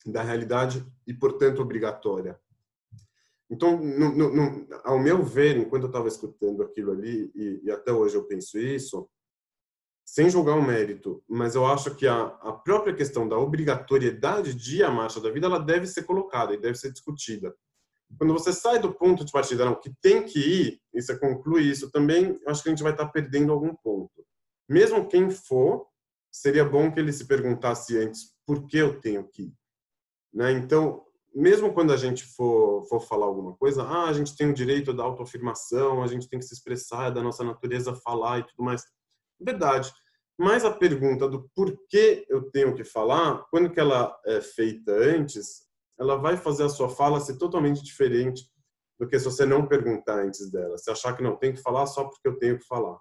da 0.05 0.23
realidade 0.23 0.85
e, 1.05 1.13
portanto, 1.13 1.61
obrigatória. 1.61 2.39
Então, 3.49 3.77
no, 3.77 4.13
no, 4.13 4.67
ao 4.83 4.99
meu 4.99 5.23
ver, 5.23 5.57
enquanto 5.57 5.83
eu 5.83 5.87
estava 5.87 6.07
escutando 6.07 6.61
aquilo 6.61 6.91
ali, 6.91 7.31
e, 7.33 7.61
e, 7.63 7.71
até 7.71 7.93
hoje 7.93 8.15
eu 8.15 8.25
penso 8.25 8.59
isso, 8.59 9.09
sem 10.08 10.30
julgar 10.30 10.56
o 10.58 10.62
mérito, 10.62 11.22
mas 11.28 11.54
eu 11.54 11.65
acho 11.65 11.93
que 11.93 12.08
a, 12.08 12.28
a 12.41 12.54
própria 12.54 12.96
questão 12.96 13.28
da 13.28 13.38
obrigatoriedade 13.38 14.54
de 14.54 14.82
a 14.82 14.89
marcha 14.89 15.20
da 15.20 15.30
vida, 15.30 15.48
ela 15.48 15.60
deve 15.60 15.86
ser 15.86 16.04
colocada 16.04 16.54
e 16.54 16.58
deve 16.58 16.78
ser 16.78 16.93
discutida. 16.93 17.54
Quando 18.17 18.32
você 18.32 18.54
sai 18.54 18.80
do 18.80 18.93
ponto 18.93 19.26
de 19.26 19.32
partida, 19.34 19.65
não, 19.65 19.76
que 19.76 19.91
tem 20.02 20.24
que 20.24 20.39
ir, 20.39 20.82
e 20.93 21.02
você 21.02 21.20
conclui 21.20 21.63
isso 21.63 21.91
também, 21.91 22.39
acho 22.48 22.63
que 22.63 22.70
a 22.70 22.72
gente 22.72 22.82
vai 22.84 22.93
estar 22.93 23.08
perdendo 23.08 23.52
algum 23.52 23.76
ponto. 23.76 24.26
Mesmo 24.70 25.10
quem 25.10 25.30
for, 25.30 25.86
seria 26.32 26.63
bom 26.63 26.89
que 26.89 27.02
ele 27.02 27.12
se 27.12 27.28
perguntasse 27.28 27.98
antes 27.98 28.34
por 28.46 28.65
que 28.65 28.78
eu 28.78 29.02
tenho 29.02 29.28
que 29.28 29.43
ir. 29.43 29.54
Né? 30.34 30.54
Então, 30.54 31.04
mesmo 31.36 31.74
quando 31.74 31.91
a 31.91 31.98
gente 31.98 32.24
for, 32.24 32.86
for 32.86 33.02
falar 33.02 33.26
alguma 33.26 33.58
coisa, 33.58 33.84
ah, 33.84 34.08
a 34.08 34.13
gente 34.13 34.38
tem 34.38 34.50
o 34.50 34.54
direito 34.54 34.93
da 34.93 35.04
autoafirmação, 35.04 36.02
a 36.02 36.08
gente 36.08 36.30
tem 36.30 36.39
que 36.39 36.46
se 36.46 36.54
expressar, 36.54 37.08
é 37.08 37.12
da 37.12 37.22
nossa 37.22 37.43
natureza 37.43 37.93
falar 37.93 38.39
e 38.39 38.43
tudo 38.43 38.63
mais. 38.63 38.84
Verdade. 39.39 39.91
Mas 40.38 40.63
a 40.63 40.71
pergunta 40.71 41.28
do 41.28 41.50
porquê 41.56 42.26
eu 42.30 42.50
tenho 42.52 42.76
que 42.76 42.84
falar, 42.84 43.45
quando 43.50 43.71
que 43.71 43.80
ela 43.80 44.15
é 44.26 44.39
feita 44.39 44.91
antes, 44.91 45.67
ela 46.00 46.15
vai 46.15 46.38
fazer 46.38 46.63
a 46.63 46.69
sua 46.69 46.89
fala 46.89 47.19
ser 47.19 47.38
totalmente 47.38 47.84
diferente 47.84 48.47
do 49.00 49.08
que 49.08 49.17
se 49.17 49.26
você 49.26 49.45
não 49.45 49.67
perguntar 49.67 50.23
antes 50.23 50.52
dela. 50.52 50.78
Se 50.78 50.91
achar 50.91 51.15
que 51.15 51.23
não 51.23 51.36
tem 51.36 51.54
que 51.54 51.62
falar 51.62 51.88
só 51.88 52.06
porque 52.06 52.28
eu 52.28 52.38
tenho 52.38 52.58
que 52.58 52.65
falar. 52.65 53.00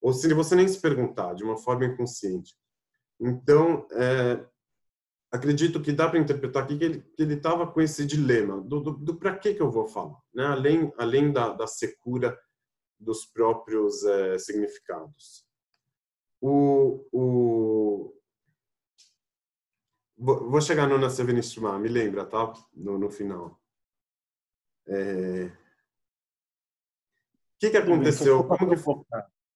Ou 0.00 0.12
se 0.12 0.32
você 0.34 0.54
nem 0.54 0.66
se 0.66 0.80
perguntar, 0.80 1.34
de 1.34 1.44
uma 1.44 1.56
forma 1.56 1.84
inconsciente. 1.86 2.54
Então, 3.20 3.86
é, 3.92 4.44
acredito 5.32 5.80
que 5.80 5.92
dá 5.92 6.08
para 6.08 6.18
interpretar 6.18 6.64
aqui 6.64 6.78
que 6.78 7.04
ele 7.18 7.34
estava 7.34 7.66
com 7.66 7.80
esse 7.80 8.04
dilema 8.04 8.60
do, 8.60 8.80
do, 8.80 8.92
do 8.92 9.16
para 9.16 9.36
que 9.36 9.54
que 9.54 9.62
eu 9.62 9.70
vou 9.70 9.86
falar, 9.86 10.20
né? 10.34 10.44
Além 10.46 10.92
além 10.98 11.32
da, 11.32 11.50
da 11.50 11.66
secura 11.66 12.38
dos 12.98 13.24
próprios 13.24 14.04
é, 14.04 14.38
significados. 14.38 15.44
O, 16.46 17.08
o 17.10 18.14
vou, 20.18 20.60
chegar 20.60 20.86
no 20.86 20.98
Nasevenishma, 20.98 21.78
me 21.78 21.88
lembra, 21.88 22.26
tá? 22.26 22.52
No, 22.74 22.98
no 22.98 23.10
final. 23.10 23.58
É... 24.86 25.46
O 25.46 25.52
que 27.58 27.70
que 27.70 27.76
aconteceu? 27.78 28.46
Que 28.46 28.76
foi? 28.76 28.94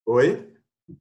Oi? 0.07 0.55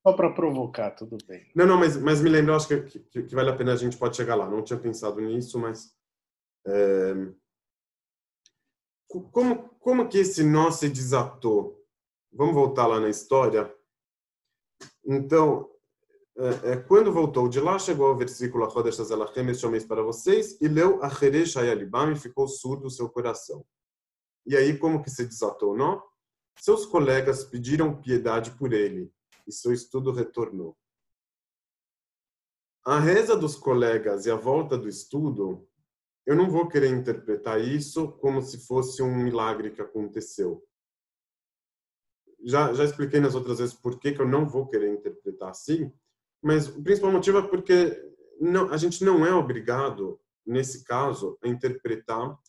Só 0.04 0.12
para 0.12 0.34
provocar, 0.34 0.92
tudo 0.92 1.18
bem. 1.26 1.50
Não, 1.56 1.66
não, 1.66 1.78
mas, 1.78 1.96
mas 1.96 2.22
me 2.22 2.30
lembra, 2.30 2.58
acho 2.58 2.68
que, 2.68 2.82
que, 2.82 3.24
que, 3.24 3.34
vale 3.34 3.50
a 3.50 3.56
pena 3.56 3.72
a 3.72 3.78
gente 3.78 3.96
pode 3.96 4.18
chegar 4.18 4.36
lá. 4.36 4.50
Não 4.50 4.62
tinha 4.62 4.78
pensado 4.78 5.22
nisso, 5.22 5.58
mas 5.58 5.96
é, 6.68 7.14
como 9.08 9.70
como 9.80 10.10
que 10.10 10.18
esse 10.18 10.44
nó 10.44 10.70
se 10.70 10.90
desatou? 10.90 11.82
Vamos 12.30 12.56
voltar 12.56 12.88
lá 12.88 13.00
na 13.00 13.08
história. 13.08 13.74
Então, 15.06 15.77
é, 16.40 16.72
é, 16.72 16.78
quando 16.78 17.12
voltou 17.12 17.50
de 17.50 17.60
lá, 17.60 17.80
chegou 17.80 18.08
ao 18.08 18.16
versículo 18.16 18.70
Chodesh 18.70 19.00
Azalachem, 19.00 19.50
este 19.50 19.68
mês 19.68 19.86
para 19.86 20.04
vocês, 20.04 20.56
e 20.62 20.68
leu 20.68 21.04
a 21.04 21.08
Heresh 21.08 21.58
Hayalibam 21.58 22.12
e 22.12 22.16
ficou 22.16 22.48
surdo 22.48 22.86
o 22.86 22.92
seu 22.92 23.10
coração. 23.10 23.66
E 24.46 24.56
aí, 24.56 24.78
como 24.78 25.02
que 25.02 25.10
se 25.10 25.26
desatou 25.26 25.74
o 25.74 25.76
nó? 25.76 26.00
Seus 26.60 26.86
colegas 26.86 27.44
pediram 27.44 28.00
piedade 28.00 28.52
por 28.52 28.72
ele 28.72 29.12
e 29.48 29.52
seu 29.52 29.74
estudo 29.74 30.12
retornou. 30.12 30.78
A 32.86 33.00
reza 33.00 33.36
dos 33.36 33.56
colegas 33.56 34.28
e 34.28 34.32
a 34.32 34.36
volta 34.36 34.78
do 34.78 34.88
estudo, 34.88 35.68
eu 36.26 36.36
não 36.36 36.50
vou 36.50 36.68
querer 36.68 36.90
interpretar 36.90 37.60
isso 37.60 38.12
como 38.20 38.44
se 38.44 38.66
fosse 38.66 39.02
um 39.02 39.16
milagre 39.16 39.72
que 39.72 39.82
aconteceu. 39.82 40.64
Já, 42.44 42.72
já 42.74 42.84
expliquei 42.84 43.20
nas 43.20 43.34
outras 43.34 43.58
vezes 43.58 43.74
por 43.74 44.00
que, 44.00 44.12
que 44.12 44.22
eu 44.22 44.28
não 44.28 44.48
vou 44.48 44.68
querer 44.68 44.94
interpretar 44.94 45.50
assim, 45.50 45.92
mas 46.48 46.70
o 46.70 46.82
principal 46.82 47.12
motivo 47.12 47.40
é 47.40 47.42
porque 47.46 48.02
não, 48.40 48.72
a 48.72 48.78
gente 48.78 49.04
não 49.04 49.26
é 49.26 49.34
obrigado, 49.34 50.18
nesse 50.46 50.86
caso, 50.86 51.38
a 51.44 51.48
interpretar 51.50 52.40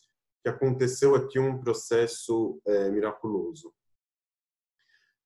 que 0.41 0.47
aconteceu 0.47 1.15
aqui 1.15 1.37
um 1.37 1.59
processo 1.59 2.61
é, 2.65 2.89
miraculoso. 2.89 3.73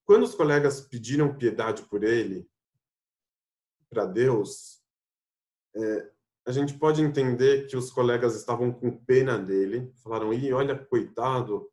Quando 0.04 0.24
os 0.24 0.34
colegas 0.34 0.80
pediram 0.80 1.38
piedade 1.38 1.84
por 1.84 2.02
ele, 2.02 2.50
para 3.88 4.06
Deus, 4.06 4.82
é, 5.76 6.10
a 6.44 6.50
gente 6.50 6.76
pode 6.76 7.00
entender 7.00 7.68
que 7.68 7.76
os 7.76 7.92
colegas 7.92 8.34
estavam 8.34 8.72
com 8.72 9.04
pena 9.04 9.38
dele, 9.38 9.92
falaram: 10.02 10.34
"Ih, 10.34 10.52
olha, 10.52 10.76
coitado, 10.76 11.70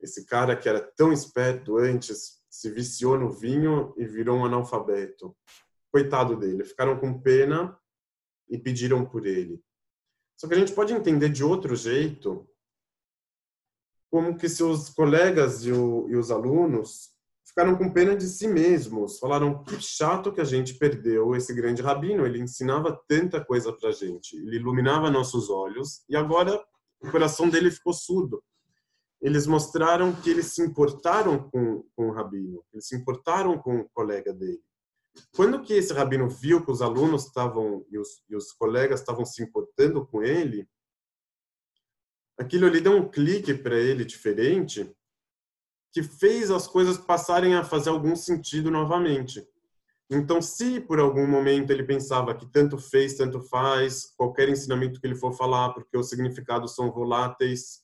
esse 0.00 0.26
cara 0.26 0.56
que 0.56 0.68
era 0.68 0.80
tão 0.80 1.12
esperto 1.12 1.78
antes 1.78 2.42
se 2.50 2.68
viciou 2.68 3.16
no 3.16 3.30
vinho 3.30 3.94
e 3.96 4.04
virou 4.04 4.38
um 4.38 4.44
analfabeto. 4.44 5.36
Coitado 5.90 6.36
dele". 6.36 6.64
Ficaram 6.64 6.98
com 6.98 7.20
pena 7.20 7.78
e 8.48 8.58
pediram 8.58 9.04
por 9.04 9.26
ele. 9.26 9.62
Só 10.36 10.48
que 10.48 10.54
a 10.54 10.58
gente 10.58 10.72
pode 10.72 10.92
entender 10.92 11.28
de 11.28 11.44
outro 11.44 11.76
jeito, 11.76 12.48
como 14.10 14.36
que 14.36 14.48
seus 14.48 14.90
colegas 14.90 15.64
e, 15.64 15.72
o, 15.72 16.08
e 16.08 16.16
os 16.16 16.30
alunos 16.30 17.10
ficaram 17.46 17.76
com 17.76 17.92
pena 17.92 18.16
de 18.16 18.26
si 18.26 18.48
mesmos. 18.48 19.18
Falaram 19.18 19.62
que 19.62 19.80
chato 19.80 20.32
que 20.32 20.40
a 20.40 20.44
gente 20.44 20.74
perdeu 20.74 21.34
esse 21.36 21.54
grande 21.54 21.82
rabino. 21.82 22.26
Ele 22.26 22.40
ensinava 22.40 22.98
tanta 23.06 23.44
coisa 23.44 23.72
para 23.72 23.92
gente, 23.92 24.36
ele 24.36 24.56
iluminava 24.56 25.10
nossos 25.10 25.50
olhos 25.50 26.04
e 26.08 26.16
agora 26.16 26.60
o 27.00 27.10
coração 27.10 27.48
dele 27.48 27.70
ficou 27.70 27.92
surdo. 27.92 28.42
Eles 29.20 29.46
mostraram 29.46 30.14
que 30.14 30.30
eles 30.30 30.46
se 30.46 30.62
importaram 30.62 31.50
com, 31.50 31.84
com 31.94 32.08
o 32.08 32.12
rabino, 32.12 32.64
eles 32.72 32.88
se 32.88 32.96
importaram 32.96 33.58
com 33.58 33.80
o 33.80 33.88
colega 33.90 34.32
dele. 34.32 34.62
Quando 35.34 35.62
que 35.62 35.72
esse 35.72 35.92
rabino 35.92 36.28
viu 36.28 36.64
que 36.64 36.70
os 36.70 36.82
alunos 36.82 37.26
estavam 37.26 37.84
e 37.90 37.98
os, 37.98 38.22
e 38.28 38.36
os 38.36 38.52
colegas 38.52 39.00
estavam 39.00 39.24
se 39.24 39.42
importando 39.42 40.06
com 40.06 40.22
ele, 40.22 40.68
aquilo 42.38 42.66
ali 42.66 42.80
deu 42.80 42.96
um 42.96 43.08
clique 43.08 43.54
para 43.54 43.76
ele 43.76 44.04
diferente 44.04 44.90
que 45.92 46.02
fez 46.02 46.50
as 46.50 46.66
coisas 46.66 46.96
passarem 46.96 47.54
a 47.54 47.64
fazer 47.64 47.90
algum 47.90 48.14
sentido 48.14 48.70
novamente. 48.70 49.46
Então, 50.08 50.40
se 50.42 50.80
por 50.80 50.98
algum 50.98 51.26
momento 51.26 51.70
ele 51.70 51.84
pensava 51.84 52.34
que 52.34 52.46
tanto 52.46 52.78
fez, 52.78 53.14
tanto 53.14 53.40
faz, 53.40 54.12
qualquer 54.16 54.48
ensinamento 54.48 55.00
que 55.00 55.06
ele 55.06 55.14
for 55.14 55.32
falar, 55.32 55.72
porque 55.72 55.96
os 55.96 56.08
significados 56.08 56.74
são 56.74 56.90
voláteis, 56.90 57.82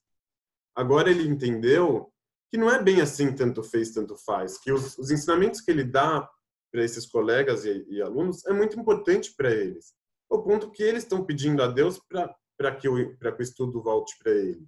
agora 0.75 1.11
ele 1.11 1.29
entendeu 1.29 2.12
que 2.51 2.57
não 2.57 2.71
é 2.71 2.83
bem 2.83 3.01
assim 3.01 3.33
tanto 3.33 3.62
fez, 3.62 3.91
tanto 3.91 4.17
faz, 4.17 4.59
que 4.59 4.73
os, 4.73 4.97
os 4.99 5.11
ensinamentos 5.11 5.61
que 5.61 5.71
ele 5.71 5.85
dá 5.85 6.29
para 6.71 6.85
esses 6.85 7.07
colegas 7.07 7.65
e, 7.65 7.87
e, 7.89 8.03
alunos 8.03 8.45
é 8.47 8.53
muito 8.53 8.79
importante 8.79 9.35
para 9.37 9.51
eles, 9.51 9.95
ao 10.31 10.43
ponto 10.43 10.71
que 10.71 10.83
eles 10.83 11.03
estão 11.03 11.25
pedindo 11.25 11.63
a 11.63 11.67
Deus 11.67 12.01
para 12.09 12.77
que, 12.77 12.89
o, 12.89 13.17
que 13.17 13.29
o 13.29 13.43
estudo 13.43 13.83
volte 13.83 14.17
para 14.19 14.33
ele. 14.33 14.65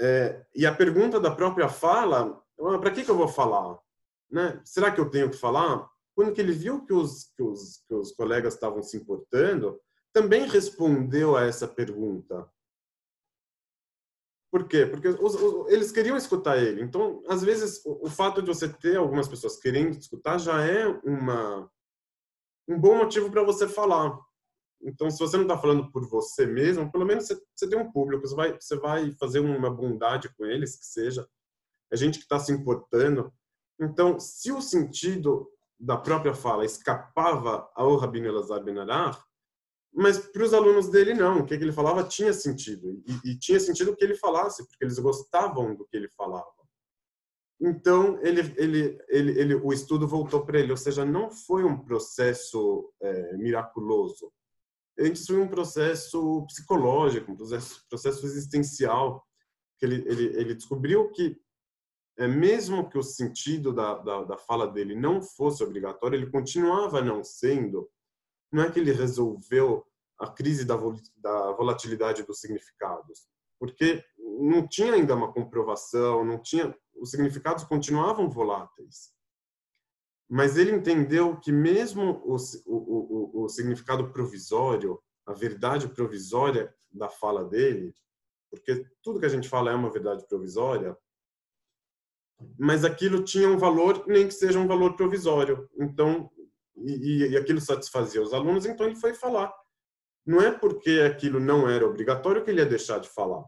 É, 0.00 0.44
e 0.54 0.64
a 0.64 0.74
pergunta 0.74 1.20
da 1.20 1.30
própria 1.30 1.68
fala, 1.68 2.42
ah, 2.60 2.78
para 2.78 2.90
que, 2.90 3.04
que 3.04 3.10
eu 3.10 3.16
vou 3.16 3.28
falar? 3.28 3.78
Né? 4.30 4.60
Será 4.64 4.90
que 4.90 5.00
eu 5.00 5.10
tenho 5.10 5.30
que 5.30 5.36
falar? 5.36 5.88
Quando 6.14 6.32
que 6.32 6.40
ele 6.40 6.52
viu 6.52 6.84
que 6.84 6.92
os, 6.92 7.30
que 7.36 7.42
os, 7.42 7.82
que 7.86 7.94
os 7.94 8.12
colegas 8.12 8.54
estavam 8.54 8.82
se 8.82 8.96
importando, 8.96 9.78
também 10.12 10.48
respondeu 10.48 11.36
a 11.36 11.44
essa 11.44 11.68
pergunta. 11.68 12.48
Por 14.50 14.66
quê? 14.66 14.84
Porque 14.84 15.08
os, 15.08 15.34
os, 15.34 15.72
eles 15.72 15.92
queriam 15.92 16.16
escutar 16.16 16.58
ele. 16.58 16.82
Então, 16.82 17.22
às 17.28 17.42
vezes, 17.42 17.84
o, 17.84 18.06
o, 18.06 18.10
fato 18.10 18.42
de 18.42 18.48
você 18.48 18.68
ter 18.68 18.96
algumas 18.96 19.28
pessoas 19.28 19.56
querendo 19.58 19.96
escutar 19.96 20.38
já 20.38 20.64
é 20.64 20.86
uma, 21.04 21.70
um 22.68 22.78
bom 22.78 22.96
motivo 22.96 23.30
para 23.30 23.44
você 23.44 23.68
falar. 23.68 24.18
Então, 24.82 25.10
se 25.10 25.18
você 25.18 25.36
não 25.36 25.44
está 25.44 25.56
falando 25.56 25.90
por 25.92 26.08
você 26.08 26.46
mesmo, 26.46 26.90
pelo 26.90 27.06
menos 27.06 27.26
você, 27.26 27.40
você, 27.54 27.68
tem 27.68 27.78
um 27.78 27.92
público, 27.92 28.26
você 28.26 28.34
vai, 28.34 28.58
você 28.58 28.76
vai 28.76 29.12
fazer 29.12 29.38
uma 29.38 29.70
bondade 29.70 30.28
com 30.34 30.44
eles, 30.44 30.76
que 30.76 30.86
seja. 30.86 31.28
É 31.92 31.96
gente 31.96 32.18
que 32.18 32.24
está 32.24 32.38
se 32.38 32.52
importando. 32.52 33.32
Então, 33.80 34.18
se 34.18 34.50
o 34.50 34.60
sentido 34.60 35.48
da 35.78 35.96
própria 35.96 36.34
fala 36.34 36.64
escapava 36.64 37.70
ao 37.74 37.96
Rabino 37.96 38.26
Elazar 38.26 38.62
Ben 38.62 38.74
mas 39.92 40.18
para 40.18 40.44
os 40.44 40.54
alunos 40.54 40.88
dele 40.88 41.14
não, 41.14 41.40
o 41.40 41.46
que 41.46 41.54
ele 41.54 41.72
falava 41.72 42.04
tinha 42.04 42.32
sentido 42.32 43.02
e, 43.06 43.30
e, 43.30 43.38
tinha 43.38 43.58
sentido 43.58 43.90
o 43.90 43.96
que 43.96 44.04
ele 44.04 44.14
falasse, 44.14 44.66
porque 44.66 44.84
eles 44.84 44.98
gostavam 44.98 45.74
do 45.74 45.86
que 45.86 45.96
ele 45.96 46.08
falava. 46.10 46.46
Então 47.60 48.18
ele, 48.22 48.40
ele, 48.56 48.98
ele, 49.08 49.38
ele 49.38 49.54
o 49.54 49.72
estudo 49.72 50.06
voltou 50.06 50.44
para 50.46 50.58
ele, 50.58 50.70
ou 50.70 50.76
seja, 50.76 51.04
não 51.04 51.30
foi 51.30 51.64
um 51.64 51.78
processo 51.78 52.92
é, 53.02 53.36
miraculoso, 53.36 54.32
antes 54.98 55.26
foi 55.26 55.40
um 55.40 55.48
processo 55.48 56.44
psicológico, 56.46 57.32
um 57.32 57.36
processo, 57.36 57.84
processo 57.88 58.24
existencial, 58.26 59.24
que 59.78 59.86
ele, 59.86 60.04
ele, 60.06 60.24
ele 60.36 60.54
descobriu 60.54 61.10
que 61.10 61.36
é, 62.18 62.28
mesmo 62.28 62.88
que 62.88 62.98
o 62.98 63.02
sentido 63.02 63.72
da, 63.72 63.94
da, 63.94 64.24
da, 64.24 64.36
fala 64.36 64.66
dele 64.66 64.94
não 64.94 65.22
fosse 65.22 65.64
obrigatório, 65.64 66.16
ele 66.16 66.30
continuava 66.30 67.00
não 67.00 67.24
sendo. 67.24 67.88
Não 68.52 68.62
é 68.62 68.70
que 68.70 68.80
ele 68.80 68.92
resolveu 68.92 69.86
a 70.18 70.28
crise 70.28 70.64
da, 70.64 70.76
da 71.16 71.52
volatilidade 71.52 72.22
dos 72.24 72.40
significados, 72.40 73.26
porque 73.58 74.04
não 74.18 74.66
tinha 74.66 74.94
ainda 74.94 75.14
uma 75.14 75.32
comprovação, 75.32 76.24
não 76.24 76.38
tinha, 76.38 76.76
os 76.94 77.10
significados 77.10 77.64
continuavam 77.64 78.28
voláteis. 78.28 79.12
Mas 80.28 80.56
ele 80.56 80.72
entendeu 80.72 81.36
que 81.38 81.50
mesmo 81.50 82.22
o, 82.24 82.36
o, 82.66 83.40
o, 83.40 83.44
o 83.44 83.48
significado 83.48 84.12
provisório, 84.12 85.02
a 85.26 85.32
verdade 85.32 85.88
provisória 85.88 86.72
da 86.90 87.08
fala 87.08 87.44
dele, 87.44 87.94
porque 88.50 88.86
tudo 89.02 89.20
que 89.20 89.26
a 89.26 89.30
gente 89.30 89.48
fala 89.48 89.70
é 89.70 89.74
uma 89.74 89.90
verdade 89.90 90.26
provisória, 90.26 90.96
mas 92.58 92.84
aquilo 92.84 93.22
tinha 93.22 93.48
um 93.48 93.58
valor, 93.58 94.04
nem 94.06 94.26
que 94.26 94.34
seja 94.34 94.58
um 94.58 94.66
valor 94.66 94.96
provisório. 94.96 95.68
Então, 95.78 96.30
e, 96.76 97.28
e, 97.30 97.36
aquilo 97.36 97.60
satisfazia 97.60 98.22
os 98.22 98.32
alunos, 98.32 98.66
então 98.66 98.86
ele 98.86 98.96
foi 98.96 99.14
falar. 99.14 99.52
Não 100.26 100.40
é 100.40 100.50
porque 100.50 101.00
aquilo 101.00 101.40
não 101.40 101.68
era 101.68 101.86
obrigatório 101.86 102.44
que 102.44 102.50
ele 102.50 102.60
ia 102.60 102.66
deixar 102.66 102.98
de 102.98 103.08
falar. 103.08 103.44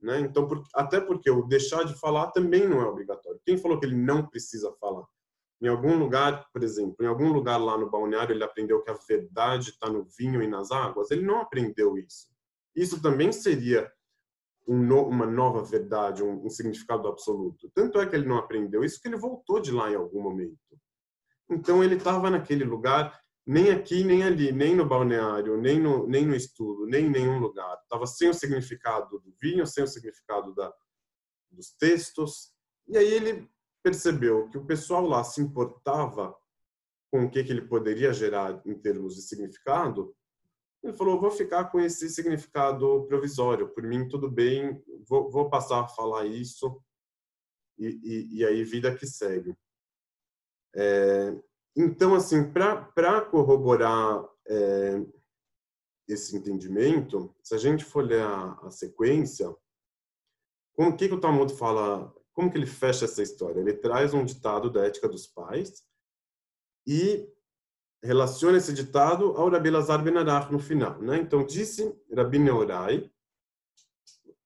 Né? 0.00 0.20
Então, 0.20 0.46
por, 0.46 0.62
até 0.74 1.00
porque 1.00 1.30
o 1.30 1.42
deixar 1.42 1.84
de 1.84 1.94
falar 1.98 2.30
também 2.30 2.68
não 2.68 2.80
é 2.80 2.86
obrigatório. 2.86 3.40
Quem 3.44 3.56
falou 3.56 3.78
que 3.78 3.86
ele 3.86 3.96
não 3.96 4.26
precisa 4.26 4.72
falar? 4.80 5.04
Em 5.60 5.66
algum 5.66 5.98
lugar, 5.98 6.46
por 6.52 6.62
exemplo, 6.62 6.96
em 7.00 7.06
algum 7.06 7.32
lugar 7.32 7.56
lá 7.56 7.76
no 7.76 7.90
balneário, 7.90 8.32
ele 8.32 8.44
aprendeu 8.44 8.82
que 8.82 8.90
a 8.90 8.98
verdade 9.08 9.70
está 9.70 9.90
no 9.90 10.04
vinho 10.16 10.40
e 10.42 10.46
nas 10.46 10.70
águas. 10.70 11.10
Ele 11.10 11.22
não 11.22 11.40
aprendeu 11.40 11.98
isso. 11.98 12.28
Isso 12.76 13.02
também 13.02 13.32
seria 13.32 13.90
um 14.68 14.78
no, 14.78 15.08
uma 15.08 15.26
nova 15.26 15.64
verdade, 15.64 16.22
um, 16.22 16.44
um, 16.44 16.50
significado 16.50 17.08
absoluto. 17.08 17.70
Tanto 17.74 17.98
é 18.00 18.06
que 18.06 18.14
ele 18.14 18.28
não 18.28 18.36
aprendeu 18.36 18.84
isso 18.84 19.00
que 19.00 19.08
ele 19.08 19.16
voltou 19.16 19.58
de 19.60 19.72
lá 19.72 19.90
em 19.90 19.96
algum 19.96 20.22
momento. 20.22 20.58
Então 21.50 21.82
ele 21.82 21.96
estava 21.96 22.30
naquele 22.30 22.64
lugar 22.64 23.18
nem 23.46 23.70
aqui, 23.70 24.04
nem 24.04 24.22
ali, 24.22 24.52
nem 24.52 24.76
no 24.76 24.86
balneário, 24.86 25.56
nem 25.56 25.80
no, 25.80 26.06
nem 26.06 26.26
no 26.26 26.34
estudo, 26.34 26.84
nem 26.86 27.06
em 27.06 27.10
nenhum 27.10 27.38
lugar. 27.38 27.78
Estava 27.82 28.06
sem 28.06 28.28
o 28.28 28.34
significado 28.34 29.18
do 29.18 29.34
vinho, 29.40 29.66
sem 29.66 29.82
o 29.82 29.86
significado 29.86 30.54
da, 30.54 30.70
dos 31.50 31.70
textos. 31.72 32.52
E 32.86 32.98
aí 32.98 33.06
ele 33.06 33.48
percebeu 33.82 34.50
que 34.50 34.58
o 34.58 34.66
pessoal 34.66 35.06
lá 35.06 35.24
se 35.24 35.40
importava 35.40 36.36
com 37.10 37.24
o 37.24 37.30
que, 37.30 37.42
que 37.42 37.50
ele 37.50 37.62
poderia 37.62 38.12
gerar 38.12 38.60
em 38.66 38.74
termos 38.74 39.14
de 39.14 39.22
significado. 39.22 40.14
Ele 40.82 40.92
falou: 40.92 41.18
vou 41.18 41.30
ficar 41.30 41.64
com 41.70 41.80
esse 41.80 42.10
significado 42.10 43.06
provisório. 43.06 43.70
Por 43.70 43.82
mim, 43.82 44.06
tudo 44.08 44.30
bem, 44.30 44.82
vou, 45.08 45.30
vou 45.30 45.48
passar 45.48 45.80
a 45.80 45.88
falar 45.88 46.26
isso. 46.26 46.80
E, 47.78 47.86
e, 48.02 48.38
e 48.38 48.44
aí, 48.44 48.62
vida 48.62 48.94
que 48.94 49.06
segue. 49.06 49.56
É, 50.74 51.34
então, 51.76 52.14
assim, 52.14 52.50
para 52.52 53.20
corroborar 53.22 54.28
é, 54.46 55.02
esse 56.08 56.36
entendimento, 56.36 57.34
se 57.42 57.54
a 57.54 57.58
gente 57.58 57.84
for 57.84 58.04
ler 58.04 58.22
a, 58.22 58.52
a 58.62 58.70
sequência, 58.70 59.54
como 60.74 60.96
que, 60.96 61.08
que 61.08 61.14
o 61.14 61.20
Talmud 61.20 61.52
fala, 61.54 62.12
como 62.32 62.50
que 62.50 62.56
ele 62.56 62.66
fecha 62.66 63.04
essa 63.04 63.22
história? 63.22 63.60
Ele 63.60 63.74
traz 63.74 64.14
um 64.14 64.24
ditado 64.24 64.70
da 64.70 64.86
ética 64.86 65.08
dos 65.08 65.26
pais 65.26 65.84
e 66.86 67.28
relaciona 68.02 68.58
esse 68.58 68.72
ditado 68.72 69.36
ao 69.36 69.50
Rabi 69.50 69.70
Lazar 69.70 70.02
Ben 70.02 70.16
Arach 70.16 70.50
no 70.52 70.58
final, 70.58 71.00
né? 71.02 71.18
Então 71.18 71.44
disse 71.44 71.94
Rabi 72.14 72.38
Neorai, 72.38 73.10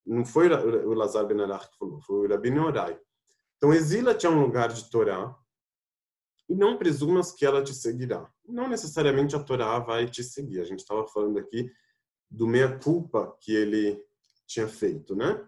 não 0.04 0.24
foi 0.24 0.48
o 0.48 0.94
Lazar 0.94 1.26
Ben 1.26 1.40
Arach 1.40 1.70
que 1.70 1.78
falou, 1.78 2.00
foi 2.00 2.26
o 2.26 2.30
Rabi 2.30 2.50
Neorai. 2.50 2.98
Então 3.56 3.72
exila 3.72 4.14
tinha 4.14 4.32
um 4.32 4.42
lugar 4.42 4.72
de 4.72 4.90
Torá 4.90 5.38
e 6.53 6.55
não 6.55 6.76
presumas 6.76 7.32
que 7.32 7.46
ela 7.46 7.64
te 7.64 7.74
seguirá. 7.74 8.30
Não 8.46 8.68
necessariamente 8.68 9.34
a 9.34 9.42
Torá 9.42 9.78
vai 9.78 10.07
te 10.07 10.22
seguir. 10.22 10.61
A 10.61 10.64
gente 10.64 10.80
estava 10.80 11.09
falando 11.09 11.38
aqui 11.38 11.72
do 12.30 12.46
meia-culpa 12.46 13.34
que 13.40 13.55
ele 13.55 13.98
tinha 14.46 14.68
feito, 14.68 15.16
né? 15.16 15.42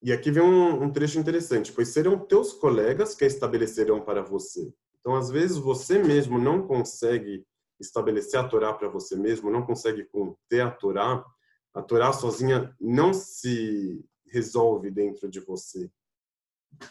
E 0.00 0.12
aqui 0.12 0.30
vem 0.30 0.42
um, 0.42 0.84
um, 0.84 0.92
trecho 0.92 1.18
interessante, 1.18 1.72
pois 1.72 1.88
serão 1.88 2.16
teus 2.16 2.52
colegas 2.52 3.16
que 3.16 3.24
a 3.24 3.26
estabelecerão 3.26 4.00
para 4.00 4.22
você. 4.22 4.72
Então, 5.00 5.16
às 5.16 5.30
vezes, 5.30 5.56
você 5.56 5.98
mesmo 5.98 6.38
não 6.38 6.64
consegue 6.64 7.44
estabelecer 7.80 8.38
a 8.38 8.46
Torá 8.46 8.72
para 8.72 8.88
você 8.88 9.16
mesmo, 9.16 9.50
não 9.50 9.66
consegue 9.66 10.04
conter 10.04 10.60
a 10.60 10.70
Torá. 10.70 11.24
A 11.74 11.82
Torá 11.82 12.12
sozinha 12.12 12.72
não 12.80 13.12
se 13.12 14.04
resolve 14.28 14.92
dentro 14.92 15.28
de 15.28 15.40
você 15.40 15.90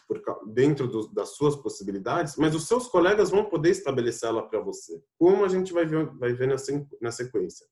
por, 0.08 0.22
dentro 0.48 0.88
do, 0.88 1.08
das 1.08 1.30
suas 1.36 1.56
possibilidades, 1.56 2.36
mas 2.38 2.56
os 2.56 2.68
seus 2.68 2.88
colegas 2.88 3.30
vão 3.30 3.46
poder 3.46 3.70
estabelecer 3.70 4.30
ela 4.30 4.48
para 4.48 4.60
você, 4.60 5.02
como 5.18 5.44
a 5.44 5.48
gente 5.48 5.74
vai 5.74 5.86
ver, 5.86 6.06
vai 6.18 6.34
ver 6.34 6.48
na, 6.48 6.56
na 7.02 7.12
sequência. 7.12 7.66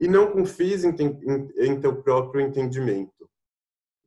E 0.00 0.08
não 0.08 0.30
confies 0.30 0.84
em, 0.84 0.90
em, 0.90 1.52
em 1.58 1.80
teu 1.80 2.02
próprio 2.02 2.40
entendimento. 2.40 3.28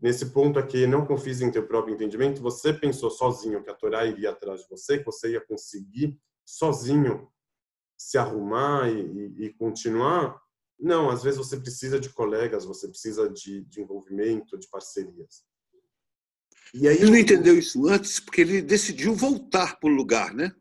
Nesse 0.02 0.28
ponto 0.28 0.58
aqui, 0.58 0.88
não 0.88 1.06
confies 1.06 1.42
em 1.42 1.52
teu 1.52 1.68
próprio 1.68 1.94
entendimento. 1.94 2.42
Você 2.42 2.72
pensou 2.72 3.10
sozinho 3.10 3.62
que 3.64 3.70
a 3.70 3.74
Torá 3.74 4.06
iria 4.06 4.30
atrás 4.30 4.62
de 4.62 4.70
você, 4.70 5.00
que 5.00 5.06
você 5.06 5.32
ia 5.32 5.42
conseguir 5.42 6.18
sozinho 6.46 7.30
se 7.98 8.18
arrumar 8.18 8.90
e, 8.90 9.02
e, 9.02 9.46
e 9.46 9.54
continuar. 9.54 10.42
Não, 10.80 11.10
às 11.10 11.22
vezes 11.22 11.38
você 11.38 11.58
precisa 11.58 12.00
de 12.00 12.10
colegas, 12.10 12.64
você 12.64 12.88
precisa 12.88 13.30
de, 13.30 13.66
de 13.66 13.82
envolvimento, 13.82 14.58
de 14.58 14.70
parcerias. 14.70 15.44
E 16.74 16.88
aí, 16.88 16.98
ele 16.98 17.12
não 17.12 17.18
entendeu 17.18 17.58
isso 17.58 17.88
antes 17.88 18.20
porque 18.20 18.42
ele 18.42 18.62
decidiu 18.62 19.16
voltar 19.16 19.80
para 19.80 19.90
o 19.90 19.94
lugar, 19.94 20.34
né? 20.34 20.54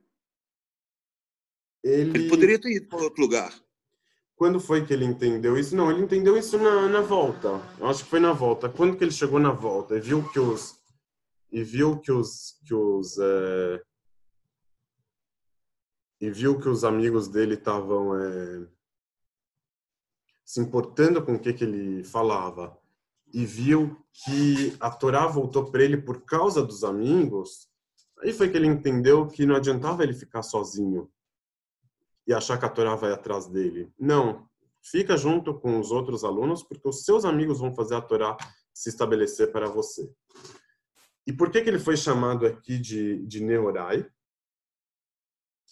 Ele... 1.82 2.18
ele... 2.18 2.28
poderia 2.28 2.60
ter 2.60 2.72
ido 2.72 2.88
para 2.88 3.02
outro 3.02 3.22
lugar. 3.22 3.52
Quando 4.34 4.60
foi 4.60 4.86
que 4.86 4.92
ele 4.92 5.04
entendeu 5.04 5.58
isso? 5.58 5.74
Não, 5.74 5.90
ele 5.90 6.02
entendeu 6.02 6.36
isso 6.36 6.56
na, 6.58 6.88
na 6.88 7.00
volta. 7.00 7.48
Eu 7.78 7.88
acho 7.88 8.04
que 8.04 8.10
foi 8.10 8.20
na 8.20 8.32
volta. 8.32 8.68
Quando 8.68 8.96
que 8.96 9.02
ele 9.02 9.10
chegou 9.10 9.40
na 9.40 9.50
volta 9.50 9.96
e 9.96 10.00
viu 10.00 10.26
que 10.30 10.38
os 10.38 10.78
e 11.50 11.62
viu 11.64 11.98
que 11.98 12.12
os 12.12 12.56
que 12.64 12.74
os 12.74 13.18
é... 13.18 13.82
e 16.20 16.30
viu 16.30 16.60
que 16.60 16.68
os 16.68 16.84
amigos 16.84 17.26
dele 17.26 17.54
estavam 17.54 18.14
é... 18.16 18.66
se 20.44 20.60
importando 20.60 21.24
com 21.24 21.34
o 21.34 21.38
que 21.38 21.52
que 21.52 21.64
ele 21.64 22.04
falava 22.04 22.78
e 23.32 23.44
viu 23.44 23.96
que 24.24 24.76
a 24.80 24.90
Torá 24.90 25.26
voltou 25.26 25.70
para 25.70 25.82
ele 25.82 25.96
por 25.96 26.22
causa 26.24 26.62
dos 26.62 26.82
amigos, 26.84 27.68
aí 28.20 28.32
foi 28.32 28.48
que 28.48 28.56
ele 28.56 28.66
entendeu 28.66 29.26
que 29.26 29.46
não 29.46 29.54
adiantava 29.54 30.02
ele 30.02 30.14
ficar 30.14 30.42
sozinho 30.42 31.10
e 32.26 32.34
achar 32.34 32.58
que 32.58 32.64
a 32.64 32.68
Torá 32.68 32.94
vai 32.94 33.12
atrás 33.12 33.46
dele. 33.46 33.92
Não, 33.98 34.48
fica 34.82 35.16
junto 35.16 35.58
com 35.58 35.78
os 35.78 35.90
outros 35.90 36.24
alunos, 36.24 36.62
porque 36.62 36.88
os 36.88 37.04
seus 37.04 37.24
amigos 37.24 37.58
vão 37.58 37.74
fazer 37.74 37.94
a 37.94 38.02
Torá 38.02 38.36
se 38.72 38.88
estabelecer 38.88 39.50
para 39.50 39.68
você. 39.68 40.10
E 41.26 41.32
por 41.32 41.50
que, 41.50 41.60
que 41.60 41.68
ele 41.68 41.78
foi 41.78 41.96
chamado 41.96 42.46
aqui 42.46 42.78
de, 42.78 43.26
de 43.26 43.42
Neorai? 43.42 44.06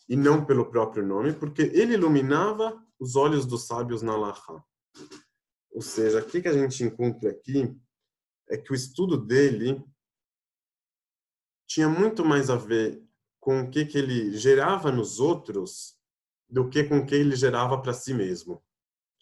E 0.09 0.17
não 0.17 0.45
pelo 0.45 0.67
próprio 0.67 1.05
nome? 1.05 1.33
Porque 1.33 1.63
ele 1.63 1.95
iluminava 1.95 2.83
os 2.99 3.17
olhos 3.17 3.47
dos 3.47 3.67
sábios 3.67 4.03
na 4.03 4.17
Laha. 4.17 4.63
Ou 5.77 5.83
seja, 5.83 6.21
o 6.21 6.27
que 6.27 6.49
a 6.49 6.55
gente 6.55 6.83
encontra 6.83 7.31
aqui 7.31 7.79
é 8.49 8.57
que 8.57 8.73
o 8.73 8.75
estudo 8.75 9.19
dele 9.19 9.85
tinha 11.69 11.87
muito 11.87 12.25
mais 12.25 12.49
a 12.49 12.57
ver 12.57 13.05
com 13.39 13.61
o 13.61 13.71
que, 13.71 13.85
que 13.85 13.99
ele 13.99 14.35
gerava 14.39 14.91
nos 14.91 15.21
outros 15.21 15.95
do 16.49 16.71
que 16.71 16.83
com 16.83 17.01
o 17.01 17.07
que 17.07 17.15
ele 17.15 17.37
gerava 17.37 17.79
para 17.83 17.93
si 17.93 18.15
mesmo. 18.15 18.65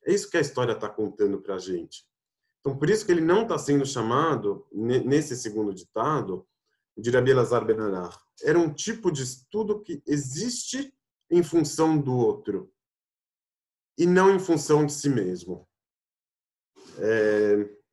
É 0.06 0.14
isso 0.14 0.30
que 0.30 0.36
a 0.36 0.40
história 0.40 0.74
está 0.74 0.88
contando 0.88 1.42
para 1.42 1.56
a 1.56 1.58
gente. 1.58 2.06
Então, 2.60 2.78
por 2.78 2.88
isso 2.88 3.04
que 3.04 3.10
ele 3.10 3.20
não 3.20 3.42
está 3.42 3.58
sendo 3.58 3.84
chamado, 3.84 4.64
nesse 4.72 5.36
segundo 5.36 5.74
ditado, 5.74 6.46
de 6.96 7.10
Rabi 7.10 7.32
Elazar 7.32 7.64
Ben 7.64 7.78
Era 8.44 8.60
um 8.60 8.72
tipo 8.72 9.10
de 9.10 9.24
estudo 9.24 9.82
que 9.82 10.00
existe 10.06 10.94
em 11.28 11.42
função 11.42 12.00
do 12.00 12.14
outro 12.14 12.72
e 13.98 14.06
não 14.06 14.32
em 14.32 14.38
função 14.38 14.86
de 14.86 14.92
si 14.92 15.08
mesmo. 15.08 15.68
É... 16.98 17.84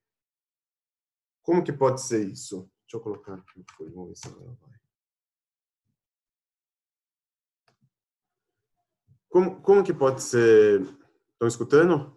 Como 1.42 1.64
que 1.64 1.74
pode 1.74 2.02
ser 2.02 2.28
isso? 2.28 2.70
Deixa 2.84 2.98
eu 2.98 3.02
colocar 3.02 3.34
aqui. 3.36 3.66
Vamos 3.80 4.10
ver 4.10 4.16
se 4.16 4.28
ela 4.28 4.58
vai. 4.62 4.82
Como, 9.30 9.62
como 9.62 9.84
que 9.84 9.94
pode 9.94 10.22
ser? 10.22 10.82
Estão 11.34 11.48
escutando? 11.48 12.16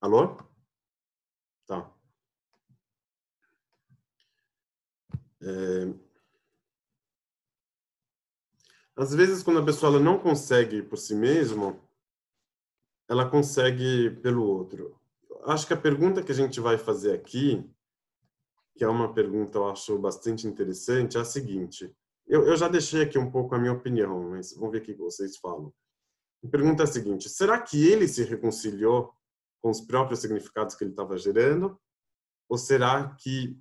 Alô? 0.00 0.36
Tá. 1.66 1.92
É... 5.42 6.12
Às 8.96 9.12
vezes, 9.14 9.42
quando 9.42 9.58
a 9.58 9.64
pessoa 9.64 9.98
não 9.98 10.18
consegue 10.18 10.82
por 10.82 10.96
si 10.96 11.14
mesma, 11.14 11.76
ela 13.08 13.28
consegue 13.28 14.10
pelo 14.22 14.44
outro. 14.44 14.98
Acho 15.44 15.66
que 15.66 15.74
a 15.74 15.76
pergunta 15.80 16.22
que 16.22 16.32
a 16.32 16.34
gente 16.34 16.60
vai 16.60 16.78
fazer 16.78 17.12
aqui, 17.12 17.68
que 18.76 18.84
é 18.84 18.88
uma 18.88 19.12
pergunta 19.12 19.58
eu 19.58 19.68
acho 19.68 19.98
bastante 19.98 20.46
interessante, 20.46 21.16
é 21.16 21.20
a 21.20 21.24
seguinte. 21.24 21.94
Eu, 22.26 22.46
eu 22.46 22.56
já 22.56 22.68
deixei 22.68 23.02
aqui 23.02 23.18
um 23.18 23.30
pouco 23.30 23.54
a 23.54 23.58
minha 23.58 23.72
opinião, 23.72 24.30
mas 24.30 24.54
vamos 24.54 24.72
ver 24.72 24.78
o 24.78 24.82
que 24.82 24.94
vocês 24.94 25.36
falam. 25.36 25.72
A 26.44 26.48
pergunta 26.48 26.82
é 26.82 26.84
a 26.84 26.86
seguinte: 26.86 27.28
será 27.28 27.60
que 27.60 27.86
ele 27.88 28.08
se 28.08 28.24
reconciliou 28.24 29.12
com 29.60 29.70
os 29.70 29.80
próprios 29.80 30.20
significados 30.20 30.74
que 30.74 30.84
ele 30.84 30.90
estava 30.90 31.16
gerando? 31.16 31.78
Ou 32.48 32.58
será 32.58 33.14
que, 33.20 33.56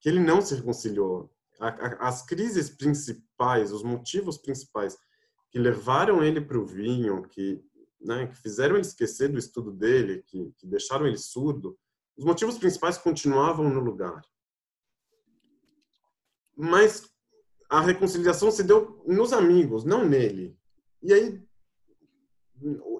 que 0.00 0.08
ele 0.08 0.20
não 0.20 0.40
se 0.40 0.54
reconciliou? 0.54 1.30
As 2.00 2.22
crises 2.22 2.68
principais, 2.68 3.72
os 3.72 3.82
motivos 3.82 4.36
principais 4.36 4.96
que 5.50 5.58
levaram 5.58 6.22
ele 6.22 6.40
para 6.40 6.58
o 6.58 6.66
vinho, 6.66 7.22
que 7.22 7.64
né, 8.00 8.26
que 8.26 8.36
fizeram 8.36 8.76
ele 8.76 8.86
esquecer 8.86 9.28
do 9.28 9.38
estudo 9.38 9.72
dele, 9.72 10.22
que, 10.26 10.52
que 10.58 10.66
deixaram 10.66 11.06
ele 11.06 11.18
surdo, 11.18 11.78
os 12.16 12.24
motivos 12.24 12.58
principais 12.58 12.96
continuavam 12.96 13.68
no 13.68 13.80
lugar. 13.80 14.22
Mas 16.56 17.10
a 17.68 17.80
reconciliação 17.80 18.50
se 18.50 18.62
deu 18.62 19.02
nos 19.06 19.32
amigos, 19.32 19.84
não 19.84 20.04
nele. 20.04 20.56
E 21.02 21.12
aí 21.12 21.46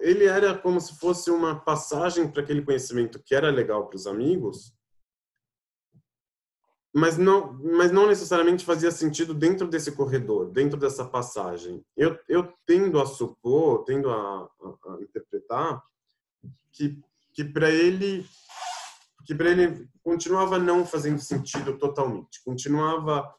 ele 0.01 0.25
era 0.25 0.57
como 0.57 0.81
se 0.81 0.99
fosse 0.99 1.31
uma 1.31 1.59
passagem 1.59 2.31
para 2.31 2.43
aquele 2.43 2.63
conhecimento 2.63 3.23
que 3.23 3.35
era 3.35 3.51
legal 3.51 3.87
para 3.87 3.97
os 3.97 4.07
amigos, 4.07 4.76
mas 6.97 7.19
não, 7.19 7.53
mas 7.53 7.93
não 7.93 8.07
necessariamente 8.07 8.65
fazia 8.65 8.91
sentido 8.91 9.35
dentro 9.35 9.69
desse 9.69 9.93
corredor, 9.93 10.51
dentro 10.51 10.79
dessa 10.79 11.05
passagem. 11.05 11.85
Eu, 11.95 12.19
eu 12.27 12.51
tendo 12.65 12.99
a 12.99 13.05
supor, 13.05 13.85
tendo 13.85 14.09
a, 14.09 14.49
a, 14.63 14.95
a 14.95 15.03
interpretar 15.03 15.85
que, 16.73 16.99
que 17.35 17.45
para 17.45 17.71
ele 17.71 18.27
que 19.27 19.35
para 19.35 19.51
ele 19.51 19.87
continuava 20.03 20.59
não 20.59 20.87
fazendo 20.87 21.21
sentido 21.21 21.77
totalmente, 21.77 22.43
continuava 22.43 23.31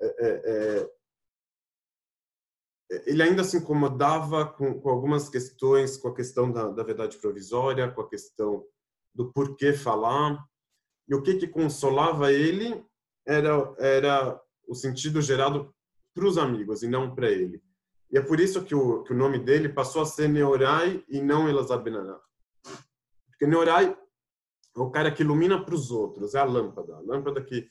é, 0.00 0.06
é, 0.06 0.42
é 0.46 0.90
ele 3.06 3.22
ainda 3.22 3.44
se 3.44 3.58
incomodava 3.58 4.46
com, 4.46 4.80
com, 4.80 4.88
algumas 4.88 5.28
questões, 5.28 5.98
com 5.98 6.08
a 6.08 6.14
questão 6.14 6.50
da, 6.50 6.70
da, 6.70 6.82
verdade 6.82 7.18
provisória, 7.18 7.90
com 7.90 8.00
a 8.00 8.08
questão 8.08 8.64
do 9.14 9.30
porquê 9.32 9.74
falar. 9.74 10.42
E 11.10 11.14
o 11.14 11.22
que, 11.22 11.34
que 11.34 11.48
consolava 11.48 12.32
ele 12.32 12.86
era, 13.26 13.74
era 13.78 14.40
o 14.66 14.74
sentido 14.74 15.20
gerado 15.20 15.74
para 16.14 16.24
os 16.24 16.38
amigos 16.38 16.84
e 16.84 16.88
não 16.88 17.14
para 17.14 17.28
ele. 17.28 17.60
E 18.10 18.16
é 18.16 18.22
por 18.22 18.38
isso 18.38 18.64
que 18.64 18.74
o, 18.74 19.02
que 19.02 19.12
o 19.12 19.16
nome 19.16 19.38
dele 19.38 19.68
passou 19.68 20.02
a 20.02 20.06
ser 20.06 20.28
Neorai 20.28 21.04
e 21.08 21.20
não 21.20 21.48
Elazar 21.48 21.82
Benará. 21.82 22.20
Porque 23.28 23.46
Neorai 23.46 23.90
é 24.76 24.80
o 24.80 24.90
cara 24.90 25.12
que 25.12 25.22
ilumina 25.22 25.64
para 25.64 25.74
os 25.74 25.90
outros, 25.90 26.34
é 26.34 26.38
a 26.38 26.44
lâmpada. 26.44 26.96
A 26.96 27.00
lâmpada 27.00 27.42
que, 27.42 27.68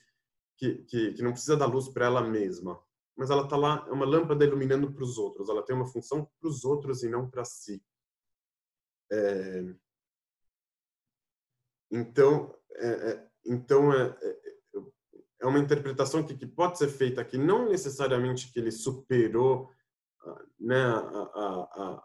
que, 0.58 0.76
que, 0.84 1.14
que 1.14 1.24
não 1.24 1.32
precisa 1.32 1.56
da 1.56 1.66
luz 1.66 1.88
para 1.88 2.06
ela 2.06 2.22
mesma 2.22 2.80
mas 3.20 3.30
ela 3.30 3.44
está 3.44 3.58
lá, 3.58 3.86
é 3.90 3.92
uma 3.92 4.06
lâmpada 4.06 4.46
iluminando 4.46 4.94
para 4.94 5.04
os 5.04 5.18
outros. 5.18 5.50
Ela 5.50 5.62
tem 5.62 5.76
uma 5.76 5.86
função 5.86 6.26
para 6.40 6.50
os 6.50 6.64
outros 6.64 7.04
e 7.04 7.10
não 7.10 7.30
para 7.30 7.44
si. 7.44 7.84
É... 9.12 9.76
Então, 11.92 12.58
é, 12.76 12.88
é, 12.88 13.29
então 13.50 13.92
é, 13.92 14.16
é, 14.22 14.40
é, 15.42 15.48
uma 15.48 15.60
interpretação 15.60 16.24
que, 16.24 16.38
que, 16.38 16.46
pode 16.46 16.78
ser 16.78 16.88
feita 16.88 17.20
aqui, 17.20 17.38
não 17.38 17.68
necessariamente 17.68 18.52
que 18.54 18.60
ele 18.60 18.72
superou 18.72 19.72
né, 20.60 20.80
a, 20.80 21.00
a, 21.00 21.84
a, 21.84 22.04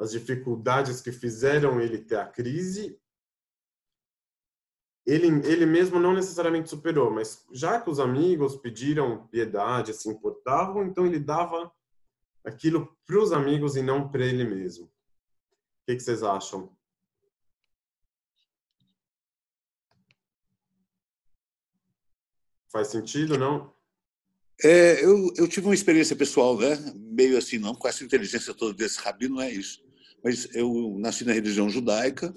as 0.00 0.10
dificuldades 0.10 1.00
que 1.00 1.12
fizeram 1.12 1.80
ele 1.80 1.98
ter 1.98 2.16
a 2.16 2.26
crise, 2.26 3.00
ele, 5.06 5.28
ele 5.46 5.64
mesmo 5.64 6.00
não 6.00 6.12
necessariamente 6.12 6.68
superou, 6.68 7.10
mas 7.10 7.46
já 7.52 7.80
que 7.80 7.88
os 7.88 8.00
amigos 8.00 8.56
pediram 8.56 9.26
piedade, 9.28 9.94
se 9.94 10.08
importavam, 10.08 10.84
então 10.84 11.06
ele 11.06 11.18
dava 11.18 11.72
aquilo 12.44 12.96
para 13.06 13.18
os 13.18 13.32
amigos 13.32 13.76
e 13.76 13.82
não 13.82 14.08
para 14.08 14.24
ele 14.24 14.44
mesmo. 14.44 14.86
O 14.86 14.90
que, 15.86 15.96
que 15.96 16.02
vocês 16.02 16.22
acham? 16.22 16.74
Faz 22.72 22.88
sentido, 22.88 23.36
não? 23.38 23.72
É, 24.62 25.04
eu, 25.04 25.32
eu 25.36 25.48
tive 25.48 25.66
uma 25.66 25.74
experiência 25.74 26.14
pessoal, 26.14 26.58
né? 26.58 26.76
meio 26.94 27.38
assim, 27.38 27.58
não 27.58 27.74
com 27.74 27.88
essa 27.88 28.04
inteligência 28.04 28.52
toda 28.52 28.74
desse 28.74 28.98
rabino, 28.98 29.36
não 29.36 29.42
é 29.42 29.50
isso 29.50 29.80
mas 30.22 30.48
eu 30.54 30.96
nasci 30.98 31.24
na 31.24 31.32
religião 31.32 31.68
judaica. 31.68 32.34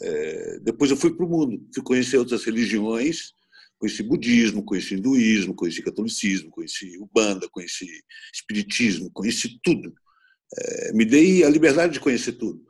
É, 0.00 0.58
depois 0.60 0.90
eu 0.90 0.96
fui 0.96 1.14
para 1.14 1.24
o 1.24 1.28
mundo, 1.28 1.60
fui 1.74 1.82
conhecer 1.82 2.16
outras 2.16 2.44
religiões, 2.44 3.32
conheci 3.78 4.02
budismo, 4.02 4.64
conheci 4.64 4.94
hinduísmo, 4.94 5.54
conheci 5.54 5.82
catolicismo, 5.82 6.50
conheci 6.50 6.96
ubanda, 6.98 7.48
conheci 7.48 7.86
espiritismo, 8.32 9.10
conheci 9.12 9.58
tudo. 9.62 9.92
É, 10.56 10.92
me 10.92 11.04
dei 11.04 11.44
a 11.44 11.50
liberdade 11.50 11.94
de 11.94 12.00
conhecer 12.00 12.32
tudo. 12.32 12.64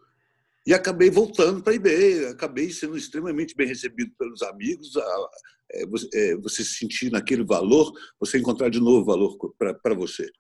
E 0.68 0.74
acabei 0.74 1.08
voltando 1.08 1.62
para 1.62 1.72
a 1.72 1.76
IB, 1.76 2.26
acabei 2.26 2.70
sendo 2.70 2.94
extremamente 2.94 3.56
bem 3.56 3.66
recebido 3.66 4.12
pelos 4.18 4.42
amigos. 4.42 4.94
A, 4.98 5.28
é, 5.72 5.86
você, 5.86 6.08
é, 6.12 6.36
você 6.36 6.62
se 6.62 6.74
sentir 6.74 7.10
naquele 7.10 7.42
valor, 7.42 7.90
você 8.20 8.36
encontrar 8.36 8.68
de 8.68 8.78
novo 8.78 9.02
valor 9.02 9.38
para 9.56 9.94
você. 9.94 10.30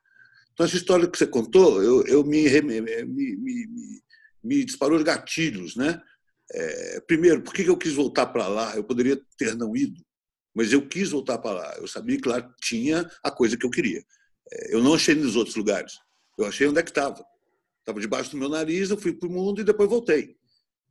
Então, 0.52 0.66
essa 0.66 0.76
história 0.76 1.08
que 1.08 1.16
você 1.16 1.26
contou, 1.26 1.82
eu, 1.82 2.04
eu 2.06 2.22
me, 2.24 2.46
me, 2.60 2.80
me, 3.06 4.00
me, 4.44 4.64
disparou 4.66 4.98
os 4.98 5.02
gatilhos. 5.02 5.74
Né? 5.76 5.98
É, 6.52 7.00
primeiro, 7.06 7.40
por 7.40 7.54
que 7.54 7.62
eu 7.62 7.78
quis 7.78 7.94
voltar 7.94 8.26
para 8.26 8.48
lá? 8.48 8.76
Eu 8.76 8.84
poderia 8.84 9.18
ter 9.38 9.56
não 9.56 9.74
ido, 9.74 9.98
mas 10.54 10.74
eu 10.74 10.86
quis 10.86 11.08
voltar 11.08 11.38
para 11.38 11.58
lá. 11.58 11.74
Eu 11.78 11.88
sabia 11.88 12.20
que 12.20 12.28
lá 12.28 12.42
tinha 12.60 13.10
a 13.24 13.30
coisa 13.30 13.56
que 13.56 13.64
eu 13.64 13.70
queria. 13.70 14.04
É, 14.52 14.74
eu 14.74 14.82
não 14.82 14.92
achei 14.92 15.14
nos 15.14 15.36
outros 15.36 15.56
lugares. 15.56 15.94
Eu 16.38 16.44
achei 16.44 16.68
onde 16.68 16.80
é 16.80 16.82
que 16.82 16.90
estava. 16.90 17.24
Estava 17.88 18.00
debaixo 18.00 18.32
do 18.32 18.36
meu 18.36 18.50
nariz, 18.50 18.90
eu 18.90 18.98
fui 18.98 19.14
para 19.14 19.26
o 19.26 19.32
mundo 19.32 19.62
e 19.62 19.64
depois 19.64 19.88
voltei. 19.88 20.36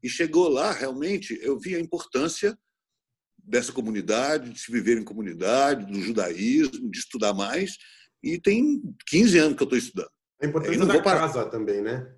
E 0.01 0.09
chegou 0.09 0.47
lá, 0.47 0.71
realmente, 0.71 1.37
eu 1.43 1.59
vi 1.59 1.75
a 1.75 1.79
importância 1.79 2.57
dessa 3.37 3.71
comunidade, 3.71 4.49
de 4.49 4.59
se 4.59 4.71
viver 4.71 4.97
em 4.97 5.03
comunidade, 5.03 5.85
do 5.85 6.01
judaísmo, 6.01 6.89
de 6.89 6.97
estudar 6.97 7.35
mais 7.35 7.77
e 8.23 8.41
tem 8.41 8.81
15 9.05 9.37
anos 9.37 9.57
que 9.57 9.61
eu 9.61 9.65
estou 9.65 9.77
estudando. 9.77 10.09
A 10.41 10.47
importância 10.47 10.85
da 10.87 11.01
casa 11.03 11.45
também, 11.45 11.83
né? 11.83 12.11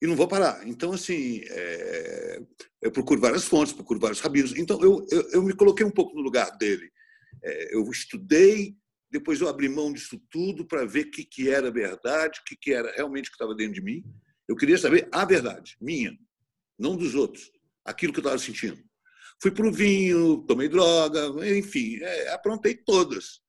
E 0.00 0.06
não 0.06 0.14
vou 0.14 0.28
parar. 0.28 0.64
Então, 0.68 0.92
assim, 0.92 1.40
é... 1.42 2.40
eu 2.82 2.92
procuro 2.92 3.20
várias 3.20 3.42
fontes, 3.42 3.72
procuro 3.72 3.98
vários 3.98 4.20
rabinos. 4.20 4.56
Então, 4.56 4.80
eu, 4.82 5.04
eu, 5.10 5.30
eu 5.32 5.42
me 5.42 5.52
coloquei 5.52 5.84
um 5.84 5.90
pouco 5.90 6.14
no 6.14 6.22
lugar 6.22 6.56
dele. 6.58 6.92
É, 7.42 7.74
eu 7.74 7.82
estudei, 7.90 8.76
depois 9.18 9.40
eu 9.40 9.48
abri 9.48 9.68
mão 9.68 9.92
disso 9.92 10.20
tudo 10.30 10.66
para 10.66 10.84
ver 10.84 11.06
o 11.06 11.10
que, 11.10 11.24
que 11.24 11.48
era 11.48 11.70
verdade, 11.70 12.40
o 12.40 12.44
que, 12.44 12.56
que 12.56 12.72
era 12.72 12.92
realmente 12.92 13.30
que 13.30 13.34
estava 13.34 13.54
dentro 13.54 13.74
de 13.74 13.82
mim. 13.82 14.04
Eu 14.46 14.54
queria 14.54 14.76
saber 14.76 15.08
a 15.10 15.24
verdade, 15.24 15.76
minha, 15.80 16.16
não 16.78 16.96
dos 16.96 17.14
outros, 17.14 17.50
aquilo 17.84 18.12
que 18.12 18.18
eu 18.18 18.22
estava 18.22 18.38
sentindo. 18.38 18.82
Fui 19.40 19.50
para 19.50 19.66
o 19.66 19.72
vinho, 19.72 20.44
tomei 20.46 20.68
droga, 20.68 21.28
enfim, 21.56 21.98
é, 22.02 22.32
aprontei 22.32 22.74
todas. 22.74 23.40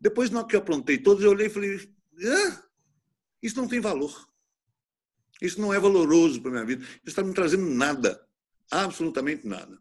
Depois, 0.00 0.30
na 0.30 0.40
hora 0.40 0.48
que 0.48 0.56
eu 0.56 0.60
aprontei 0.60 0.98
todos, 0.98 1.24
eu 1.24 1.30
olhei 1.30 1.46
e 1.46 1.50
falei: 1.50 1.88
ah, 2.24 2.62
isso 3.42 3.56
não 3.56 3.68
tem 3.68 3.80
valor. 3.80 4.28
Isso 5.40 5.60
não 5.60 5.72
é 5.72 5.78
valoroso 5.78 6.40
para 6.40 6.50
minha 6.50 6.64
vida. 6.64 6.82
Isso 6.84 7.00
está 7.06 7.22
me 7.22 7.34
trazendo 7.34 7.66
nada, 7.66 8.20
absolutamente 8.70 9.46
nada. 9.46 9.78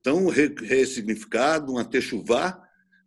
Então, 0.00 0.26
ressignificado, 0.26 1.76
um 1.76 1.84
techuvá, 1.84 2.60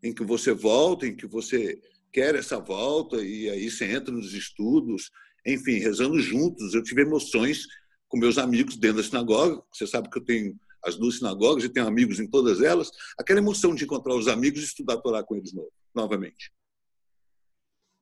em 0.04 0.14
que 0.14 0.24
você 0.24 0.52
volta, 0.52 1.08
em 1.08 1.16
que 1.16 1.26
você 1.26 1.82
quer 2.12 2.36
essa 2.36 2.60
volta, 2.60 3.24
e 3.24 3.50
aí 3.50 3.72
você 3.72 3.86
entra 3.86 4.14
nos 4.14 4.34
estudos, 4.34 5.10
enfim, 5.46 5.80
rezando 5.80 6.20
juntos. 6.20 6.74
Eu 6.74 6.84
tive 6.84 7.02
emoções 7.02 7.66
com 8.08 8.18
meus 8.18 8.38
amigos 8.38 8.76
dentro 8.76 8.98
da 8.98 9.04
sinagoga. 9.04 9.64
Você 9.74 9.88
sabe 9.88 10.10
que 10.10 10.18
eu 10.18 10.24
tenho 10.24 10.60
as 10.84 10.98
duas 10.98 11.18
sinagogas 11.18 11.64
e 11.64 11.70
tenho 11.70 11.88
amigos 11.88 12.20
em 12.20 12.28
todas 12.28 12.62
elas. 12.62 12.92
Aquela 13.18 13.40
emoção 13.40 13.74
de 13.74 13.86
encontrar 13.86 14.14
os 14.14 14.28
amigos 14.28 14.62
e 14.62 14.66
estudar 14.66 14.96
a 14.96 15.02
Torá 15.02 15.24
com 15.24 15.36
eles 15.36 15.54
novamente. 15.96 16.52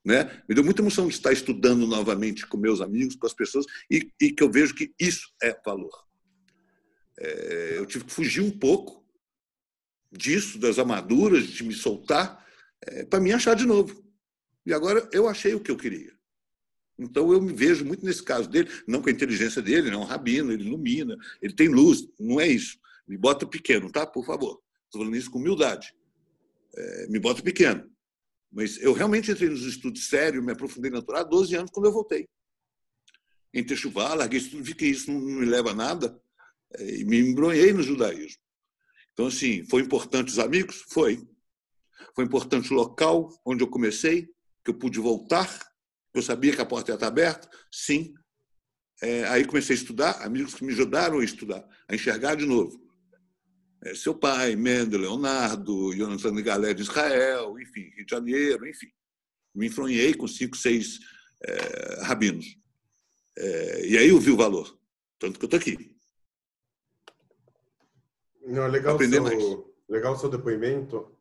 Né? 0.03 0.43
Me 0.49 0.55
deu 0.55 0.63
muita 0.63 0.81
emoção 0.81 1.07
de 1.07 1.13
estar 1.13 1.31
estudando 1.31 1.85
novamente 1.85 2.47
com 2.47 2.57
meus 2.57 2.81
amigos, 2.81 3.15
com 3.15 3.27
as 3.27 3.33
pessoas, 3.33 3.67
e, 3.89 4.11
e 4.19 4.31
que 4.31 4.41
eu 4.41 4.51
vejo 4.51 4.73
que 4.73 4.91
isso 4.99 5.31
é 5.41 5.55
valor. 5.63 5.91
É, 7.19 7.77
eu 7.77 7.85
tive 7.85 8.05
que 8.05 8.11
fugir 8.11 8.41
um 8.41 8.49
pouco 8.49 9.00
disso, 10.11 10.59
das 10.59 10.77
armaduras, 10.77 11.47
de 11.47 11.63
me 11.63 11.73
soltar, 11.73 12.45
é, 12.83 13.05
para 13.05 13.19
me 13.19 13.31
achar 13.31 13.55
de 13.55 13.65
novo. 13.65 14.03
E 14.65 14.73
agora 14.73 15.07
eu 15.11 15.27
achei 15.27 15.53
o 15.53 15.59
que 15.59 15.71
eu 15.71 15.77
queria. 15.77 16.11
Então 16.99 17.31
eu 17.31 17.41
me 17.41 17.53
vejo 17.53 17.83
muito 17.83 18.05
nesse 18.05 18.21
caso 18.21 18.47
dele, 18.47 18.69
não 18.87 19.01
com 19.01 19.09
a 19.09 19.11
inteligência 19.11 19.61
dele, 19.61 19.89
não 19.89 20.01
é 20.01 20.03
um 20.03 20.07
rabino, 20.07 20.51
ele 20.51 20.65
ilumina, 20.65 21.17
ele 21.41 21.53
tem 21.53 21.67
luz, 21.67 22.07
não 22.19 22.39
é 22.39 22.47
isso. 22.47 22.77
Me 23.07 23.17
bota 23.17 23.45
pequeno, 23.47 23.91
tá? 23.91 24.05
Por 24.05 24.25
favor. 24.25 24.61
Estou 24.85 25.01
falando 25.01 25.15
isso 25.15 25.31
com 25.31 25.39
humildade. 25.39 25.93
É, 26.75 27.07
me 27.07 27.19
bota 27.19 27.41
pequeno. 27.41 27.89
Mas 28.51 28.77
eu 28.81 28.93
realmente 28.93 29.31
entrei 29.31 29.49
nos 29.49 29.63
estudos 29.63 30.07
sérios, 30.07 30.43
me 30.43 30.51
aprofundei 30.51 30.91
na 30.91 31.01
Torá 31.01 31.21
há 31.21 31.23
12 31.23 31.55
anos 31.55 31.71
quando 31.71 31.85
eu 31.85 31.93
voltei. 31.93 32.27
Entrei 33.53 33.77
chuva, 33.77 34.13
larguei 34.13 34.39
isso 34.39 34.61
vi 34.61 34.75
que 34.75 34.85
isso 34.85 35.11
não 35.11 35.19
me 35.19 35.45
leva 35.45 35.71
a 35.71 35.75
nada 35.75 36.21
é, 36.75 36.99
e 36.99 37.05
me 37.05 37.19
embronhei 37.19 37.73
no 37.73 37.81
judaísmo. 37.81 38.40
Então, 39.21 39.27
assim, 39.27 39.63
foi 39.65 39.83
importante 39.83 40.29
os 40.29 40.39
amigos? 40.39 40.83
Foi. 40.89 41.23
Foi 42.15 42.25
importante 42.25 42.73
o 42.73 42.75
local 42.75 43.29
onde 43.45 43.63
eu 43.63 43.67
comecei, 43.67 44.27
que 44.65 44.71
eu 44.71 44.73
pude 44.73 44.99
voltar, 44.99 45.47
eu 46.11 46.23
sabia 46.23 46.55
que 46.55 46.59
a 46.59 46.65
porta 46.65 46.89
ia 46.89 46.95
estar 46.95 47.05
aberta? 47.05 47.47
Sim. 47.71 48.15
É, 48.99 49.27
aí 49.27 49.45
comecei 49.45 49.75
a 49.75 49.79
estudar, 49.79 50.25
amigos 50.25 50.55
que 50.55 50.63
me 50.63 50.73
ajudaram 50.73 51.19
a 51.19 51.23
estudar, 51.23 51.63
a 51.87 51.93
enxergar 51.93 52.33
de 52.33 52.47
novo. 52.47 52.83
É, 53.83 53.93
seu 53.93 54.15
pai, 54.15 54.55
Mendel, 54.55 55.01
Leonardo, 55.01 55.95
Jonathan 55.95 56.41
Galé 56.41 56.73
de 56.73 56.81
Israel, 56.81 57.59
enfim, 57.59 57.91
Rio 57.95 58.05
de 58.07 58.09
Janeiro, 58.09 58.67
enfim. 58.67 58.89
Me 59.53 59.67
influenciei 59.67 60.15
com 60.15 60.27
cinco, 60.27 60.57
seis 60.57 60.97
é, 61.43 62.01
rabinos. 62.05 62.57
É, 63.37 63.87
e 63.87 63.97
aí 63.99 64.09
eu 64.09 64.19
vi 64.19 64.31
o 64.31 64.37
valor. 64.37 64.79
Tanto 65.19 65.37
que 65.37 65.45
eu 65.45 65.47
estou 65.47 65.59
aqui. 65.59 65.90
Não, 68.43 68.67
legal, 68.67 68.95
Aprender 68.95 69.21
seu, 69.39 69.75
legal 69.87 70.13
o 70.13 70.17
seu 70.17 70.29
depoimento. 70.29 71.15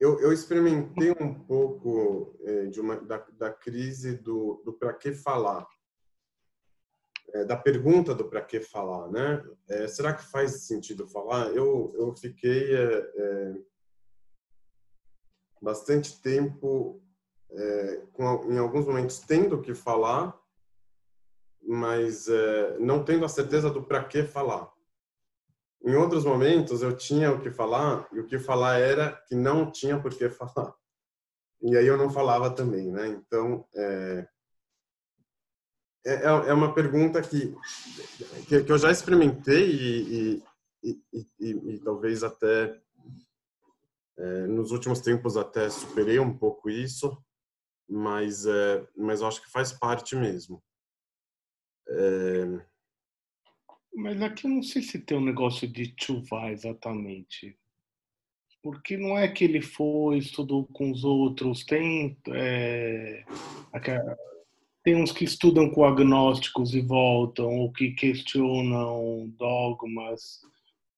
Eu, 0.00 0.20
eu 0.20 0.32
experimentei 0.32 1.12
um 1.12 1.32
pouco 1.32 2.36
é, 2.40 2.66
de 2.66 2.80
uma, 2.80 2.96
da, 2.96 3.18
da 3.32 3.52
crise 3.52 4.16
do, 4.16 4.62
do 4.64 4.72
para 4.72 4.92
que 4.94 5.12
falar 5.12 5.66
é, 7.32 7.44
da 7.44 7.56
pergunta 7.56 8.14
do 8.14 8.28
para 8.28 8.42
que 8.42 8.60
falar, 8.60 9.08
né? 9.10 9.44
É, 9.68 9.88
será 9.88 10.12
que 10.12 10.24
faz 10.24 10.64
sentido 10.64 11.06
falar? 11.06 11.48
Eu 11.54 11.92
eu 11.94 12.14
fiquei 12.14 12.74
é, 12.74 13.12
é 13.16 13.54
bastante 15.60 16.20
tempo 16.20 17.02
é, 17.50 18.02
com, 18.12 18.52
em 18.52 18.58
alguns 18.58 18.86
momentos 18.86 19.20
tendo 19.20 19.60
que 19.60 19.74
falar, 19.74 20.38
mas 21.62 22.28
é, 22.28 22.78
não 22.78 23.04
tendo 23.04 23.24
a 23.24 23.28
certeza 23.28 23.70
do 23.70 23.82
para 23.82 24.04
que 24.04 24.24
falar. 24.24 24.71
Em 25.84 25.94
outros 25.96 26.24
momentos 26.24 26.82
eu 26.82 26.96
tinha 26.96 27.32
o 27.32 27.40
que 27.40 27.50
falar 27.50 28.08
e 28.12 28.20
o 28.20 28.26
que 28.26 28.38
falar 28.38 28.78
era 28.78 29.12
que 29.26 29.34
não 29.34 29.70
tinha 29.70 30.00
por 30.00 30.14
que 30.14 30.28
falar. 30.30 30.72
e 31.62 31.76
aí 31.76 31.86
eu 31.86 31.96
não 31.96 32.10
falava 32.10 32.50
também, 32.50 32.90
né? 32.90 33.08
Então, 33.08 33.66
é, 33.74 34.28
é, 36.04 36.14
é, 36.14 36.26
é 36.26 36.52
uma 36.52 36.72
pergunta 36.72 37.20
que, 37.20 37.54
que, 38.48 38.62
que 38.62 38.72
eu 38.72 38.78
já 38.78 38.90
experimentei 38.90 39.70
e, 39.70 40.44
e, 40.82 41.02
e, 41.40 41.50
e 41.74 41.78
talvez 41.80 42.22
até 42.22 42.80
é, 44.18 44.46
nos 44.46 44.70
últimos 44.70 45.00
tempos 45.00 45.36
até 45.36 45.68
superei 45.70 46.18
um 46.20 46.36
pouco 46.36 46.70
isso, 46.70 47.16
mas 47.88 48.46
é, 48.46 48.86
mas 48.96 49.20
eu 49.20 49.26
acho 49.26 49.42
que 49.42 49.50
faz 49.50 49.72
parte 49.72 50.14
mesmo. 50.14 50.62
É... 51.88 52.71
Mas 53.94 54.20
aqui 54.22 54.46
eu 54.46 54.50
não 54.50 54.62
sei 54.62 54.82
se 54.82 54.98
tem 54.98 55.16
um 55.16 55.24
negócio 55.24 55.68
de 55.68 55.94
chuva 55.98 56.50
exatamente 56.50 57.56
porque 58.62 58.96
não 58.96 59.18
é 59.18 59.26
que 59.26 59.44
ele 59.44 59.60
foi, 59.60 60.18
estudou 60.18 60.64
com 60.66 60.92
os 60.92 61.02
outros, 61.02 61.64
tem, 61.64 62.16
é, 62.28 63.24
tem 64.84 64.94
uns 64.94 65.10
que 65.10 65.24
estudam 65.24 65.68
com 65.68 65.84
agnósticos 65.84 66.72
e 66.74 66.80
voltam, 66.80 67.58
ou 67.58 67.72
que 67.72 67.90
questionam 67.90 69.28
dogmas, 69.36 70.40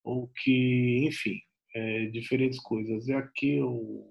ou 0.03 0.29
que, 0.43 1.05
enfim, 1.07 1.41
é, 1.73 2.05
diferentes 2.05 2.59
coisas. 2.59 3.07
E 3.07 3.13
aqui 3.13 3.59
o, 3.59 4.07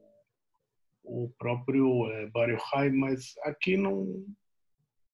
o 1.04 1.30
próprio 1.38 2.10
é, 2.10 2.30
High, 2.72 2.90
mas 2.90 3.34
aqui 3.44 3.76
não, 3.76 4.24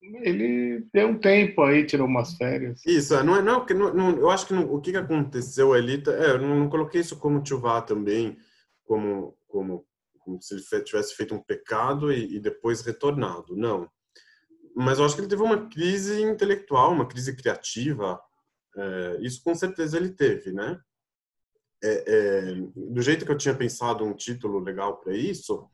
ele 0.03 0.87
deu 0.93 1.09
um 1.09 1.19
tempo 1.19 1.63
aí, 1.63 1.85
tirou 1.85 2.07
umas 2.07 2.35
férias. 2.35 2.85
Isso, 2.87 3.15
é, 3.15 3.23
não 3.23 3.37
é, 3.37 3.43
não, 3.43 3.65
não, 3.67 3.95
não 3.95 4.11
eu 4.19 4.31
acho 4.31 4.47
que 4.47 4.55
não, 4.55 4.73
o 4.73 4.81
que, 4.81 4.97
aconteceu 4.97 5.73
ali, 5.73 6.03
é, 6.07 6.31
eu 6.31 6.39
não, 6.39 6.69
coloquei 6.69 7.01
isso 7.01 7.19
como 7.19 7.43
Tchuvá 7.43 7.83
também, 7.83 8.39
como, 8.85 9.37
como, 9.47 9.87
como 10.19 10.41
se 10.41 10.55
ele 10.55 10.85
tivesse 10.85 11.15
feito 11.15 11.35
um 11.35 11.43
pecado 11.43 12.13
e, 12.13 12.37
e, 12.37 12.41
depois 12.41 12.81
retornado, 12.81 13.57
não. 13.57 13.89
Mas 14.75 14.99
eu 14.99 15.05
acho 15.05 15.15
que 15.15 15.21
ele 15.21 15.29
teve 15.29 15.43
uma 15.43 15.69
crise 15.69 16.23
intelectual, 16.23 16.93
uma 16.93 17.07
crise 17.07 17.37
criativa, 17.37 18.21
é, 18.77 19.19
isso 19.21 19.43
com 19.43 19.55
certeza 19.55 19.97
ele 19.97 20.11
teve, 20.11 20.53
né? 20.53 20.81
É, 21.83 22.05
é, 22.07 22.55
do 22.77 23.01
jeito 23.01 23.25
que 23.25 23.33
eu 23.33 23.39
tinha 23.39 23.55
pensado 23.55 24.05
um 24.05 24.15
título 24.15 24.59
legal 24.59 24.99
para 24.99 25.15
isso, 25.15 25.69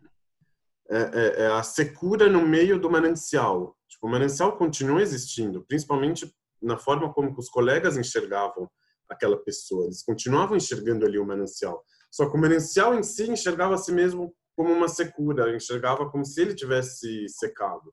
é, 0.88 0.96
é, 0.98 1.42
é, 1.42 1.46
a 1.48 1.62
secura 1.62 2.28
no 2.28 2.46
meio 2.46 2.78
do 2.78 2.88
manancial. 2.88 3.75
Tipo, 3.88 4.06
o 4.06 4.10
manancial 4.10 4.56
continua 4.56 5.02
existindo, 5.02 5.64
principalmente 5.64 6.34
na 6.60 6.76
forma 6.76 7.12
como 7.12 7.32
os 7.38 7.48
colegas 7.48 7.96
enxergavam 7.96 8.68
aquela 9.08 9.36
pessoa. 9.36 9.84
Eles 9.84 10.02
continuavam 10.02 10.56
enxergando 10.56 11.06
ali 11.06 11.18
o 11.18 11.26
manancial. 11.26 11.84
Só 12.10 12.28
que 12.28 12.36
o 12.36 12.40
manancial 12.40 12.94
em 12.94 13.02
si 13.02 13.30
enxergava 13.30 13.74
a 13.74 13.78
si 13.78 13.92
mesmo 13.92 14.34
como 14.56 14.72
uma 14.72 14.88
secura, 14.88 15.54
enxergava 15.54 16.10
como 16.10 16.24
se 16.24 16.40
ele 16.40 16.54
tivesse 16.54 17.28
secado. 17.28 17.92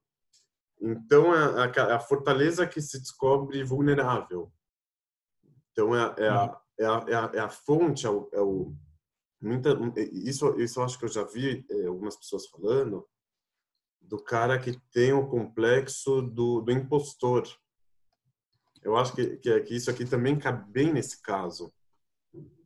Então, 0.80 1.34
é 1.34 1.62
a, 1.62 1.84
a, 1.84 1.96
a 1.96 2.00
fortaleza 2.00 2.66
que 2.66 2.80
se 2.80 2.98
descobre 2.98 3.62
vulnerável. 3.62 4.52
Então, 5.70 5.94
é, 5.94 6.14
é, 6.18 6.28
a, 6.28 6.60
é, 6.78 6.86
a, 6.86 7.04
é, 7.08 7.14
a, 7.14 7.30
é 7.34 7.38
a 7.40 7.48
fonte, 7.48 8.06
é 8.06 8.10
o, 8.10 8.28
é 8.32 8.40
o 8.40 8.74
muita, 9.40 9.70
isso, 10.12 10.58
isso 10.58 10.80
eu 10.80 10.84
acho 10.84 10.98
que 10.98 11.04
eu 11.04 11.08
já 11.08 11.24
vi 11.24 11.64
é, 11.70 11.86
algumas 11.86 12.16
pessoas 12.16 12.46
falando, 12.46 13.06
do 14.08 14.22
cara 14.22 14.58
que 14.58 14.78
tem 14.92 15.12
o 15.12 15.28
complexo 15.28 16.22
do, 16.22 16.60
do 16.60 16.72
impostor. 16.72 17.48
Eu 18.82 18.96
acho 18.96 19.14
que, 19.14 19.36
que, 19.38 19.60
que 19.60 19.74
isso 19.74 19.90
aqui 19.90 20.04
também 20.04 20.38
cabe 20.38 20.70
bem 20.70 20.92
nesse 20.92 21.22
caso. 21.22 21.72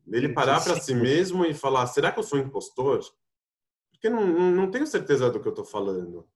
Ele 0.07 0.33
parar 0.33 0.61
para 0.63 0.79
si 0.79 0.93
mesmo 0.93 1.45
e 1.45 1.53
falar: 1.53 1.87
será 1.87 2.11
que 2.11 2.19
eu 2.19 2.23
sou 2.23 2.39
impostor? 2.39 2.99
Porque 3.91 4.09
não, 4.09 4.25
não 4.51 4.71
tenho 4.71 4.87
certeza 4.87 5.29
do 5.29 5.39
que 5.39 5.47
eu 5.47 5.51
estou 5.51 5.65
falando. 5.65 6.27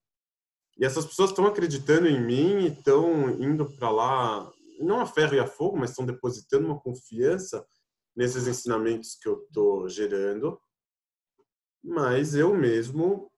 E 0.78 0.86
essas 0.86 1.06
pessoas 1.06 1.30
estão 1.30 1.46
acreditando 1.46 2.08
em 2.08 2.20
mim 2.20 2.66
e 2.66 2.68
estão 2.68 3.30
indo 3.42 3.66
para 3.78 3.90
lá, 3.90 4.52
não 4.80 5.00
a 5.00 5.06
ferro 5.06 5.36
e 5.36 5.40
a 5.40 5.48
fogo, 5.48 5.78
mas 5.78 5.92
estão 5.92 6.06
depositando 6.06 6.66
uma 6.66 6.80
confiança 6.80 7.66
nesses 8.16 8.48
ensinamentos 8.48 9.16
que 9.16 9.28
eu 9.28 9.44
estou 9.44 9.88
gerando, 9.88 10.60
mas 11.84 12.36
eu 12.36 12.56
mesmo 12.56 13.32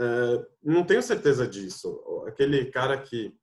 é, 0.00 0.46
não 0.62 0.84
tenho 0.84 1.02
certeza 1.02 1.46
disso. 1.46 2.24
Aquele 2.26 2.66
cara 2.70 3.00
que 3.00 3.34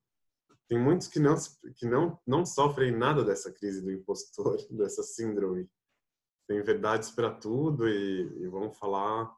tem 0.67 0.77
muitos 0.77 1.07
que 1.07 1.19
não 1.19 1.35
que 1.75 1.85
não 1.85 2.19
não 2.25 2.45
sofrem 2.45 2.91
nada 2.91 3.23
dessa 3.23 3.51
crise 3.51 3.81
do 3.81 3.91
impostor, 3.91 4.57
dessa 4.71 5.03
síndrome. 5.03 5.69
Tem 6.47 6.61
verdades 6.61 7.11
para 7.11 7.29
tudo 7.29 7.87
e, 7.87 8.43
e 8.43 8.47
vão 8.47 8.71
falar 8.71 9.31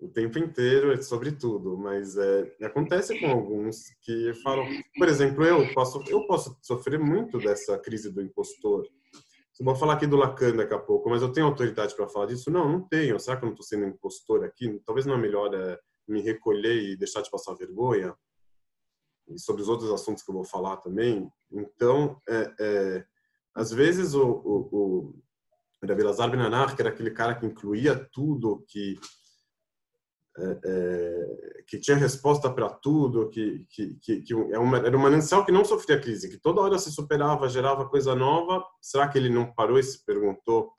o 0.00 0.08
tempo 0.08 0.38
inteiro 0.38 1.00
sobre 1.02 1.32
tudo, 1.32 1.76
mas 1.76 2.16
é, 2.16 2.56
acontece 2.62 3.18
com 3.18 3.26
alguns 3.26 3.88
que 4.02 4.32
falam, 4.44 4.64
por 4.96 5.08
exemplo, 5.08 5.44
eu 5.44 5.72
posso 5.74 6.02
eu 6.08 6.24
posso 6.26 6.56
sofrer 6.62 7.00
muito 7.00 7.38
dessa 7.38 7.76
crise 7.78 8.12
do 8.12 8.22
impostor 8.22 8.86
vou 9.64 9.74
falar 9.74 9.94
aqui 9.94 10.06
do 10.06 10.16
Lacan 10.16 10.56
daqui 10.56 10.74
a 10.74 10.78
pouco, 10.78 11.10
mas 11.10 11.22
eu 11.22 11.32
tenho 11.32 11.46
autoridade 11.46 11.94
para 11.94 12.08
falar 12.08 12.26
disso? 12.26 12.50
Não, 12.50 12.68
não 12.70 12.80
tenho. 12.80 13.18
Será 13.18 13.36
que 13.36 13.44
eu 13.44 13.46
não 13.46 13.54
estou 13.54 13.66
sendo 13.66 13.86
impostor 13.86 14.44
aqui? 14.44 14.80
Talvez 14.84 15.06
não 15.06 15.14
é 15.14 15.18
melhor 15.18 15.52
é, 15.54 15.78
me 16.08 16.20
recolher 16.20 16.82
e 16.82 16.96
deixar 16.96 17.22
de 17.22 17.30
passar 17.30 17.54
vergonha? 17.54 18.14
E 19.28 19.38
sobre 19.38 19.62
os 19.62 19.68
outros 19.68 19.90
assuntos 19.90 20.22
que 20.22 20.30
eu 20.30 20.34
vou 20.34 20.44
falar 20.44 20.78
também. 20.78 21.30
Então, 21.52 22.20
é, 22.28 22.54
é, 22.58 23.06
às 23.54 23.70
vezes 23.70 24.14
o, 24.14 24.24
o, 24.24 25.14
o 25.82 25.86
Davi 25.86 26.02
Lazar 26.02 26.30
Benanar, 26.30 26.74
que 26.74 26.80
era 26.82 26.90
aquele 26.90 27.10
cara 27.10 27.34
que 27.34 27.46
incluía 27.46 28.08
tudo, 28.12 28.64
que 28.68 28.98
é, 30.40 30.60
é, 30.64 31.62
que 31.66 31.78
tinha 31.78 31.96
resposta 31.96 32.48
para 32.52 32.70
tudo, 32.70 33.28
que, 33.28 33.66
que, 33.68 33.94
que, 33.96 34.22
que 34.22 34.34
uma, 34.34 34.78
era 34.78 34.96
um 34.96 35.00
manancial 35.00 35.44
que 35.44 35.50
não 35.50 35.64
sofria 35.64 36.00
crise, 36.00 36.28
que 36.28 36.38
toda 36.38 36.60
hora 36.60 36.78
se 36.78 36.92
superava, 36.92 37.48
gerava 37.48 37.88
coisa 37.88 38.14
nova. 38.14 38.64
Será 38.80 39.08
que 39.08 39.18
ele 39.18 39.28
não 39.28 39.52
parou 39.52 39.78
e 39.78 39.82
se 39.82 40.04
perguntou 40.04 40.72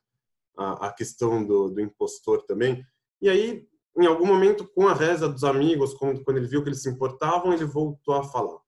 a, 0.57 0.87
a 0.87 0.93
questão 0.93 1.45
do, 1.45 1.69
do 1.69 1.81
impostor 1.81 2.43
também? 2.45 2.85
E 3.21 3.27
aí, 3.27 3.67
em 4.01 4.05
algum 4.05 4.25
momento, 4.25 4.67
com 4.67 4.87
a 4.87 4.93
reza 4.93 5.27
dos 5.27 5.43
amigos, 5.43 5.93
quando, 5.93 6.23
quando 6.23 6.37
ele 6.37 6.47
viu 6.47 6.63
que 6.63 6.69
eles 6.69 6.81
se 6.81 6.89
importavam, 6.89 7.53
ele 7.53 7.65
voltou 7.65 8.15
a 8.15 8.23
falar. 8.23 8.59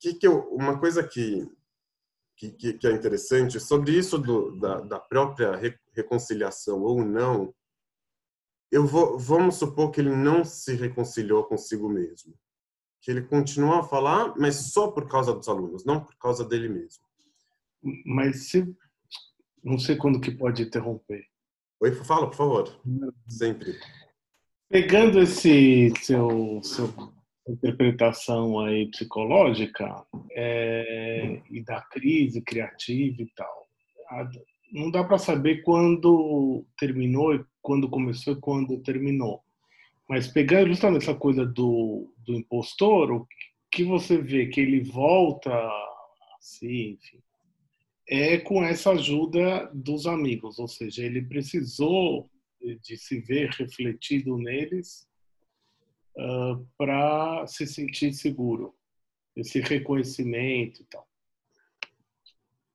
Que, 0.00 0.14
que 0.14 0.26
eu, 0.26 0.48
uma 0.50 0.78
coisa 0.78 1.02
que, 1.02 1.48
que, 2.36 2.72
que 2.74 2.86
é 2.86 2.92
interessante 2.92 3.58
sobre 3.58 3.92
isso 3.92 4.18
do, 4.18 4.56
da, 4.58 4.80
da 4.80 5.00
própria 5.00 5.52
reconciliação 5.94 6.82
ou 6.82 7.04
não 7.04 7.54
eu 8.70 8.86
vou, 8.86 9.18
vamos 9.18 9.56
supor 9.56 9.90
que 9.90 10.00
ele 10.00 10.14
não 10.14 10.44
se 10.44 10.74
reconciliou 10.74 11.44
consigo 11.44 11.88
mesmo, 11.88 12.34
que 13.00 13.10
ele 13.10 13.22
continua 13.22 13.80
a 13.80 13.82
falar, 13.82 14.34
mas 14.36 14.72
só 14.72 14.90
por 14.90 15.08
causa 15.08 15.32
dos 15.32 15.48
alunos, 15.48 15.84
não 15.84 16.04
por 16.04 16.16
causa 16.18 16.44
dele 16.44 16.68
mesmo. 16.68 17.02
Mas 18.04 18.50
se 18.50 18.76
não 19.62 19.78
sei 19.78 19.96
quando 19.96 20.20
que 20.20 20.30
pode 20.30 20.62
interromper. 20.62 21.24
Oi, 21.80 21.92
fala, 21.92 22.28
por 22.28 22.36
favor. 22.36 22.80
Sempre. 23.28 23.78
Pegando 24.70 25.20
esse 25.20 25.92
seu, 26.02 26.60
seu 26.62 26.92
interpretação 27.48 28.60
aí 28.60 28.90
psicológica 28.90 30.04
é, 30.32 31.40
e 31.50 31.62
da 31.62 31.80
crise 31.80 32.42
criativa 32.42 33.22
e 33.22 33.26
tal, 33.34 33.66
não 34.70 34.90
dá 34.90 35.02
para 35.02 35.18
saber 35.18 35.62
quando 35.62 36.66
terminou 36.78 37.42
quando 37.62 37.88
começou 37.88 38.34
e 38.34 38.40
quando 38.40 38.82
terminou. 38.82 39.42
Mas 40.08 40.26
pegando 40.26 40.68
justamente 40.68 41.02
essa 41.02 41.14
coisa 41.14 41.44
do, 41.44 42.12
do 42.24 42.34
impostor, 42.34 43.12
o 43.12 43.26
que 43.70 43.84
você 43.84 44.16
vê 44.16 44.46
que 44.46 44.60
ele 44.60 44.82
volta 44.82 45.50
assim, 46.38 46.92
enfim, 46.92 47.18
é 48.08 48.38
com 48.38 48.64
essa 48.64 48.92
ajuda 48.92 49.70
dos 49.74 50.06
amigos, 50.06 50.58
ou 50.58 50.66
seja, 50.66 51.04
ele 51.04 51.20
precisou 51.22 52.30
de 52.60 52.96
se 52.96 53.20
ver 53.20 53.50
refletido 53.50 54.36
neles 54.36 55.06
uh, 56.16 56.66
para 56.76 57.46
se 57.46 57.66
sentir 57.66 58.12
seguro, 58.12 58.74
esse 59.36 59.60
reconhecimento 59.60 60.82
e 60.82 60.84
tal. 60.86 61.08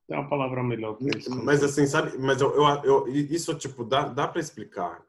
É 0.09 0.15
uma 0.15 0.29
palavra 0.29 0.63
melhor 0.63 0.97
que 0.97 1.17
isso. 1.17 1.29
Mas 1.43 1.63
assim, 1.63 1.85
sabe? 1.87 2.17
Mas 2.17 2.41
eu, 2.41 2.53
eu, 2.53 2.83
eu 2.83 3.07
isso 3.07 3.53
tipo 3.55 3.83
dá, 3.83 4.07
dá 4.07 4.27
para 4.27 4.41
explicar. 4.41 5.03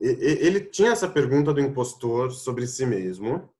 Ele 0.00 0.60
tinha 0.60 0.92
essa 0.92 1.08
pergunta 1.08 1.52
do 1.52 1.60
impostor 1.60 2.30
sobre 2.32 2.66
si 2.66 2.86
mesmo, 2.86 3.52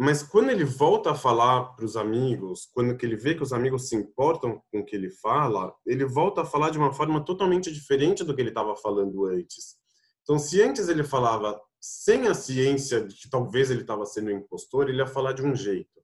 mas 0.00 0.22
quando 0.22 0.50
ele 0.50 0.64
volta 0.64 1.10
a 1.10 1.14
falar 1.16 1.74
para 1.74 1.84
os 1.84 1.96
amigos, 1.96 2.68
quando 2.72 2.96
ele 3.02 3.16
vê 3.16 3.34
que 3.34 3.42
os 3.42 3.52
amigos 3.52 3.88
se 3.88 3.96
importam 3.96 4.62
com 4.70 4.78
o 4.78 4.84
que 4.84 4.94
ele 4.94 5.10
fala, 5.10 5.74
ele 5.84 6.04
volta 6.04 6.42
a 6.42 6.44
falar 6.44 6.70
de 6.70 6.78
uma 6.78 6.92
forma 6.92 7.24
totalmente 7.24 7.72
diferente 7.72 8.22
do 8.22 8.32
que 8.32 8.40
ele 8.40 8.50
estava 8.50 8.76
falando 8.76 9.26
antes. 9.26 9.74
Então, 10.22 10.38
se 10.38 10.62
antes 10.62 10.88
ele 10.88 11.02
falava 11.02 11.60
sem 11.80 12.28
a 12.28 12.34
ciência 12.34 13.04
de 13.04 13.16
que 13.16 13.28
talvez 13.28 13.72
ele 13.72 13.80
estava 13.80 14.06
sendo 14.06 14.28
um 14.28 14.36
impostor, 14.36 14.88
ele 14.88 14.98
ia 14.98 15.06
falar 15.06 15.32
de 15.32 15.42
um 15.42 15.52
jeito. 15.52 16.00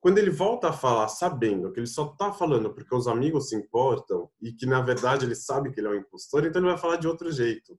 Quando 0.00 0.18
ele 0.18 0.30
volta 0.30 0.70
a 0.70 0.72
falar 0.72 1.06
sabendo 1.06 1.70
que 1.70 1.78
ele 1.78 1.86
só 1.86 2.10
está 2.10 2.32
falando 2.32 2.74
porque 2.74 2.92
os 2.92 3.06
amigos 3.06 3.50
se 3.50 3.54
importam 3.54 4.28
e 4.40 4.52
que 4.52 4.66
na 4.66 4.80
verdade 4.80 5.24
ele 5.24 5.36
sabe 5.36 5.70
que 5.70 5.78
ele 5.78 5.86
é 5.86 5.90
um 5.90 6.00
impostor, 6.00 6.46
então 6.46 6.60
ele 6.60 6.70
vai 6.70 6.78
falar 6.78 6.96
de 6.96 7.06
outro 7.06 7.30
jeito. 7.30 7.78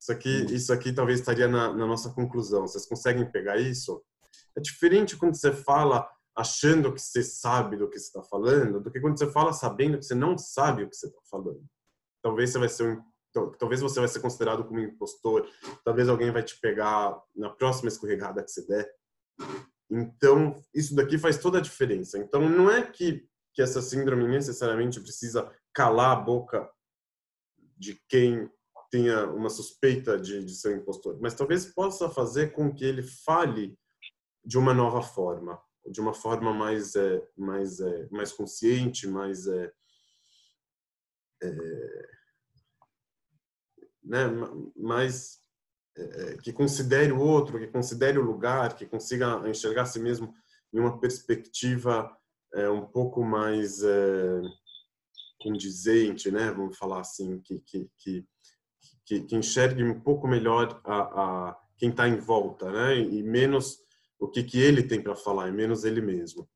Isso 0.00 0.10
aqui, 0.10 0.46
isso 0.52 0.72
aqui 0.72 0.92
talvez 0.92 1.20
estaria 1.20 1.46
na, 1.46 1.72
na 1.72 1.86
nossa 1.86 2.10
conclusão. 2.10 2.62
Vocês 2.62 2.86
conseguem 2.86 3.30
pegar 3.30 3.56
isso? 3.56 4.02
É 4.56 4.60
diferente 4.60 5.16
quando 5.16 5.36
você 5.36 5.52
fala 5.52 6.08
achando 6.34 6.92
que 6.92 7.00
você 7.00 7.22
sabe 7.22 7.76
do 7.76 7.88
que 7.88 7.98
você 7.98 8.06
está 8.06 8.22
falando, 8.22 8.80
do 8.80 8.90
que 8.90 9.00
quando 9.00 9.18
você 9.18 9.30
fala 9.30 9.52
sabendo 9.52 9.98
que 9.98 10.04
você 10.04 10.14
não 10.14 10.36
sabe 10.38 10.82
o 10.82 10.88
que 10.88 10.96
você 10.96 11.06
está 11.06 11.20
falando. 11.30 11.62
Talvez 12.22 12.50
você 12.50 12.58
vai 12.58 12.68
ser 12.68 12.84
um, 12.84 13.02
talvez 13.58 13.80
você 13.80 14.00
vai 14.00 14.08
ser 14.08 14.20
considerado 14.20 14.64
como 14.64 14.80
um 14.80 14.84
impostor, 14.84 15.48
talvez 15.84 16.08
alguém 16.08 16.30
vai 16.30 16.42
te 16.42 16.58
pegar 16.60 17.20
na 17.34 17.50
próxima 17.50 17.88
escorregada 17.88 18.42
que 18.42 18.50
você 18.50 18.66
der. 18.66 18.90
Então, 19.90 20.56
isso 20.74 20.94
daqui 20.94 21.18
faz 21.18 21.36
toda 21.36 21.58
a 21.58 21.62
diferença. 21.62 22.18
Então, 22.18 22.48
não 22.48 22.70
é 22.70 22.82
que 22.82 23.28
que 23.54 23.62
essa 23.62 23.82
síndrome 23.82 24.26
necessariamente 24.26 25.00
precisa 25.00 25.50
calar 25.74 26.16
a 26.16 26.20
boca 26.20 26.70
de 27.76 28.00
quem 28.08 28.50
tenha 28.90 29.26
uma 29.26 29.48
suspeita 29.48 30.18
de, 30.18 30.44
de 30.44 30.54
ser 30.54 30.76
impostor, 30.76 31.18
mas 31.20 31.34
talvez 31.34 31.66
possa 31.66 32.10
fazer 32.10 32.52
com 32.52 32.72
que 32.74 32.84
ele 32.84 33.02
fale 33.02 33.76
de 34.44 34.58
uma 34.58 34.74
nova 34.74 35.02
forma, 35.02 35.60
de 35.90 36.00
uma 36.00 36.14
forma 36.14 36.52
mais 36.52 36.94
é, 36.94 37.22
mais 37.36 37.80
é, 37.80 38.08
mais 38.10 38.32
consciente, 38.32 39.06
mais 39.06 39.46
é, 39.46 39.72
é 41.42 42.12
né, 44.04 44.26
mais 44.76 45.40
é, 45.96 46.02
é, 46.02 46.36
que 46.38 46.52
considere 46.52 47.12
o 47.12 47.20
outro, 47.20 47.58
que 47.58 47.68
considere 47.68 48.18
o 48.18 48.24
lugar, 48.24 48.74
que 48.74 48.86
consiga 48.86 49.48
enxergar 49.48 49.82
a 49.82 49.86
si 49.86 50.00
mesmo 50.00 50.34
em 50.72 50.80
uma 50.80 50.98
perspectiva 50.98 52.16
um 52.54 52.84
pouco 52.84 53.24
mais 53.24 53.80
condizente, 55.40 56.30
né? 56.30 56.50
Vamos 56.50 56.76
falar 56.76 57.00
assim, 57.00 57.40
que 57.40 57.60
que, 57.60 57.90
que, 57.98 58.26
que, 59.06 59.20
que 59.22 59.36
enxergue 59.36 59.82
um 59.82 59.98
pouco 60.00 60.28
melhor 60.28 60.78
a, 60.84 60.98
a 61.48 61.62
quem 61.78 61.88
está 61.88 62.06
em 62.06 62.18
volta, 62.18 62.70
né? 62.70 62.98
E 62.98 63.22
menos 63.22 63.81
o 64.22 64.28
que, 64.28 64.44
que 64.44 64.60
ele 64.60 64.84
tem 64.84 65.02
para 65.02 65.16
falar, 65.16 65.48
e 65.48 65.52
menos 65.52 65.82
ele 65.82 66.00
mesmo. 66.00 66.48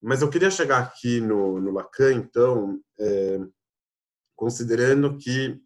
Mas 0.00 0.22
eu 0.22 0.30
queria 0.30 0.50
chegar 0.50 0.78
aqui 0.78 1.20
no, 1.20 1.60
no 1.60 1.70
Lacan, 1.70 2.14
então, 2.14 2.80
é, 2.98 3.38
considerando 4.34 5.16
que 5.18 5.60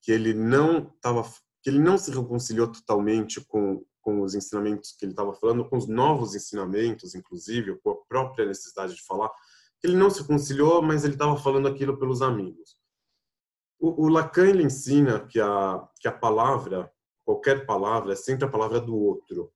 que 0.00 0.12
ele 0.12 0.32
não 0.32 0.92
estava 0.94 1.22
que 1.62 1.70
ele 1.70 1.78
não 1.78 1.98
se 1.98 2.10
reconciliou 2.10 2.70
totalmente 2.72 3.40
com 3.44 3.84
com 4.00 4.22
os 4.22 4.34
ensinamentos 4.34 4.92
que 4.92 5.04
ele 5.04 5.12
estava 5.12 5.34
falando, 5.34 5.68
com 5.68 5.76
os 5.76 5.86
novos 5.86 6.34
ensinamentos, 6.34 7.14
inclusive, 7.14 7.78
com 7.80 7.90
a 7.90 7.96
própria 8.08 8.46
necessidade 8.46 8.94
de 8.94 9.04
falar, 9.04 9.30
ele 9.82 9.96
não 9.96 10.08
se 10.08 10.22
reconciliou, 10.22 10.80
mas 10.80 11.04
ele 11.04 11.12
estava 11.12 11.36
falando 11.36 11.68
aquilo 11.68 11.98
pelos 11.98 12.22
amigos. 12.22 12.76
O, 13.78 14.06
o 14.06 14.08
Lacan 14.08 14.46
ele 14.48 14.62
ensina 14.62 15.26
que 15.26 15.38
a 15.38 15.86
que 16.00 16.08
a 16.08 16.12
palavra, 16.12 16.90
qualquer 17.24 17.66
palavra, 17.66 18.12
é 18.14 18.16
sempre 18.16 18.46
a 18.46 18.50
palavra 18.50 18.80
do 18.80 18.96
outro, 18.96 19.52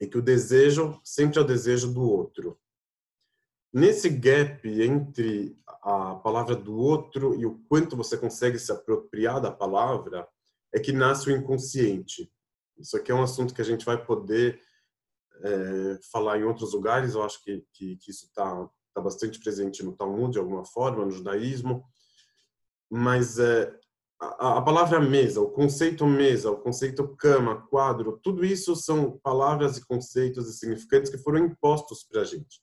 e 0.00 0.06
que 0.06 0.18
o 0.18 0.22
desejo 0.22 0.98
sempre 1.04 1.38
é 1.38 1.42
o 1.42 1.46
desejo 1.46 1.92
do 1.92 2.02
outro. 2.02 2.58
Nesse 3.72 4.08
gap 4.08 4.66
entre 4.66 5.56
a 5.82 6.16
palavra 6.16 6.56
do 6.56 6.76
outro 6.76 7.38
e 7.38 7.46
o 7.46 7.58
quanto 7.68 7.96
você 7.96 8.16
consegue 8.16 8.58
se 8.58 8.72
apropriar 8.72 9.40
da 9.40 9.50
palavra, 9.50 10.26
é 10.72 10.78
que 10.78 10.92
nasce 10.92 11.28
o 11.28 11.36
inconsciente. 11.36 12.32
Isso 12.78 12.96
aqui 12.96 13.12
é 13.12 13.14
um 13.14 13.22
assunto 13.22 13.54
que 13.54 13.60
a 13.60 13.64
gente 13.64 13.84
vai 13.84 14.02
poder 14.02 14.60
é, 15.42 15.98
falar 16.10 16.38
em 16.38 16.44
outros 16.44 16.72
lugares. 16.72 17.14
Eu 17.14 17.22
acho 17.22 17.42
que, 17.42 17.64
que, 17.72 17.96
que 17.96 18.10
isso 18.10 18.26
está 18.26 18.68
tá 18.94 19.00
bastante 19.00 19.38
presente 19.38 19.82
no 19.82 19.96
Talmud, 19.96 20.32
de 20.32 20.38
alguma 20.38 20.64
forma, 20.64 21.04
no 21.04 21.10
judaísmo. 21.10 21.84
Mas 22.90 23.38
é, 23.38 23.72
a, 24.20 24.60
palavra 24.60 25.00
mesa, 25.00 25.40
o 25.40 25.50
conceito 25.50 26.06
mesa, 26.06 26.50
o 26.50 26.58
conceito 26.58 27.16
cama, 27.16 27.66
quadro, 27.68 28.20
tudo 28.22 28.44
isso 28.44 28.76
são 28.76 29.18
palavras 29.18 29.78
e 29.78 29.86
conceitos 29.86 30.46
e 30.48 30.58
significantes 30.58 31.10
que 31.10 31.16
foram 31.16 31.38
impostos 31.38 32.04
para 32.04 32.20
a 32.20 32.24
gente. 32.24 32.60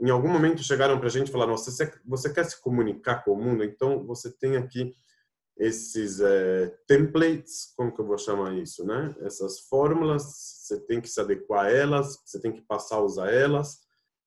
Em 0.00 0.10
algum 0.10 0.28
momento 0.28 0.62
chegaram 0.62 0.98
para 0.98 1.06
a 1.06 1.10
gente 1.10 1.28
e 1.28 1.32
falaram: 1.32 1.56
você, 1.56 1.92
você 2.04 2.32
quer 2.32 2.44
se 2.44 2.60
comunicar 2.60 3.24
com 3.24 3.32
o 3.32 3.36
mundo? 3.36 3.62
Então 3.62 4.04
você 4.04 4.32
tem 4.32 4.56
aqui 4.56 4.92
esses 5.56 6.20
é, 6.20 6.68
templates, 6.86 7.72
como 7.76 7.92
que 7.92 8.00
eu 8.00 8.06
vou 8.06 8.18
chamar 8.18 8.54
isso, 8.54 8.84
né? 8.84 9.14
Essas 9.20 9.60
fórmulas, 9.60 10.22
você 10.22 10.80
tem 10.80 11.00
que 11.00 11.08
se 11.08 11.20
adequar 11.20 11.66
a 11.66 11.70
elas, 11.70 12.20
você 12.24 12.40
tem 12.40 12.52
que 12.52 12.62
passar 12.62 12.96
a 12.96 13.02
usar 13.02 13.32
elas, 13.32 13.80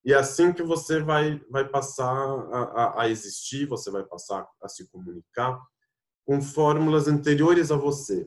e 0.03 0.13
é 0.13 0.17
assim 0.17 0.51
que 0.51 0.63
você 0.63 1.01
vai 1.01 1.41
vai 1.49 1.67
passar 1.67 2.05
a, 2.05 2.63
a, 2.63 3.01
a 3.03 3.09
existir, 3.09 3.65
você 3.65 3.89
vai 3.91 4.03
passar 4.03 4.47
a 4.61 4.67
se 4.69 4.87
comunicar 4.89 5.61
com 6.31 6.41
fórmulas 6.41 7.09
anteriores 7.09 7.71
a 7.71 7.75
você. 7.75 8.25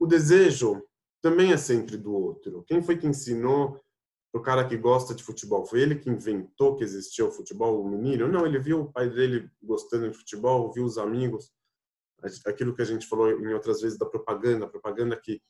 O 0.00 0.04
desejo 0.04 0.82
também 1.22 1.52
é 1.52 1.56
sempre 1.56 1.96
do 1.96 2.12
outro. 2.12 2.64
Quem 2.64 2.82
foi 2.82 2.98
que 2.98 3.06
ensinou 3.06 3.80
o 4.32 4.40
cara 4.40 4.66
que 4.66 4.76
gosta 4.76 5.14
de 5.14 5.22
futebol? 5.22 5.64
Foi 5.64 5.80
ele 5.80 5.94
que 5.94 6.10
inventou 6.10 6.74
que 6.74 6.82
existia 6.82 7.24
o 7.24 7.30
futebol, 7.30 7.80
o 7.80 7.88
menino? 7.88 8.26
Não, 8.26 8.44
ele 8.44 8.58
viu 8.58 8.80
o 8.80 8.92
pai 8.92 9.08
dele 9.08 9.48
gostando 9.62 10.10
de 10.10 10.18
futebol, 10.18 10.72
viu 10.72 10.84
os 10.84 10.98
amigos 10.98 11.52
aquilo 12.46 12.74
que 12.74 12.82
a 12.82 12.84
gente 12.84 13.06
falou 13.06 13.30
em 13.30 13.54
outras 13.54 13.80
vezes 13.80 13.96
da 13.96 14.06
propaganda, 14.06 14.66
propaganda 14.66 15.16
que, 15.16 15.40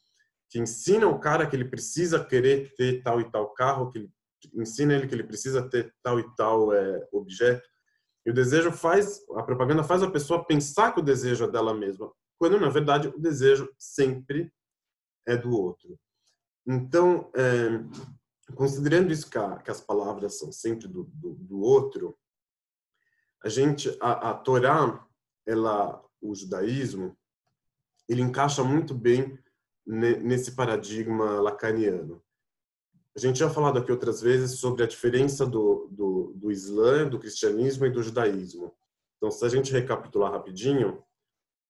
que 0.50 0.58
ensina 0.58 1.08
o 1.08 1.18
cara 1.18 1.46
que 1.46 1.56
ele 1.56 1.64
precisa 1.64 2.22
querer 2.22 2.74
ter 2.74 3.02
tal 3.02 3.22
e 3.22 3.30
tal 3.30 3.54
carro, 3.54 3.90
que 3.90 4.06
ensina 4.52 4.92
ele 4.92 5.06
que 5.06 5.14
ele 5.14 5.24
precisa 5.24 5.66
ter 5.66 5.94
tal 6.02 6.20
e 6.20 6.36
tal 6.36 6.74
é, 6.74 7.08
objeto. 7.10 7.66
E 8.26 8.30
o 8.30 8.34
desejo 8.34 8.72
faz, 8.72 9.22
a 9.36 9.42
propaganda 9.42 9.84
faz 9.84 10.02
a 10.02 10.10
pessoa 10.10 10.44
pensar 10.44 10.92
que 10.92 11.00
o 11.00 11.04
desejo 11.04 11.44
é 11.44 11.50
dela 11.50 11.74
mesma, 11.74 12.10
quando 12.38 12.58
na 12.58 12.68
verdade 12.68 13.08
o 13.08 13.18
desejo 13.18 13.70
sempre 13.78 14.52
é 15.26 15.36
do 15.36 15.50
outro. 15.50 15.98
Então, 16.66 17.30
é, 17.34 18.52
considerando 18.54 19.12
isso 19.12 19.28
que, 19.28 19.36
a, 19.36 19.58
que, 19.58 19.70
as 19.70 19.80
palavras 19.80 20.38
são 20.38 20.50
sempre 20.50 20.88
do, 20.88 21.04
do, 21.04 21.34
do 21.34 21.60
outro, 21.60 22.16
a 23.42 23.48
gente, 23.48 23.94
a, 24.00 24.30
a 24.30 24.34
Torá, 24.34 25.06
ela 25.46 26.02
o 26.22 26.34
judaísmo, 26.34 27.14
ele 28.08 28.22
encaixa 28.22 28.64
muito 28.64 28.94
bem 28.94 29.38
nesse 29.86 30.52
paradigma 30.52 31.40
lacaniano. 31.40 32.23
A 33.16 33.20
gente 33.20 33.38
já 33.38 33.48
falado 33.48 33.78
aqui 33.78 33.92
outras 33.92 34.20
vezes 34.20 34.58
sobre 34.58 34.82
a 34.82 34.86
diferença 34.86 35.46
do, 35.46 35.88
do, 35.90 36.32
do 36.34 36.50
Islã, 36.50 37.08
do 37.08 37.18
cristianismo 37.18 37.86
e 37.86 37.90
do 37.90 38.02
judaísmo. 38.02 38.72
Então, 39.16 39.30
se 39.30 39.44
a 39.44 39.48
gente 39.48 39.72
recapitular 39.72 40.32
rapidinho, 40.32 41.02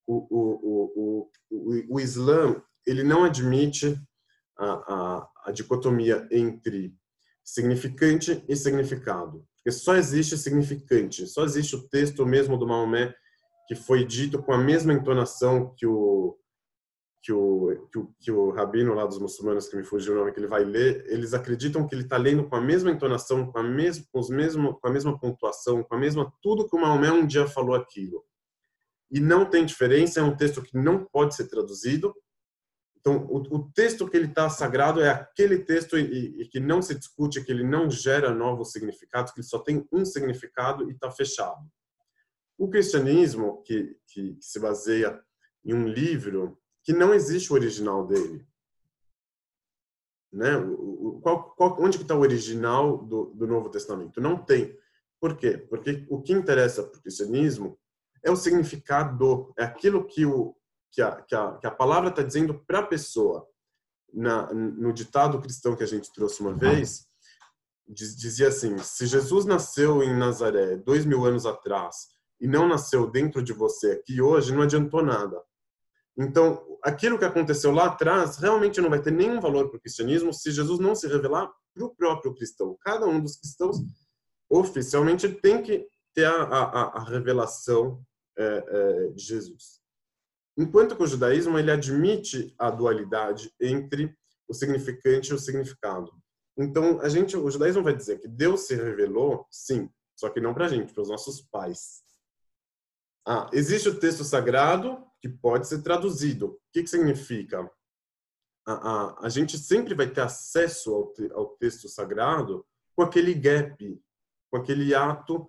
o, 0.07 0.27
o, 0.31 0.91
o, 1.01 1.31
o, 1.51 1.95
o 1.97 2.01
Islã 2.01 2.63
ele 2.87 3.03
não 3.03 3.25
admite 3.25 3.99
a, 4.57 4.67
a, 4.67 5.31
a 5.47 5.53
dicotomia 5.53 6.27
entre 6.31 6.95
significante 7.43 8.43
e 8.49 8.57
significado. 8.57 9.47
Porque 9.57 9.71
só 9.71 9.97
existe 9.97 10.37
significante, 10.37 11.27
só 11.27 11.45
existe 11.45 11.77
o 11.77 11.89
texto 11.89 12.25
mesmo 12.27 12.57
do 12.57 12.67
Maomé 12.67 13.15
que 13.67 13.75
foi 13.75 14.05
dito 14.05 14.43
com 14.43 14.53
a 14.53 14.59
mesma 14.59 14.93
entonação 14.93 15.75
que 15.77 15.87
o 15.87 16.37
que 17.25 17.33
o, 17.33 17.89
que 17.91 17.99
o, 17.99 18.15
que 18.21 18.31
o 18.31 18.51
rabino 18.51 18.93
lá 18.93 19.07
dos 19.07 19.19
muçulmanos, 19.19 19.67
que 19.67 19.75
me 19.75 19.83
fugiu 19.83 20.13
o 20.13 20.17
nome, 20.17 20.31
que 20.31 20.39
ele 20.39 20.47
vai 20.47 20.63
ler, 20.63 21.07
eles 21.09 21.33
acreditam 21.33 21.89
que 21.89 21.95
ele 21.95 22.03
está 22.03 22.19
lendo 22.19 22.47
com 22.47 22.55
a 22.55 22.61
mesma 22.61 22.91
entonação, 22.91 23.51
com 23.51 23.59
a, 23.59 23.63
mesma, 23.63 24.05
com, 24.13 24.21
os 24.21 24.29
mesmo, 24.29 24.75
com 24.75 24.87
a 24.87 24.91
mesma 24.91 25.19
pontuação, 25.19 25.83
com 25.83 25.95
a 25.95 25.99
mesma 25.99 26.31
tudo 26.43 26.69
que 26.69 26.77
o 26.77 26.79
Maomé 26.79 27.11
um 27.11 27.27
dia 27.27 27.47
falou 27.47 27.75
aquilo. 27.75 28.23
E 29.11 29.21
não 29.21 29.49
tem 29.49 29.65
diferença, 29.65 30.21
é 30.21 30.23
um 30.23 30.37
texto 30.37 30.61
que 30.61 30.77
não 30.77 31.03
pode 31.03 31.35
ser 31.35 31.49
traduzido. 31.49 32.15
Então, 33.01 33.25
o, 33.27 33.39
o 33.57 33.73
texto 33.73 34.07
que 34.07 34.19
ele 34.19 34.27
está 34.27 34.51
sagrado 34.51 35.01
é 35.01 35.09
aquele 35.09 35.61
texto 35.61 35.99
e, 35.99 36.43
e, 36.43 36.49
que 36.49 36.61
não 36.61 36.83
se 36.83 36.95
discute, 36.95 37.43
que 37.43 37.51
ele 37.51 37.65
não 37.65 37.89
gera 37.89 38.35
novos 38.35 38.71
significados, 38.71 39.33
que 39.33 39.41
ele 39.41 39.47
só 39.47 39.59
tem 39.61 39.89
um 39.91 40.05
significado 40.05 40.91
e 40.91 40.93
está 40.93 41.11
fechado. 41.11 41.67
O 42.59 42.69
cristianismo, 42.69 43.63
que, 43.63 43.97
que, 44.09 44.35
que, 44.35 44.45
se 44.45 44.61
baseia 44.61 45.19
em 45.65 45.73
um 45.73 45.89
livro 45.89 46.59
que 46.85 46.93
não 46.93 47.15
existe 47.15 47.51
o 47.51 47.57
original 47.57 48.07
dele. 48.07 48.47
Né? 50.33 50.51
Qual, 51.23 51.55
qual, 51.55 51.77
onde 51.81 51.97
está 51.97 52.15
o 52.15 52.21
original 52.21 52.99
do, 52.99 53.27
do 53.35 53.47
Novo 53.47 53.71
Testamento? 53.71 54.21
Não 54.21 54.37
tem. 54.37 54.77
Por 55.21 55.37
quê? 55.37 55.57
Porque 55.57 56.07
o 56.11 56.21
que 56.21 56.33
interessa 56.33 56.83
para 56.83 56.99
o 56.99 57.03
cristianismo 57.03 57.79
é 58.23 58.31
o 58.31 58.37
significado, 58.37 59.53
é 59.57 59.65
aquilo 59.65 60.05
que, 60.05 60.27
o, 60.27 60.55
que, 60.91 61.01
a, 61.01 61.23
que, 61.23 61.35
a, 61.35 61.57
que 61.57 61.67
a 61.67 61.71
palavra 61.71 62.11
está 62.11 62.23
dizendo 62.23 62.63
para 62.67 62.81
a 62.81 62.87
pessoa. 62.87 63.49
Na, 64.13 64.53
no 64.55 64.93
ditado 64.93 65.41
cristão 65.41 65.75
que 65.75 65.83
a 65.83 65.87
gente 65.87 66.13
trouxe 66.13 66.41
uma 66.41 66.55
vez, 66.55 67.09
dizia 67.89 68.49
assim: 68.49 68.79
se 68.79 69.07
Jesus 69.07 69.45
nasceu 69.45 70.05
em 70.05 70.17
Nazaré 70.17 70.77
dois 70.77 71.05
mil 71.05 71.25
anos 71.25 71.47
atrás 71.47 72.09
e 72.41 72.47
não 72.47 72.69
nasceu 72.69 73.11
dentro 73.11 73.43
de 73.43 73.53
você 73.53 73.93
aqui 73.93 74.21
hoje, 74.21 74.55
não 74.55 74.63
adiantou 74.63 75.03
nada. 75.03 75.43
Então, 76.17 76.79
aquilo 76.83 77.19
que 77.19 77.25
aconteceu 77.25 77.73
lá 77.73 77.87
atrás 77.87 78.37
realmente 78.37 78.81
não 78.81 78.91
vai 78.91 79.03
ter 79.03 79.11
nenhum 79.11 79.41
valor 79.41 79.69
para 79.69 79.79
o 79.79 79.81
cristianismo 79.81 80.33
se 80.33 80.53
Jesus 80.53 80.79
não 80.79 80.95
se 80.95 81.09
revelar 81.09 81.51
para 81.75 81.85
o 81.85 81.95
próprio 81.95 82.35
cristão. 82.35 82.77
Cada 82.81 83.07
um 83.07 83.21
dos 83.21 83.37
cristãos, 83.37 83.79
oficialmente, 84.49 85.29
tem 85.29 85.63
que 85.63 85.87
ter 86.15 86.27
a, 86.27 86.43
a, 86.43 86.83
a 86.99 87.05
revelação 87.05 88.01
é, 88.39 88.65
é, 88.67 89.09
de 89.09 89.23
Jesus. 89.23 89.81
Enquanto 90.57 90.95
que 90.97 91.03
o 91.03 91.07
judaísmo 91.07 91.59
ele 91.59 91.73
admite 91.73 92.55
a 92.59 92.71
dualidade 92.71 93.53
entre 93.61 94.17
o 94.49 94.55
significante 94.55 95.31
e 95.31 95.35
o 95.35 95.39
significado. 95.39 96.13
Então, 96.57 97.01
a 97.01 97.09
gente, 97.09 97.37
o 97.37 97.51
judaísmo 97.51 97.83
vai 97.83 97.97
dizer 97.97 98.21
que 98.21 98.29
Deus 98.29 98.67
se 98.67 98.77
revelou, 98.77 99.47
sim, 99.51 99.91
só 100.15 100.29
que 100.29 100.41
não 100.41 100.55
para 100.55 100.67
a 100.67 100.69
gente, 100.69 100.93
para 100.93 101.03
os 101.03 101.09
nossos 101.09 101.41
pais. 101.41 102.05
Ah, 103.27 103.49
existe 103.53 103.89
o 103.89 103.99
texto 103.99 104.23
sagrado 104.23 105.03
que 105.25 105.29
pode 105.31 105.67
ser 105.67 105.81
traduzido. 105.81 106.49
O 106.49 106.59
que, 106.71 106.83
que 106.83 106.91
significa? 106.91 107.67
A, 108.67 108.73
a, 108.73 109.27
a 109.27 109.29
gente 109.31 109.57
sempre 109.57 109.95
vai 109.95 110.07
ter 110.07 110.21
acesso 110.21 110.95
ao, 110.95 111.13
te, 111.15 111.33
ao 111.33 111.47
texto 111.57 111.89
sagrado 111.89 112.63
com 112.95 113.03
aquele 113.03 113.33
gap, 113.33 114.03
com 114.51 114.59
aquele 114.59 114.95
ato. 114.95 115.49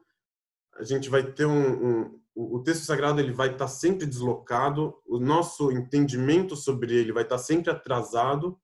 A 0.76 0.84
gente 0.84 1.10
vai 1.10 1.30
ter 1.30 1.46
um, 1.46 2.04
um 2.04 2.22
o 2.34 2.62
texto 2.62 2.84
sagrado 2.84 3.20
ele 3.20 3.32
vai 3.32 3.52
estar 3.52 3.68
sempre 3.68 4.06
deslocado, 4.06 5.02
o 5.06 5.20
nosso 5.20 5.72
entendimento 5.72 6.56
sobre 6.56 6.94
ele 6.94 7.14
vai 7.14 7.24
estar 7.24 7.38
sempre 7.38 7.72
atrasado 7.72 8.58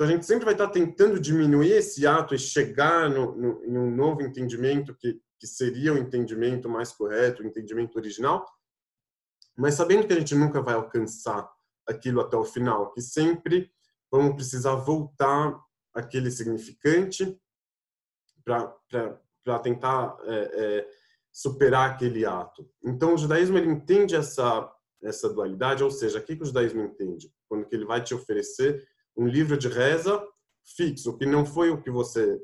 então 0.00 0.08
a 0.08 0.12
gente 0.12 0.24
sempre 0.24 0.46
vai 0.46 0.54
estar 0.54 0.68
tentando 0.68 1.20
diminuir 1.20 1.72
esse 1.72 2.06
ato 2.06 2.34
e 2.34 2.38
chegar 2.38 3.10
no, 3.10 3.36
no, 3.36 3.64
em 3.66 3.76
um 3.76 3.94
novo 3.94 4.22
entendimento 4.22 4.94
que, 4.94 5.20
que 5.38 5.46
seria 5.46 5.92
o 5.92 5.98
entendimento 5.98 6.70
mais 6.70 6.90
correto, 6.90 7.42
o 7.42 7.46
entendimento 7.46 7.96
original, 7.96 8.46
mas 9.56 9.74
sabendo 9.74 10.06
que 10.06 10.12
a 10.12 10.18
gente 10.18 10.34
nunca 10.34 10.60
vai 10.62 10.74
alcançar 10.74 11.50
aquilo 11.86 12.20
até 12.20 12.36
o 12.36 12.44
final, 12.44 12.92
que 12.92 13.00
sempre 13.00 13.70
vamos 14.10 14.34
precisar 14.34 14.74
voltar 14.74 15.58
aquele 15.94 16.30
significante 16.30 17.38
para 18.44 19.58
tentar 19.62 20.16
é, 20.24 20.34
é, 20.34 20.88
superar 21.32 21.90
aquele 21.90 22.24
ato. 22.24 22.68
Então 22.84 23.14
o 23.14 23.18
judaísmo 23.18 23.58
ele 23.58 23.70
entende 23.70 24.14
essa 24.14 24.70
essa 25.02 25.32
dualidade, 25.32 25.82
ou 25.82 25.90
seja, 25.90 26.18
o 26.18 26.22
que, 26.22 26.36
que 26.36 26.42
o 26.42 26.46
judaísmo 26.46 26.82
entende 26.82 27.32
quando 27.48 27.66
que 27.66 27.74
ele 27.74 27.86
vai 27.86 28.02
te 28.02 28.14
oferecer 28.14 28.86
um 29.16 29.26
livro 29.26 29.56
de 29.56 29.66
reza 29.66 30.22
fixo, 30.76 31.16
que 31.16 31.24
não 31.24 31.44
foi 31.46 31.70
o 31.70 31.80
que 31.80 31.90
você 31.90 32.38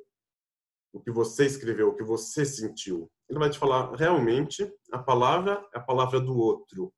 o 0.93 1.01
que 1.01 1.11
você 1.11 1.45
escreveu, 1.45 1.91
o 1.91 1.95
que 1.95 2.03
você 2.03 2.47
sentiu. 2.47 3.11
Ele 3.29 3.39
vai 3.39 3.51
te 3.51 3.59
falar 3.59 3.95
realmente 3.95 4.73
a 4.91 4.99
palavra 4.99 5.63
é 5.75 5.79
a 5.79 5.83
palavra 5.83 6.19
do 6.19 6.35
outro. 6.35 6.93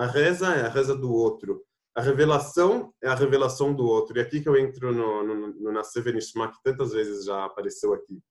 A 0.00 0.06
reza 0.06 0.54
é 0.54 0.62
a 0.62 0.68
reza 0.68 0.96
do 0.96 1.12
outro. 1.12 1.64
A 1.94 2.00
revelação 2.00 2.94
é 3.02 3.08
a 3.08 3.14
revelação 3.14 3.74
do 3.74 3.84
outro. 3.84 4.16
E 4.16 4.20
aqui 4.20 4.40
que 4.40 4.48
eu 4.48 4.56
entro 4.56 4.92
no, 4.92 5.22
no, 5.22 5.46
no 5.48 5.72
Nascer 5.72 6.02
Venishma, 6.02 6.50
que 6.50 6.62
tantas 6.62 6.92
vezes 6.92 7.24
já 7.24 7.44
apareceu 7.44 7.92
aqui. 7.92 8.22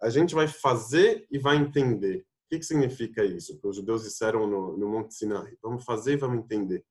A 0.00 0.08
gente 0.08 0.34
vai 0.34 0.46
fazer 0.46 1.26
e 1.30 1.38
vai 1.38 1.56
entender. 1.56 2.18
O 2.18 2.24
que, 2.50 2.58
que 2.58 2.66
significa 2.66 3.24
isso? 3.24 3.58
Que 3.58 3.66
os 3.66 3.76
judeus 3.76 4.04
disseram 4.04 4.46
no, 4.46 4.76
no 4.76 4.88
Monte 4.88 5.14
Sinai. 5.14 5.56
Vamos 5.62 5.84
fazer 5.84 6.12
e 6.12 6.16
vamos 6.16 6.44
entender 6.44 6.84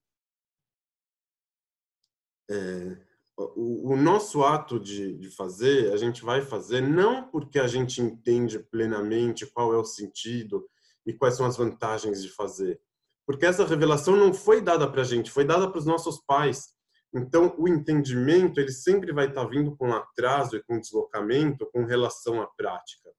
é, 2.52 2.98
o, 3.38 3.94
o, 3.94 3.96
nosso 3.96 4.44
ato 4.44 4.80
de, 4.80 5.18
de 5.18 5.30
fazer, 5.30 5.94
a 5.94 5.98
gente 5.98 6.24
vai 6.24 6.42
fazer 6.42 6.82
não 6.82 7.28
porque 7.30 7.60
a 7.60 7.68
gente 7.68 8.02
entende 8.02 8.60
plenamente 8.60 9.46
qual 9.46 9.74
é 9.74 9.78
o 9.78 9.86
sentido 9.86 10.70
e 11.06 11.14
quais 11.14 11.36
são 11.36 11.46
as 11.46 11.58
vantagens 11.58 12.22
de 12.22 12.30
fazer, 12.30 12.80
porque 13.32 13.46
essa 13.46 13.66
revelação 13.66 14.16
não 14.16 14.34
foi 14.34 14.62
dada 14.62 14.90
para 14.90 15.02
a 15.02 15.06
gente, 15.06 15.32
foi 15.32 15.46
dada 15.46 15.70
para 15.70 15.80
os 15.80 15.86
nossos 15.86 16.20
pais. 16.26 16.74
Então, 17.14 17.56
o 17.58 17.68
entendimento 17.68 18.60
ele 18.60 18.72
sempre 18.72 19.14
vai 19.14 19.28
estar 19.28 19.44
tá 19.44 19.50
vindo 19.50 19.76
com 19.76 19.94
atraso 19.94 20.58
e 20.58 20.64
com 20.64 20.80
deslocamento 20.80 21.66
com 21.72 21.86
relação 21.86 22.42
à 22.42 22.48
prática. 22.48 23.10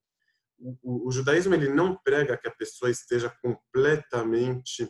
O, 0.59 0.77
o, 0.83 1.09
o 1.09 1.11
judaísmo 1.11 1.55
ele 1.55 1.69
não 1.69 1.97
prega 1.97 2.37
que 2.37 2.47
a 2.47 2.55
pessoa 2.55 2.91
esteja 2.91 3.35
completamente 3.43 4.89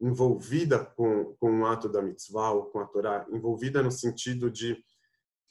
envolvida 0.00 0.84
com, 0.84 1.34
com 1.36 1.60
o 1.60 1.66
ato 1.66 1.88
da 1.88 2.00
mitzvah 2.00 2.52
ou 2.52 2.66
com 2.66 2.80
a 2.80 2.86
Torá, 2.86 3.26
envolvida 3.30 3.82
no 3.82 3.90
sentido 3.90 4.50
de 4.50 4.82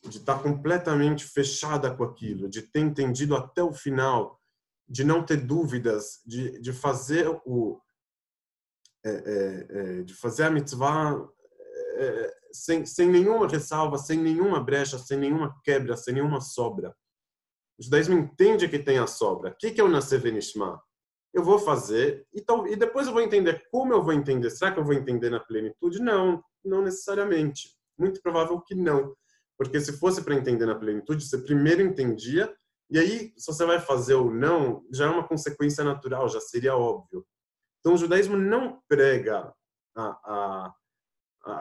de 0.04 0.18
estar 0.18 0.42
completamente 0.42 1.26
fechada 1.26 1.94
com 1.94 2.04
aquilo, 2.04 2.50
de 2.50 2.62
ter 2.62 2.80
entendido 2.80 3.36
até 3.36 3.62
o 3.64 3.74
final, 3.74 4.40
de 4.88 5.04
não 5.04 5.24
ter 5.24 5.38
dúvidas, 5.38 6.22
de, 6.26 6.60
de 6.62 6.72
fazer 6.72 7.28
o 7.46 7.80
é, 9.08 9.24
é, 9.26 10.00
é, 10.00 10.04
de 10.04 10.14
fazer 10.14 10.44
a 10.44 10.52
mitzvah 10.52 11.18
é, 11.96 12.34
sem, 12.52 12.86
sem 12.86 13.08
nenhuma 13.10 13.48
ressalva, 13.48 13.98
sem 13.98 14.20
nenhuma 14.20 14.60
brecha, 14.60 14.98
sem 14.98 15.18
nenhuma 15.18 15.56
quebra, 15.64 15.96
sem 15.96 16.14
nenhuma 16.14 16.42
sobra. 16.42 16.96
O 17.80 17.84
judaísmo 17.84 18.16
entende 18.16 18.68
que 18.68 18.80
tem 18.80 18.98
a 18.98 19.08
sobra. 19.08 19.52
O 19.52 19.56
que 19.56 19.80
é 19.80 19.84
o 19.84 19.88
Nascer 19.88 20.20
Venishma? 20.20 20.82
eu 21.38 21.44
vou 21.44 21.60
fazer 21.60 22.26
e, 22.34 22.42
tal, 22.42 22.68
e 22.68 22.76
depois 22.76 23.06
eu 23.06 23.14
vou 23.14 23.22
entender 23.22 23.64
como 23.72 23.94
eu 23.94 24.04
vou 24.04 24.12
entender. 24.14 24.50
Será 24.50 24.72
que 24.72 24.80
eu 24.80 24.84
vou 24.84 24.94
entender 24.94 25.30
na 25.30 25.40
plenitude? 25.40 26.00
Não, 26.00 26.42
não 26.66 26.82
necessariamente. 26.82 27.76
Muito 27.98 28.20
provável 28.24 28.60
que 28.62 28.74
não. 28.74 29.16
Porque 29.56 29.80
se 29.80 29.94
fosse 29.94 30.24
para 30.24 30.34
entender 30.34 30.66
na 30.66 30.74
plenitude, 30.74 31.24
você 31.24 31.38
primeiro 31.38 31.82
entendia, 31.82 32.52
e 32.90 32.98
aí, 32.98 33.34
se 33.38 33.46
você 33.46 33.66
vai 33.66 33.80
fazer 33.80 34.16
ou 34.16 34.32
não, 34.34 34.84
já 34.92 35.06
é 35.06 35.10
uma 35.10 35.28
consequência 35.28 35.84
natural, 35.84 36.28
já 36.28 36.40
seria 36.40 36.76
óbvio. 36.76 37.24
Então, 37.88 37.96
o 37.96 37.98
judaísmo 37.98 38.36
não 38.36 38.82
prega 38.90 39.50
a, 39.96 40.04
a, 40.04 40.76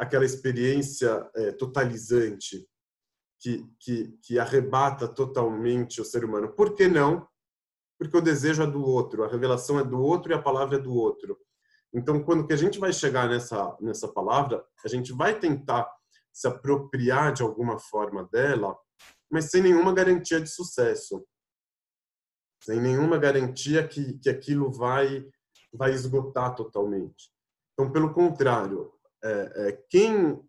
aquela 0.01 0.25
experiência 0.25 1.31
é, 1.37 1.53
totalizante 1.53 2.67
que, 3.39 3.65
que, 3.79 4.19
que 4.25 4.37
arrebata 4.37 5.07
totalmente 5.07 6.01
o 6.01 6.05
ser 6.05 6.25
humano. 6.25 6.53
Por 6.53 6.75
que 6.75 6.89
não? 6.89 7.29
porque 7.97 8.17
o 8.17 8.21
desejo 8.21 8.65
é 8.65 8.67
do 8.67 8.85
outro, 8.85 9.23
a 9.23 9.29
revelação 9.29 9.79
é 9.79 9.85
do 9.85 10.01
outro 10.01 10.33
e 10.33 10.35
a 10.35 10.43
palavra 10.43 10.79
é 10.79 10.81
do 10.81 10.93
outro. 10.93 11.39
Então, 11.95 12.21
quando 12.25 12.45
que 12.45 12.53
a 12.53 12.57
gente 12.57 12.81
vai 12.81 12.93
chegar 12.93 13.29
nessa 13.29 13.77
nessa 13.81 14.09
palavra, 14.09 14.67
a 14.85 14.89
gente 14.89 15.13
vai 15.13 15.39
tentar 15.39 15.89
se 16.33 16.49
apropriar 16.49 17.33
de 17.33 17.45
alguma 17.45 17.79
forma 17.79 18.29
dela, 18.33 18.77
mas 19.31 19.49
sem 19.49 19.63
nenhuma 19.63 19.95
garantia 19.95 20.41
de 20.41 20.51
sucesso, 20.51 21.25
sem 22.65 22.81
nenhuma 22.81 23.17
garantia 23.17 23.87
que 23.87 24.19
que 24.19 24.29
aquilo 24.29 24.73
vai 24.73 25.25
vai 25.77 25.93
esgotar 25.93 26.55
totalmente. 26.55 27.31
Então, 27.73 27.93
pelo 27.93 28.13
contrário, 28.13 28.93
é, 29.23 29.53
é, 29.57 29.73
quem 29.89 30.41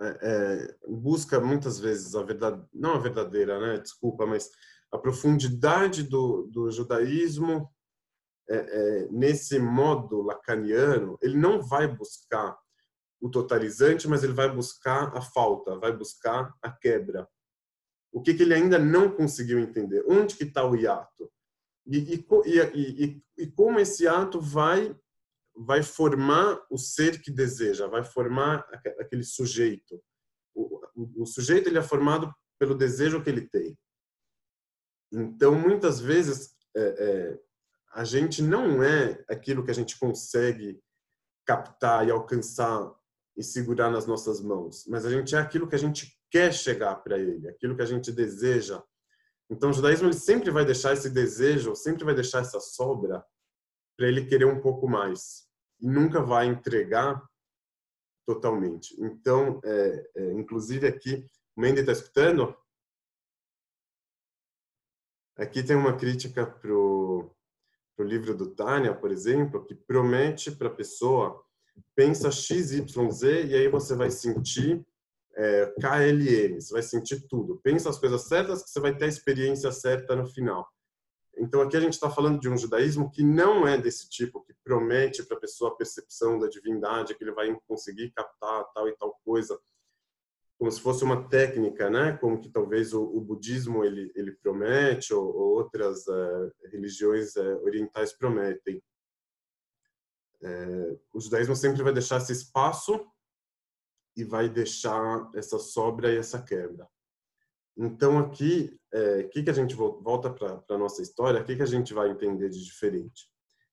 é, 0.00 0.18
é 0.22 0.76
busca 0.88 1.40
muitas 1.40 1.78
vezes 1.78 2.14
a 2.14 2.22
verdade, 2.22 2.64
não 2.72 2.94
a 2.94 2.98
verdadeira, 2.98 3.58
né? 3.60 3.78
Desculpa, 3.78 4.26
mas 4.26 4.50
a 4.90 4.98
profundidade 4.98 6.02
do, 6.02 6.48
do 6.50 6.70
judaísmo 6.70 7.70
é, 8.50 8.56
é, 8.56 9.08
nesse 9.10 9.58
modo 9.58 10.22
lacaniano, 10.22 11.18
ele 11.20 11.36
não 11.36 11.60
vai 11.60 11.86
buscar 11.86 12.58
o 13.20 13.28
totalizante, 13.28 14.08
mas 14.08 14.22
ele 14.22 14.32
vai 14.32 14.50
buscar 14.50 15.14
a 15.16 15.20
falta, 15.20 15.76
vai 15.78 15.92
buscar 15.92 16.54
a 16.62 16.70
quebra. 16.70 17.28
O 18.10 18.22
que, 18.22 18.32
que 18.32 18.42
ele 18.42 18.54
ainda 18.54 18.78
não 18.78 19.10
conseguiu 19.10 19.58
entender? 19.58 20.02
Onde 20.08 20.34
que 20.34 20.44
está 20.44 20.64
o 20.64 20.74
hiato? 20.74 21.30
E, 21.90 22.24
e, 22.46 23.22
e, 23.38 23.46
como 23.52 23.80
esse 23.80 24.06
ato 24.06 24.40
vai 24.40 24.94
vai 25.60 25.82
formar 25.82 26.64
o 26.70 26.78
ser 26.78 27.20
que 27.20 27.32
deseja, 27.32 27.88
vai 27.88 28.04
formar 28.04 28.58
aquele 29.00 29.24
sujeito. 29.24 30.00
O, 30.54 30.80
o, 30.94 31.22
o 31.22 31.26
sujeito 31.26 31.68
ele 31.68 31.78
é 31.78 31.82
formado 31.82 32.32
pelo 32.60 32.76
desejo 32.76 33.20
que 33.22 33.28
ele 33.28 33.48
tem. 33.48 33.76
Então, 35.10 35.54
muitas 35.54 35.98
vezes, 35.98 36.54
é, 36.76 36.80
é, 36.80 37.40
a 37.92 38.04
gente 38.04 38.42
não 38.42 38.82
é 38.82 39.24
aquilo 39.28 39.64
que 39.64 39.70
a 39.70 39.74
gente 39.74 39.98
consegue 39.98 40.80
captar 41.44 42.06
e 42.06 42.10
alcançar 42.10 42.94
e 43.36 43.42
segurar 43.42 43.90
nas 43.90 44.06
nossas 44.06 44.40
mãos, 44.40 44.84
mas 44.86 45.06
a 45.06 45.10
gente 45.10 45.34
é 45.34 45.38
aquilo 45.38 45.68
que 45.68 45.74
a 45.74 45.78
gente 45.78 46.16
quer 46.30 46.52
chegar 46.52 46.94
para 46.96 47.18
ele, 47.18 47.48
aquilo 47.48 47.74
que 47.74 47.82
a 47.82 47.86
gente 47.86 48.12
deseja. 48.12 48.82
Então, 49.50 49.70
o 49.70 49.72
judaísmo 49.72 50.12
sempre 50.12 50.50
vai 50.50 50.64
deixar 50.64 50.92
esse 50.92 51.08
desejo, 51.08 51.74
sempre 51.74 52.04
vai 52.04 52.14
deixar 52.14 52.40
essa 52.40 52.60
sobra 52.60 53.24
para 53.96 54.06
ele 54.06 54.26
querer 54.26 54.44
um 54.44 54.60
pouco 54.60 54.86
mais 54.86 55.48
e 55.80 55.86
nunca 55.86 56.22
vai 56.22 56.46
entregar 56.46 57.22
totalmente. 58.26 58.94
Então, 59.00 59.60
é, 59.64 60.10
é, 60.16 60.32
inclusive 60.34 60.86
aqui, 60.86 61.26
o 61.56 61.60
Mendy 61.60 61.80
está 61.80 61.92
escutando? 61.92 62.54
Aqui 65.36 65.62
tem 65.62 65.76
uma 65.76 65.96
crítica 65.96 66.44
para 66.46 66.72
o 66.72 67.34
livro 68.00 68.34
do 68.36 68.54
Tânia, 68.54 68.94
por 68.94 69.10
exemplo, 69.10 69.64
que 69.64 69.74
promete 69.74 70.50
para 70.50 70.68
a 70.68 70.74
pessoa, 70.74 71.42
pensa 71.94 72.30
X, 72.30 72.72
Y, 72.72 73.10
Z, 73.10 73.46
e 73.46 73.54
aí 73.54 73.68
você 73.68 73.94
vai 73.94 74.10
sentir 74.10 74.86
é, 75.38 75.66
KLM, 75.80 76.60
você 76.60 76.72
vai 76.72 76.82
sentir 76.82 77.26
tudo. 77.28 77.60
Pensa 77.62 77.88
as 77.88 77.98
coisas 77.98 78.22
certas 78.22 78.64
que 78.64 78.70
você 78.70 78.80
vai 78.80 78.96
ter 78.96 79.04
a 79.04 79.08
experiência 79.08 79.70
certa 79.70 80.16
no 80.16 80.26
final. 80.26 80.68
Então 81.38 81.60
aqui 81.60 81.76
a 81.76 81.80
gente 81.80 81.92
está 81.92 82.10
falando 82.10 82.40
de 82.40 82.48
um 82.48 82.56
judaísmo 82.56 83.08
que 83.08 83.22
não 83.22 83.66
é 83.66 83.78
desse 83.78 84.10
tipo, 84.10 84.42
que 84.42 84.52
promete 84.64 85.22
para 85.22 85.36
a 85.36 85.40
pessoa 85.40 85.70
a 85.70 85.76
percepção 85.76 86.40
da 86.40 86.48
divindade, 86.48 87.14
que 87.14 87.22
ele 87.22 87.32
vai 87.32 87.56
conseguir 87.68 88.10
captar 88.10 88.64
tal 88.74 88.88
e 88.88 88.96
tal 88.96 89.16
coisa 89.24 89.56
como 90.58 90.72
se 90.72 90.80
fosse 90.80 91.04
uma 91.04 91.28
técnica, 91.28 91.88
né? 91.88 92.16
Como 92.16 92.40
que 92.40 92.50
talvez 92.50 92.92
o, 92.92 93.00
o 93.00 93.20
budismo 93.20 93.84
ele 93.84 94.10
ele 94.16 94.32
promete 94.42 95.14
ou, 95.14 95.24
ou 95.24 95.54
outras 95.54 96.04
uh, 96.08 96.52
religiões 96.72 97.36
uh, 97.36 97.62
orientais 97.62 98.12
prometem. 98.12 98.82
É, 100.42 100.96
o 101.12 101.20
judaísmo 101.20 101.54
sempre 101.54 101.82
vai 101.82 101.92
deixar 101.92 102.16
esse 102.16 102.32
espaço 102.32 103.06
e 104.18 104.24
vai 104.24 104.48
deixar 104.48 105.30
essa 105.32 105.60
sobra 105.60 106.12
e 106.12 106.16
essa 106.16 106.42
quebra. 106.42 106.88
Então 107.76 108.18
aqui, 108.18 108.76
é, 108.92 109.22
que 109.22 109.44
que 109.44 109.50
a 109.50 109.52
gente 109.52 109.76
volta 109.76 110.28
para 110.28 110.60
a 110.70 110.76
nossa 110.76 111.00
história? 111.00 111.40
O 111.40 111.44
que 111.44 111.54
que 111.54 111.62
a 111.62 111.66
gente 111.66 111.94
vai 111.94 112.10
entender 112.10 112.48
de 112.48 112.64
diferente? 112.64 113.30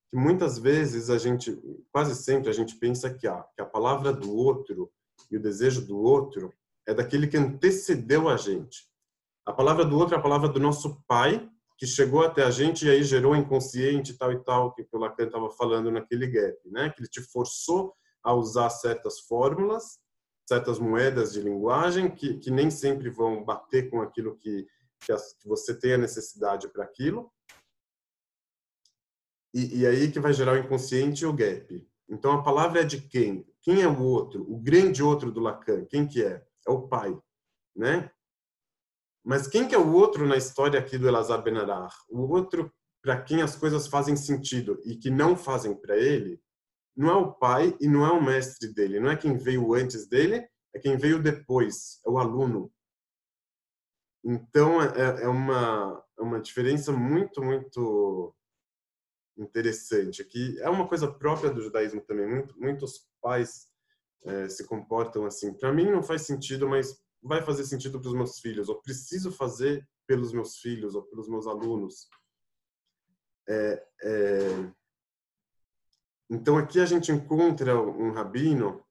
Que 0.08 0.16
muitas 0.16 0.56
vezes 0.56 1.10
a 1.10 1.18
gente, 1.18 1.60
quase 1.90 2.14
sempre 2.14 2.48
a 2.48 2.52
gente 2.52 2.76
pensa 2.76 3.12
que 3.12 3.26
a, 3.26 3.42
que 3.56 3.60
a 3.60 3.66
palavra 3.66 4.12
do 4.12 4.32
outro 4.32 4.88
e 5.32 5.36
o 5.36 5.42
desejo 5.42 5.84
do 5.84 5.98
outro 5.98 6.54
é 6.86 6.94
daquele 6.94 7.26
que 7.26 7.36
antecedeu 7.36 8.28
a 8.28 8.36
gente. 8.36 8.88
A 9.44 9.52
palavra 9.52 9.84
do 9.84 9.98
outro 9.98 10.14
é 10.14 10.18
a 10.18 10.22
palavra 10.22 10.48
do 10.48 10.60
nosso 10.60 11.02
pai, 11.08 11.50
que 11.76 11.88
chegou 11.88 12.22
até 12.22 12.44
a 12.44 12.50
gente 12.52 12.86
e 12.86 12.90
aí 12.90 13.02
gerou 13.02 13.34
inconsciente 13.34 14.16
tal 14.16 14.30
e 14.30 14.38
tal, 14.44 14.72
que 14.72 14.86
o 14.92 14.98
Lacan 14.98 15.24
estava 15.24 15.50
falando 15.50 15.90
naquele 15.90 16.28
gap, 16.28 16.56
né? 16.70 16.88
Que 16.90 17.00
ele 17.00 17.08
te 17.08 17.20
forçou 17.20 17.92
a 18.22 18.32
usar 18.32 18.70
certas 18.70 19.18
fórmulas 19.20 19.98
certas 20.46 20.78
moedas 20.78 21.32
de 21.32 21.40
linguagem 21.40 22.08
que, 22.08 22.38
que 22.38 22.50
nem 22.50 22.70
sempre 22.70 23.10
vão 23.10 23.44
bater 23.44 23.90
com 23.90 24.00
aquilo 24.00 24.36
que, 24.36 24.66
que, 25.00 25.12
as, 25.12 25.32
que 25.34 25.48
você 25.48 25.78
tem 25.78 25.94
a 25.94 25.98
necessidade 25.98 26.68
para 26.68 26.84
aquilo. 26.84 27.32
E, 29.52 29.80
e, 29.80 29.86
aí 29.86 30.10
que 30.10 30.20
vai 30.20 30.32
gerar 30.32 30.52
o 30.52 30.58
inconsciente 30.58 31.24
e 31.24 31.26
o 31.26 31.32
gap. 31.32 31.86
Então 32.08 32.32
a 32.32 32.42
palavra 32.42 32.82
é 32.82 32.84
de 32.84 33.00
quem? 33.00 33.46
Quem 33.62 33.82
é 33.82 33.88
o 33.88 34.02
outro? 34.02 34.42
O 34.42 34.58
grande 34.58 35.02
outro 35.02 35.32
do 35.32 35.40
Lacan, 35.40 35.84
quem 35.86 36.06
que 36.06 36.22
é? 36.22 36.46
É 36.66 36.70
o 36.70 36.86
pai, 36.86 37.18
né? 37.74 38.10
Mas 39.24 39.48
quem 39.48 39.66
que 39.66 39.74
é 39.74 39.78
o 39.78 39.92
outro 39.92 40.26
na 40.26 40.36
história 40.36 40.78
aqui 40.78 40.96
do 40.96 41.08
Elazar 41.08 41.42
Benarar? 41.42 41.92
O 42.08 42.20
outro 42.32 42.72
para 43.02 43.20
quem 43.22 43.42
as 43.42 43.56
coisas 43.56 43.86
fazem 43.88 44.16
sentido 44.16 44.80
e 44.84 44.96
que 44.96 45.10
não 45.10 45.36
fazem 45.36 45.74
para 45.74 45.96
ele 45.96 46.40
não 46.96 47.10
é 47.10 47.14
o 47.14 47.32
pai 47.32 47.76
e 47.80 47.88
não 47.88 48.06
é 48.06 48.10
o 48.10 48.22
mestre 48.22 48.72
dele, 48.72 48.98
não 48.98 49.10
é 49.10 49.16
quem 49.16 49.36
veio 49.36 49.74
antes 49.74 50.06
dele, 50.06 50.48
é 50.74 50.78
quem 50.78 50.96
veio 50.96 51.22
depois, 51.22 52.00
é 52.06 52.10
o 52.10 52.18
aluno. 52.18 52.72
Então 54.24 54.82
é, 54.82 55.22
é 55.22 55.28
uma 55.28 56.02
é 56.18 56.22
uma 56.22 56.40
diferença 56.40 56.90
muito 56.90 57.42
muito 57.42 58.34
interessante 59.36 60.24
que 60.24 60.58
é 60.60 60.68
uma 60.70 60.88
coisa 60.88 61.10
própria 61.10 61.50
do 61.50 61.60
judaísmo 61.62 62.00
também. 62.00 62.26
Muito, 62.26 62.58
muitos 62.58 63.06
pais 63.20 63.68
é, 64.24 64.48
se 64.48 64.66
comportam 64.66 65.26
assim. 65.26 65.52
Para 65.52 65.72
mim 65.72 65.90
não 65.90 66.02
faz 66.02 66.22
sentido, 66.22 66.68
mas 66.68 67.00
vai 67.22 67.42
fazer 67.42 67.64
sentido 67.64 68.00
para 68.00 68.08
os 68.08 68.14
meus 68.14 68.38
filhos. 68.40 68.68
Eu 68.68 68.80
preciso 68.80 69.30
fazer 69.30 69.86
pelos 70.06 70.32
meus 70.32 70.58
filhos 70.58 70.94
ou 70.94 71.02
pelos 71.02 71.28
meus 71.28 71.46
alunos. 71.46 72.08
É, 73.48 73.86
é, 74.02 74.72
então 76.30 76.58
aqui 76.58 76.80
a 76.80 76.86
gente 76.86 77.12
encontra 77.12 77.80
um 77.80 78.12
rabino 78.12 78.84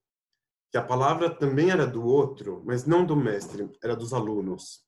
que 0.72 0.78
a 0.78 0.84
palavra 0.84 1.30
também 1.30 1.70
era 1.72 1.86
do 1.86 2.04
outro, 2.04 2.62
mas 2.66 2.86
não 2.86 3.06
do 3.06 3.16
mestre, 3.16 3.70
era 3.84 3.96
dos 3.96 4.14
alunos. 4.14 4.86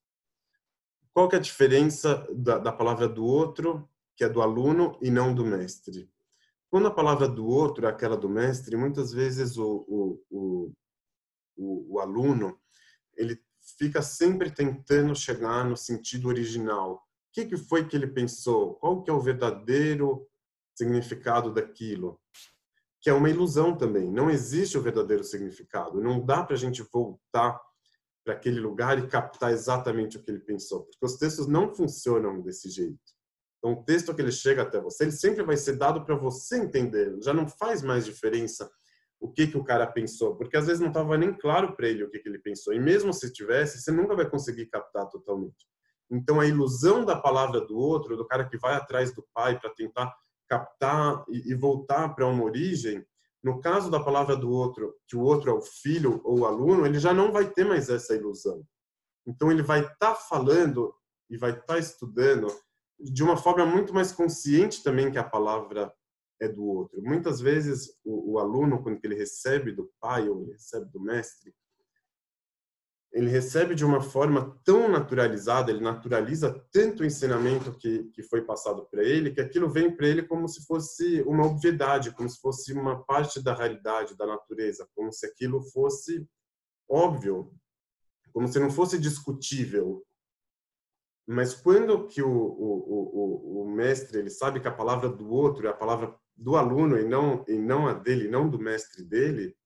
Qual 1.13 1.27
que 1.27 1.35
é 1.35 1.39
a 1.39 1.41
diferença 1.41 2.27
da, 2.35 2.57
da 2.57 2.71
palavra 2.71 3.07
do 3.07 3.25
outro, 3.25 3.89
que 4.15 4.23
é 4.23 4.29
do 4.29 4.41
aluno, 4.41 4.97
e 5.01 5.09
não 5.09 5.33
do 5.33 5.45
mestre? 5.45 6.11
Quando 6.69 6.87
a 6.87 6.93
palavra 6.93 7.27
do 7.27 7.47
outro 7.47 7.85
é 7.85 7.89
aquela 7.89 8.17
do 8.17 8.29
mestre, 8.29 8.75
muitas 8.75 9.13
vezes 9.13 9.57
o, 9.57 9.85
o, 9.87 10.23
o, 10.29 10.73
o, 11.55 11.95
o 11.95 11.99
aluno 11.99 12.59
ele 13.15 13.41
fica 13.77 14.01
sempre 14.01 14.51
tentando 14.51 15.15
chegar 15.15 15.65
no 15.65 15.75
sentido 15.75 16.27
original. 16.27 16.95
O 16.95 16.99
que, 17.33 17.45
que 17.45 17.57
foi 17.57 17.87
que 17.87 17.95
ele 17.95 18.07
pensou? 18.07 18.75
Qual 18.75 19.03
que 19.03 19.09
é 19.09 19.13
o 19.13 19.21
verdadeiro 19.21 20.27
significado 20.77 21.51
daquilo, 21.51 22.19
que 23.01 23.09
é 23.09 23.13
uma 23.13 23.29
ilusão 23.29 23.75
também. 23.75 24.11
Não 24.11 24.29
existe 24.29 24.77
o 24.77 24.81
verdadeiro 24.81 25.23
significado. 25.23 25.99
Não 25.99 26.23
dá 26.23 26.43
para 26.43 26.55
a 26.55 26.59
gente 26.59 26.83
voltar 26.83 27.59
para 28.23 28.33
aquele 28.33 28.59
lugar 28.59 28.99
e 28.99 29.07
captar 29.07 29.51
exatamente 29.51 30.17
o 30.17 30.23
que 30.23 30.29
ele 30.29 30.41
pensou, 30.41 30.83
porque 30.83 31.05
os 31.05 31.15
textos 31.15 31.47
não 31.47 31.73
funcionam 31.73 32.41
desse 32.41 32.69
jeito. 32.69 32.99
Então, 33.57 33.71
o 33.71 33.83
texto 33.83 34.13
que 34.13 34.21
ele 34.21 34.31
chega 34.31 34.61
até 34.61 34.79
você, 34.79 35.05
ele 35.05 35.13
sempre 35.13 35.43
vai 35.43 35.57
ser 35.57 35.77
dado 35.77 36.05
para 36.05 36.15
você 36.15 36.57
entender. 36.57 37.17
Já 37.23 37.33
não 37.33 37.47
faz 37.47 37.81
mais 37.81 38.05
diferença 38.05 38.69
o 39.19 39.31
que 39.31 39.47
que 39.47 39.57
o 39.57 39.63
cara 39.63 39.87
pensou, 39.87 40.35
porque 40.35 40.57
às 40.57 40.67
vezes 40.67 40.79
não 40.79 40.89
estava 40.89 41.17
nem 41.17 41.33
claro 41.33 41.75
para 41.75 41.87
ele 41.87 42.03
o 42.03 42.09
que 42.09 42.19
que 42.19 42.29
ele 42.29 42.37
pensou. 42.37 42.73
E 42.73 42.79
mesmo 42.79 43.11
se 43.13 43.31
tivesse, 43.31 43.81
você 43.81 43.91
nunca 43.91 44.15
vai 44.15 44.29
conseguir 44.29 44.67
captar 44.67 45.07
totalmente. 45.09 45.65
Então, 46.11 46.39
a 46.39 46.45
ilusão 46.45 47.03
da 47.03 47.15
palavra 47.15 47.61
do 47.61 47.77
outro, 47.77 48.15
do 48.15 48.27
cara 48.27 48.47
que 48.47 48.57
vai 48.57 48.75
atrás 48.75 49.13
do 49.13 49.25
pai 49.33 49.59
para 49.59 49.73
tentar 49.73 50.13
captar 50.47 51.25
e, 51.29 51.53
voltar 51.53 52.09
para 52.15 52.27
uma 52.27 52.43
origem, 52.43 53.05
no 53.43 53.61
caso 53.61 53.89
da 53.89 53.99
palavra 53.99 54.35
do 54.35 54.49
outro, 54.49 54.95
que 55.07 55.15
o 55.15 55.21
outro 55.21 55.49
é 55.51 55.53
o 55.53 55.61
filho 55.61 56.21
ou 56.23 56.39
o 56.39 56.45
aluno, 56.45 56.85
ele 56.85 56.99
já 56.99 57.13
não 57.13 57.31
vai 57.31 57.49
ter 57.49 57.65
mais 57.65 57.89
essa 57.89 58.15
ilusão. 58.15 58.63
Então 59.25 59.51
ele 59.51 59.61
vai 59.61 59.81
estar 59.81 59.95
tá 59.97 60.15
falando 60.15 60.93
e 61.29 61.37
vai 61.37 61.51
estar 61.51 61.65
tá 61.65 61.79
estudando 61.79 62.47
de 62.99 63.23
uma 63.23 63.37
forma 63.37 63.65
muito 63.65 63.93
mais 63.93 64.11
consciente 64.11 64.83
também 64.83 65.11
que 65.11 65.17
a 65.17 65.23
palavra 65.23 65.93
é 66.39 66.47
do 66.47 66.63
outro. 66.63 67.01
Muitas 67.01 67.39
vezes 67.39 67.93
o, 68.03 68.33
o 68.33 68.39
aluno, 68.39 68.81
quando 68.81 68.99
ele 69.03 69.15
recebe 69.15 69.71
do 69.71 69.91
pai 69.99 70.27
ou 70.29 70.45
recebe 70.45 70.89
do 70.91 70.99
mestre, 70.99 71.53
ele 73.17 73.31
recebe 73.31 73.73
de 73.73 73.83
uma 73.83 73.99
forma 73.99 74.55
tão 74.63 74.87
naturalizada, 74.87 75.71
ele 75.71 75.81
naturaliza 75.81 76.63
tanto 76.71 77.01
o 77.01 77.05
ensinamento 77.05 77.73
que, 77.73 78.03
que 78.13 78.21
foi 78.21 78.43
passado 78.43 78.87
para 78.91 79.03
ele, 79.03 79.31
que 79.31 79.41
aquilo 79.41 79.67
vem 79.67 79.89
para 79.89 80.07
ele 80.07 80.21
como 80.21 80.47
se 80.47 80.63
fosse 80.67 81.23
uma 81.23 81.47
obviedade, 81.47 82.11
como 82.11 82.29
se 82.29 82.39
fosse 82.39 82.71
uma 82.73 83.03
parte 83.03 83.41
da 83.41 83.55
realidade, 83.55 84.15
da 84.15 84.27
natureza, 84.27 84.87
como 84.93 85.11
se 85.11 85.25
aquilo 85.25 85.63
fosse 85.63 86.27
óbvio, 86.87 87.51
como 88.31 88.47
se 88.47 88.59
não 88.59 88.69
fosse 88.69 88.99
discutível. 88.99 90.05
Mas 91.25 91.55
quando 91.55 92.05
que 92.05 92.21
o, 92.21 92.29
o, 92.29 93.61
o, 93.61 93.61
o 93.63 93.71
mestre 93.71 94.19
ele 94.19 94.29
sabe 94.29 94.59
que 94.59 94.67
a 94.67 94.71
palavra 94.71 95.09
do 95.09 95.27
outro 95.31 95.65
é 95.65 95.71
a 95.71 95.73
palavra 95.73 96.15
do 96.35 96.55
aluno 96.55 96.99
e 96.99 97.03
não 97.03 97.43
e 97.47 97.57
não 97.57 97.87
a 97.87 97.93
dele, 97.93 98.27
não 98.27 98.47
do 98.47 98.59
mestre 98.59 99.03
dele, 99.03 99.57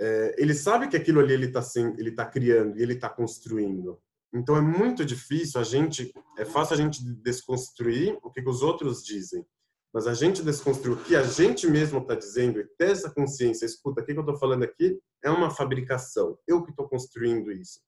é, 0.00 0.34
ele 0.38 0.54
sabe 0.54 0.88
que 0.88 0.96
aquilo 0.96 1.20
ali 1.20 1.34
ele 1.34 1.46
está 1.46 1.62
ele 1.98 2.12
tá 2.12 2.24
criando 2.24 2.78
e 2.78 2.82
ele 2.82 2.94
está 2.94 3.10
construindo. 3.10 4.00
Então 4.32 4.56
é 4.56 4.60
muito 4.60 5.04
difícil 5.04 5.60
a 5.60 5.64
gente, 5.64 6.10
é 6.38 6.44
fácil 6.44 6.74
a 6.74 6.76
gente 6.76 7.04
desconstruir 7.04 8.18
o 8.22 8.30
que, 8.30 8.40
que 8.40 8.48
os 8.48 8.62
outros 8.62 9.04
dizem, 9.04 9.44
mas 9.92 10.06
a 10.06 10.14
gente 10.14 10.42
desconstruir 10.42 10.94
o 10.94 11.04
que 11.04 11.14
a 11.14 11.22
gente 11.22 11.66
mesmo 11.66 11.98
está 11.98 12.14
dizendo 12.14 12.60
e 12.60 12.64
ter 12.78 12.92
essa 12.92 13.10
consciência, 13.10 13.66
escuta, 13.66 14.00
o 14.00 14.04
que, 14.04 14.12
que 14.12 14.18
eu 14.18 14.22
estou 14.22 14.38
falando 14.38 14.62
aqui 14.62 14.98
é 15.22 15.30
uma 15.30 15.50
fabricação, 15.50 16.38
eu 16.46 16.62
que 16.62 16.70
estou 16.70 16.88
construindo 16.88 17.52
isso. 17.52 17.80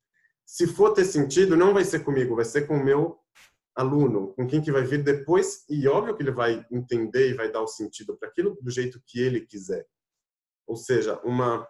Se 0.45 0.67
for 0.67 0.93
ter 0.93 1.05
sentido, 1.05 1.57
não 1.57 1.73
vai 1.73 1.85
ser 1.85 2.01
comigo, 2.01 2.37
vai 2.37 2.45
ser 2.45 2.67
com 2.67 2.77
o 2.77 2.85
meu 2.85 3.17
aluno, 3.75 4.35
com 4.35 4.47
quem 4.47 4.61
que 4.61 4.73
vai 4.73 4.83
vir 4.83 5.03
depois, 5.03 5.65
e 5.71 5.89
óbvio 5.89 6.15
que 6.15 6.23
ele 6.23 6.33
vai 6.33 6.67
entender 6.71 7.31
e 7.31 7.35
vai 7.35 7.51
dar 7.51 7.63
o 7.63 7.69
sentido 7.69 8.19
para 8.19 8.29
aquilo 8.29 8.59
do 8.61 8.71
jeito 8.71 9.01
que 9.07 9.21
ele 9.21 9.41
quiser. 9.41 9.87
Ou 10.67 10.77
seja, 10.77 11.19
uma 11.25 11.67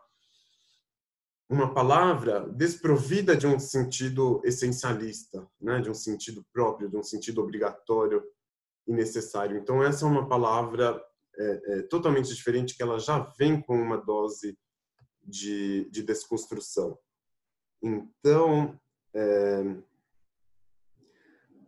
uma 1.49 1.75
palavra 1.75 2.49
desprovida 2.49 3.37
de 3.37 3.47
um 3.47 3.59
sentido 3.59 4.41
essencialista, 4.45 5.47
né, 5.61 5.81
de 5.81 5.91
um 5.91 5.95
sentido 5.95 6.45
próprio, 6.53 6.89
de 6.89 6.97
um 6.97 7.03
sentido 7.03 7.43
obrigatório 7.43 8.23
e 8.87 8.93
necessário. 8.93 9.57
Então 9.59 9.83
essa 9.83 10.05
é 10.05 10.09
uma 10.09 10.29
palavra 10.29 11.03
é, 11.39 11.61
é, 11.67 11.83
totalmente 11.83 12.35
diferente 12.35 12.75
que 12.75 12.83
ela 12.83 12.99
já 12.99 13.19
vem 13.39 13.61
com 13.61 13.77
uma 13.77 13.99
dose 13.99 14.59
de, 15.23 15.89
de 15.91 16.03
desconstrução. 16.03 16.99
Então 17.83 18.79
é, 19.15 19.63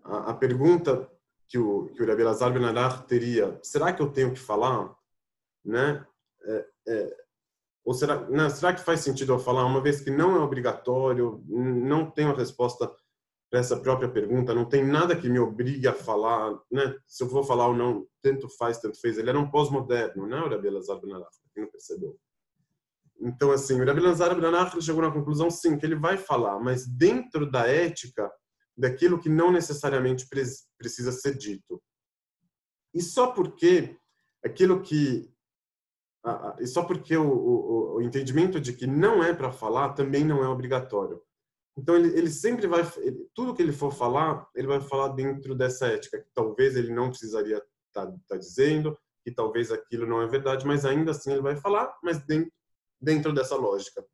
a, 0.03 0.31
a, 0.31 0.35
pergunta 0.35 1.11
que 1.49 1.59
o 1.59 1.87
que 1.89 2.03
o 2.03 2.07
Rabbi 2.07 2.23
Lazar 2.23 2.53
Benarar 2.53 3.07
teria, 3.07 3.59
será 3.63 3.93
que 3.93 4.01
eu 4.01 4.11
tenho 4.11 4.33
que 4.33 4.41
falar, 4.41 4.97
né? 5.65 6.07
Ou 7.85 7.93
será, 7.93 8.27
será 8.51 8.73
que 8.73 8.81
faz 8.81 9.01
sentido 9.01 9.35
eu 9.35 9.39
falar, 9.39 9.67
uma 9.67 9.83
vez 9.83 10.01
que 10.01 10.11
não 10.11 10.37
é 10.37 10.39
obrigatório, 10.39 11.45
não 11.47 12.11
tenho 12.11 12.31
a 12.31 12.37
resposta 12.37 12.91
para 13.51 13.61
essa 13.61 13.77
própria 13.77 14.09
pergunta, 14.09 14.55
não 14.55 14.65
tem 14.65 14.85
nada 14.85 15.15
que 15.15 15.29
me 15.29 15.39
obrigue 15.39 15.87
a 15.87 15.93
falar, 15.93 16.59
né? 16.73 16.97
Se 17.07 17.23
eu 17.23 17.29
vou 17.29 17.45
falar 17.45 17.69
ou 17.69 17.77
não, 17.77 18.07
tanto 18.23 18.49
faz, 18.49 18.79
tanto 18.79 18.99
fez. 19.01 19.19
Ele 19.19 19.31
era 19.31 19.39
um 19.39 19.51
pós-moderno, 19.51 20.27
né, 20.27 20.41
o 20.41 20.49
Rabi 20.49 20.67
Elazar 20.67 20.99
Ben 21.01 21.11
quem 21.55 21.63
não 21.65 21.71
percebeu. 21.71 22.19
Então, 23.21 23.53
assim, 23.53 23.81
o 23.81 23.87
Rabi 23.87 24.01
Elazar 24.01 24.35
Ben 24.35 24.81
chegou 24.81 25.03
na 25.03 25.13
conclusão, 25.13 25.51
sim, 25.51 25.79
que 25.79 25.85
ele 25.85 25.95
vai 25.95 26.17
falar, 26.17 26.59
mas 26.59 26.87
dentro 26.87 27.49
da 27.49 27.67
ética 27.69 28.31
daquilo 28.77 29.21
que 29.21 29.29
não 29.29 29.53
necessariamente 29.53 30.27
precisa 30.29 31.13
ser 31.13 31.37
dito. 31.37 31.81
E 32.93 33.01
só 33.03 33.29
porque 33.29 33.97
aquilo 34.45 34.83
que 34.83 35.33
e 36.59 36.67
só 36.67 36.83
porque 36.85 37.17
o, 37.17 37.27
o, 37.27 37.95
o, 37.97 38.03
entendimento 38.03 38.59
de 38.59 38.73
que 38.73 38.87
não 38.87 39.23
é 39.23 39.35
para 39.35 39.53
falar 39.53 39.93
também 39.93 40.25
não 40.25 40.43
é 40.43 40.49
obrigatório. 40.49 41.23
Então 41.77 41.95
ele, 41.97 42.17
ele 42.17 42.31
sempre 42.31 42.67
vai, 42.67 42.81
ele, 42.99 43.29
tudo 43.35 43.55
que 43.55 43.61
ele 43.61 43.73
for 43.73 43.93
falar, 43.93 44.47
ele 44.55 44.67
vai 44.67 44.81
falar 44.81 45.09
dentro 45.09 45.55
dessa 45.55 45.87
ética 45.87 46.21
que 46.21 46.29
talvez 46.35 46.77
ele 46.77 46.95
não 46.95 47.11
precisaria 47.11 47.57
estar 47.89 48.07
tá, 48.07 48.15
tá 48.29 48.37
dizendo, 48.37 48.97
que 49.23 49.31
talvez 49.31 49.71
aquilo 49.71 50.07
não 50.07 50.23
é 50.23 50.27
verdade, 50.27 50.67
mas 50.67 50.85
ainda 50.85 51.11
assim 51.11 51.33
ele 51.33 51.43
vai 51.43 51.57
falar, 51.57 51.95
mas 52.03 52.25
dentro, 52.25 52.53
dentro 53.01 53.33
dessa 53.33 53.57
lógica. 53.57 54.05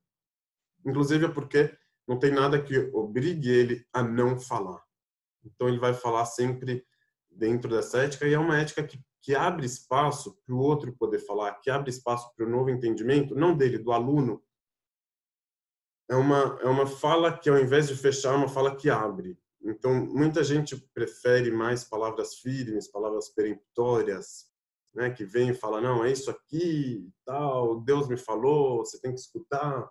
Inclusive 0.84 1.26
é 1.26 1.28
porque 1.28 1.76
não 2.08 2.18
tem 2.18 2.32
nada 2.32 2.60
que 2.60 2.76
obrigue 2.92 3.50
ele 3.50 3.86
a 3.92 4.02
não 4.02 4.38
falar. 4.38 4.82
Então 5.44 5.68
ele 5.68 5.78
vai 5.78 5.94
falar 5.94 6.24
sempre 6.24 6.84
dentro 7.30 7.70
dessa 7.70 7.98
ética 7.98 8.26
e 8.26 8.34
é 8.34 8.38
uma 8.38 8.58
ética 8.58 8.82
que, 8.82 8.98
que 9.22 9.34
abre 9.34 9.66
espaço 9.66 10.38
para 10.44 10.54
o 10.54 10.58
outro 10.58 10.92
poder 10.92 11.18
falar, 11.18 11.54
que 11.60 11.70
abre 11.70 11.90
espaço 11.90 12.32
para 12.34 12.46
o 12.46 12.48
novo 12.48 12.70
entendimento, 12.70 13.34
não 13.34 13.56
dele, 13.56 13.78
do 13.78 13.92
aluno. 13.92 14.42
É 16.08 16.16
uma, 16.16 16.58
é 16.60 16.66
uma 16.66 16.86
fala 16.86 17.36
que, 17.36 17.48
ao 17.48 17.58
invés 17.58 17.88
de 17.88 17.96
fechar, 17.96 18.34
é 18.34 18.36
uma 18.36 18.48
fala 18.48 18.74
que 18.74 18.88
abre. 18.88 19.38
Então, 19.62 19.94
muita 20.06 20.42
gente 20.42 20.76
prefere 20.94 21.50
mais 21.50 21.84
palavras 21.84 22.36
firmes, 22.36 22.88
palavras 22.88 23.28
peremptórias, 23.28 24.50
né, 24.94 25.10
que 25.10 25.24
vem 25.24 25.50
e 25.50 25.54
fala, 25.54 25.80
não, 25.80 26.04
é 26.04 26.10
isso 26.10 26.30
aqui, 26.30 27.08
tal, 27.24 27.80
Deus 27.80 28.08
me 28.08 28.16
falou, 28.16 28.78
você 28.78 29.00
tem 29.00 29.12
que 29.12 29.20
escutar, 29.20 29.88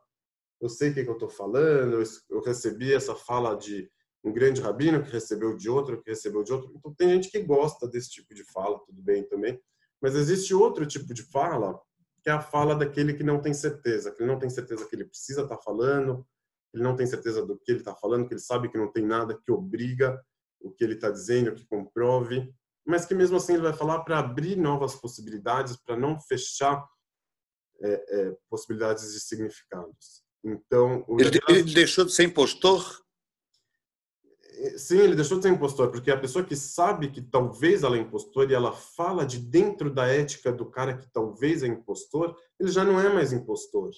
eu 0.60 0.68
sei 0.68 0.90
o 0.90 0.94
que, 0.94 1.04
que 1.04 1.10
eu 1.10 1.14
estou 1.14 1.30
falando, 1.30 2.04
eu 2.30 2.42
recebi 2.42 2.94
essa 2.94 3.16
fala 3.16 3.56
de 3.56 3.90
um 4.24 4.34
grande 4.34 4.62
rabino 4.62 5.04
que 5.04 5.12
recebeu 5.12 5.56
de 5.56 5.70
outro, 5.70 6.02
que 6.02 6.10
recebeu 6.10 6.44
de 6.44 6.52
outro. 6.52 6.72
Então, 6.76 6.94
tem 6.94 7.10
gente 7.10 7.30
que 7.30 7.40
gosta 7.40 7.88
desse 7.88 8.10
tipo 8.10 8.34
de 8.34 8.44
fala, 8.44 8.80
tudo 8.86 9.02
bem 9.02 9.24
também. 9.28 9.60
Mas 10.02 10.16
existe 10.16 10.54
outro 10.54 10.86
tipo 10.86 11.14
de 11.14 11.24
fala, 11.24 11.80
que 12.24 12.30
é 12.30 12.34
a 12.34 12.42
fala 12.42 12.76
daquele 12.76 13.14
que 13.14 13.24
não 13.24 13.42
tem 13.42 13.54
certeza, 13.54 14.12
que 14.12 14.22
ele 14.22 14.32
não 14.32 14.40
tem 14.40 14.50
certeza 14.50 14.86
que 14.86 14.96
ele 14.96 15.06
precisa 15.06 15.44
estar 15.44 15.58
tá 15.58 15.62
falando, 15.62 16.26
ele 16.74 16.84
não 16.84 16.96
tem 16.96 17.08
certeza 17.08 17.46
do 17.46 17.58
que 17.58 17.72
ele 17.72 17.80
está 17.80 17.96
falando, 17.96 18.28
que 18.28 18.34
ele 18.34 18.42
sabe 18.42 18.70
que 18.70 18.78
não 18.78 18.92
tem 18.92 19.06
nada 19.06 19.38
que 19.38 19.52
obriga 19.52 20.22
o 20.62 20.72
que 20.72 20.84
ele 20.84 20.96
está 20.96 21.10
dizendo, 21.10 21.56
que 21.56 21.66
comprove, 21.66 22.54
mas 22.86 23.06
que 23.06 23.16
mesmo 23.16 23.38
assim 23.38 23.54
ele 23.54 23.64
vai 23.64 23.74
falar 23.74 24.04
para 24.04 24.20
abrir 24.20 24.56
novas 24.58 24.96
possibilidades, 24.96 25.78
para 25.78 25.98
não 25.98 26.20
fechar 26.20 26.86
é, 27.82 28.20
é, 28.20 28.38
possibilidades 28.50 29.14
de 29.14 29.20
significados. 29.20 30.24
Então, 30.44 31.06
ele, 31.20 31.40
ele 31.50 31.74
deixou 31.74 32.06
de 32.06 32.12
ser 32.12 32.24
impostor? 32.24 33.02
Sim, 34.78 35.00
ele 35.00 35.16
deixou 35.16 35.38
de 35.38 35.44
ser 35.44 35.50
impostor, 35.50 35.90
porque 35.92 36.12
a 36.12 36.20
pessoa 36.20 36.44
que 36.44 36.56
sabe 36.56 37.10
que 37.10 37.22
talvez 37.22 37.84
ela 37.84 37.98
é 37.98 38.00
impostor 38.00 38.50
e 38.50 38.54
ela 38.54 38.72
fala 38.72 39.26
de 39.26 39.40
dentro 39.40 39.90
da 39.90 40.08
ética 40.08 40.52
do 40.52 40.66
cara 40.66 40.98
que 40.98 41.08
talvez 41.12 41.64
é 41.64 41.68
impostor, 41.68 42.36
ele 42.60 42.72
já 42.72 42.84
não 42.84 43.00
é 43.00 43.14
mais 43.14 43.32
impostor. 43.32 43.92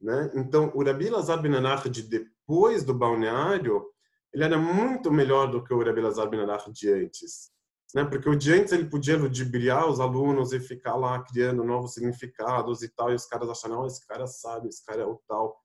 Né? 0.00 0.30
Então, 0.34 0.70
o 0.74 0.82
Rabi 0.82 1.10
Lazar 1.10 1.40
Ben 1.42 1.52
de 1.90 2.02
depois 2.02 2.84
do 2.84 2.94
balneário, 2.94 3.84
ele 4.32 4.44
era 4.44 4.56
muito 4.56 5.10
melhor 5.10 5.50
do 5.50 5.62
que 5.62 5.74
o 5.74 5.82
Rabi 5.82 6.00
Lazar 6.00 6.28
Ben 6.30 6.40
de 6.72 6.92
antes. 6.92 7.50
Né? 7.94 8.04
Porque 8.04 8.28
o 8.28 8.36
de 8.36 8.52
antes 8.52 8.72
ele 8.72 8.88
podia 8.88 9.16
ludibriar 9.16 9.88
os 9.88 10.00
alunos 10.00 10.52
e 10.52 10.60
ficar 10.60 10.94
lá 10.94 11.22
criando 11.24 11.64
novos 11.64 11.94
significados 11.94 12.82
e 12.82 12.88
tal, 12.88 13.10
e 13.10 13.14
os 13.14 13.26
caras 13.26 13.48
achavam, 13.48 13.86
esse 13.86 14.06
cara 14.06 14.26
sabe, 14.26 14.68
esse 14.68 14.84
cara 14.84 15.02
é 15.02 15.06
o 15.06 15.20
tal. 15.26 15.58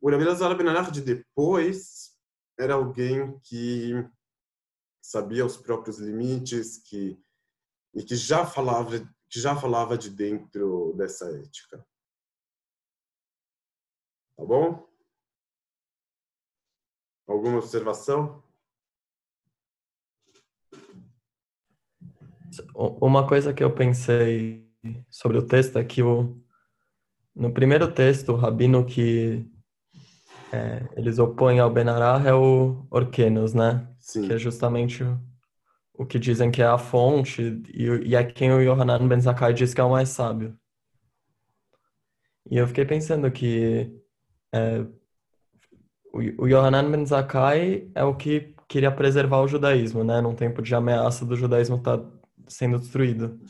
O 0.00 0.10
Rabi 0.10 0.24
Lazar 0.24 0.56
Ben 0.56 0.66
de 0.92 1.00
depois 1.00 2.09
era 2.60 2.74
alguém 2.74 3.38
que 3.40 3.92
sabia 5.00 5.46
os 5.46 5.56
próprios 5.56 5.98
limites, 5.98 6.78
que 6.78 7.18
e 7.94 8.04
que 8.04 8.14
já 8.14 8.46
falava 8.46 8.98
que 9.28 9.40
já 9.40 9.54
falava 9.54 9.96
de 9.96 10.10
dentro 10.10 10.92
dessa 10.96 11.30
ética. 11.38 11.78
Tá 14.36 14.44
bom? 14.44 14.88
Alguma 17.28 17.58
observação? 17.58 18.42
Uma 22.74 23.26
coisa 23.28 23.54
que 23.54 23.62
eu 23.62 23.72
pensei 23.72 24.68
sobre 25.08 25.38
o 25.38 25.46
texto 25.46 25.78
é 25.78 25.84
que 25.84 26.02
o, 26.02 26.42
no 27.34 27.54
primeiro 27.54 27.92
texto, 27.92 28.32
o 28.32 28.36
rabino 28.36 28.84
que 28.84 29.48
é, 30.52 30.88
eles 30.96 31.18
opõem 31.18 31.60
ao 31.60 31.70
Benará 31.70 32.22
é 32.26 32.34
o 32.34 32.86
Orquenos, 32.90 33.54
né? 33.54 33.86
Sim. 33.98 34.26
Que 34.26 34.34
é 34.34 34.38
justamente 34.38 35.04
o, 35.04 35.18
o 35.94 36.04
que 36.04 36.18
dizem 36.18 36.50
que 36.50 36.62
é 36.62 36.66
a 36.66 36.78
fonte 36.78 37.62
e, 37.72 37.84
e 38.08 38.16
é 38.16 38.24
quem 38.24 38.52
o 38.52 38.60
Yohanan 38.60 39.06
Ben 39.06 39.20
Zakkai 39.20 39.52
diz 39.52 39.72
que 39.72 39.80
é 39.80 39.84
o 39.84 39.90
mais 39.90 40.08
sábio. 40.08 40.56
E 42.50 42.56
eu 42.56 42.66
fiquei 42.66 42.84
pensando 42.84 43.30
que 43.30 43.92
é, 44.52 44.80
o, 46.12 46.44
o 46.44 46.48
Yohanan 46.48 46.90
Ben 46.90 47.06
Zakkai 47.06 47.90
é 47.94 48.02
o 48.02 48.16
que 48.16 48.54
queria 48.68 48.90
preservar 48.90 49.40
o 49.40 49.48
judaísmo, 49.48 50.02
né? 50.02 50.20
Num 50.20 50.34
tempo 50.34 50.62
de 50.62 50.74
ameaça 50.74 51.24
do 51.24 51.36
judaísmo 51.36 51.76
estar 51.76 51.98
tá 51.98 52.04
sendo 52.48 52.78
destruído. 52.78 53.40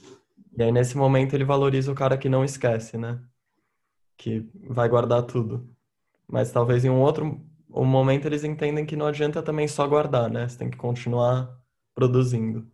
E 0.57 0.62
aí, 0.62 0.72
nesse 0.72 0.96
momento, 0.96 1.34
ele 1.34 1.44
valoriza 1.44 1.90
o 1.92 1.94
cara 1.94 2.18
que 2.18 2.28
não 2.28 2.44
esquece, 2.44 2.98
né? 2.98 3.20
Que 4.16 4.46
vai 4.68 4.88
guardar 4.88 5.22
tudo. 5.22 5.68
Mas 6.30 6.52
talvez 6.52 6.84
em 6.84 6.90
um 6.90 7.00
outro 7.00 7.40
um 7.72 7.84
momento 7.84 8.26
eles 8.26 8.44
entendem 8.44 8.84
que 8.84 8.96
não 8.96 9.06
adianta 9.06 9.42
também 9.42 9.68
só 9.68 9.86
guardar, 9.86 10.28
né? 10.30 10.48
Você 10.48 10.58
tem 10.58 10.70
que 10.70 10.76
continuar 10.76 11.56
produzindo. 11.94 12.66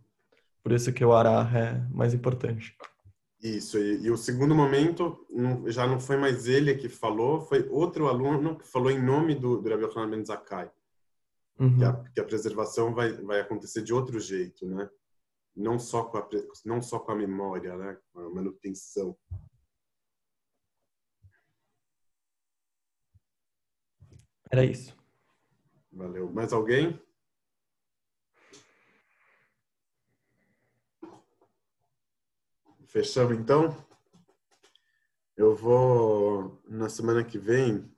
Por 0.63 0.71
isso 0.71 0.91
que 0.91 1.05
o 1.05 1.13
arar 1.13 1.55
é 1.55 1.87
mais 1.91 2.13
importante. 2.13 2.75
Isso, 3.41 3.77
e, 3.77 4.01
e, 4.01 4.11
o 4.11 4.17
segundo 4.17 4.55
momento 4.55 5.15
já 5.67 5.85
não 5.85 5.99
foi 5.99 6.17
mais 6.17 6.47
ele 6.47 6.73
que 6.73 6.89
falou, 6.89 7.39
foi 7.39 7.67
outro 7.69 8.07
aluno 8.07 8.57
que 8.57 8.67
falou 8.67 8.89
em 8.89 9.01
nome 9.01 9.35
do, 9.35 9.61
do 9.61 9.69
Rabbi 9.69 9.83
Yochanan 9.85 10.09
Ben 10.09 10.25
Zakkai. 10.25 10.71
Uhum. 11.59 11.77
Que, 11.77 11.85
a, 11.85 11.93
que, 12.15 12.19
a, 12.19 12.23
preservação 12.23 12.93
vai, 12.93 13.13
vai 13.13 13.39
acontecer 13.39 13.83
de 13.83 13.93
outro 13.93 14.19
jeito, 14.19 14.65
né? 14.65 14.89
Não 15.55 15.77
só 15.77 16.03
com 16.03 16.17
a, 16.17 16.27
não 16.65 16.81
só 16.81 16.99
com 16.99 17.11
a 17.11 17.15
memória, 17.15 17.75
né? 17.77 17.97
Com 18.11 18.21
a 18.21 18.29
manutenção. 18.29 19.15
Era 24.51 24.63
isso. 24.63 24.95
Valeu. 25.91 26.31
Mais 26.31 26.53
alguém? 26.53 26.99
Fechamos 32.87 33.37
então? 33.37 33.75
Eu 35.35 35.55
vou 35.55 36.61
na 36.67 36.89
semana 36.89 37.23
que 37.23 37.37
vem. 37.37 37.93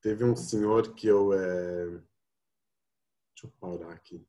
Teve 0.00 0.24
um 0.24 0.36
senhor 0.36 0.94
que 0.94 1.06
eu 1.06 1.32
é... 1.32 1.86
deixa 1.86 3.44
eu 3.44 3.50
parar 3.60 3.92
aqui. 3.92 4.24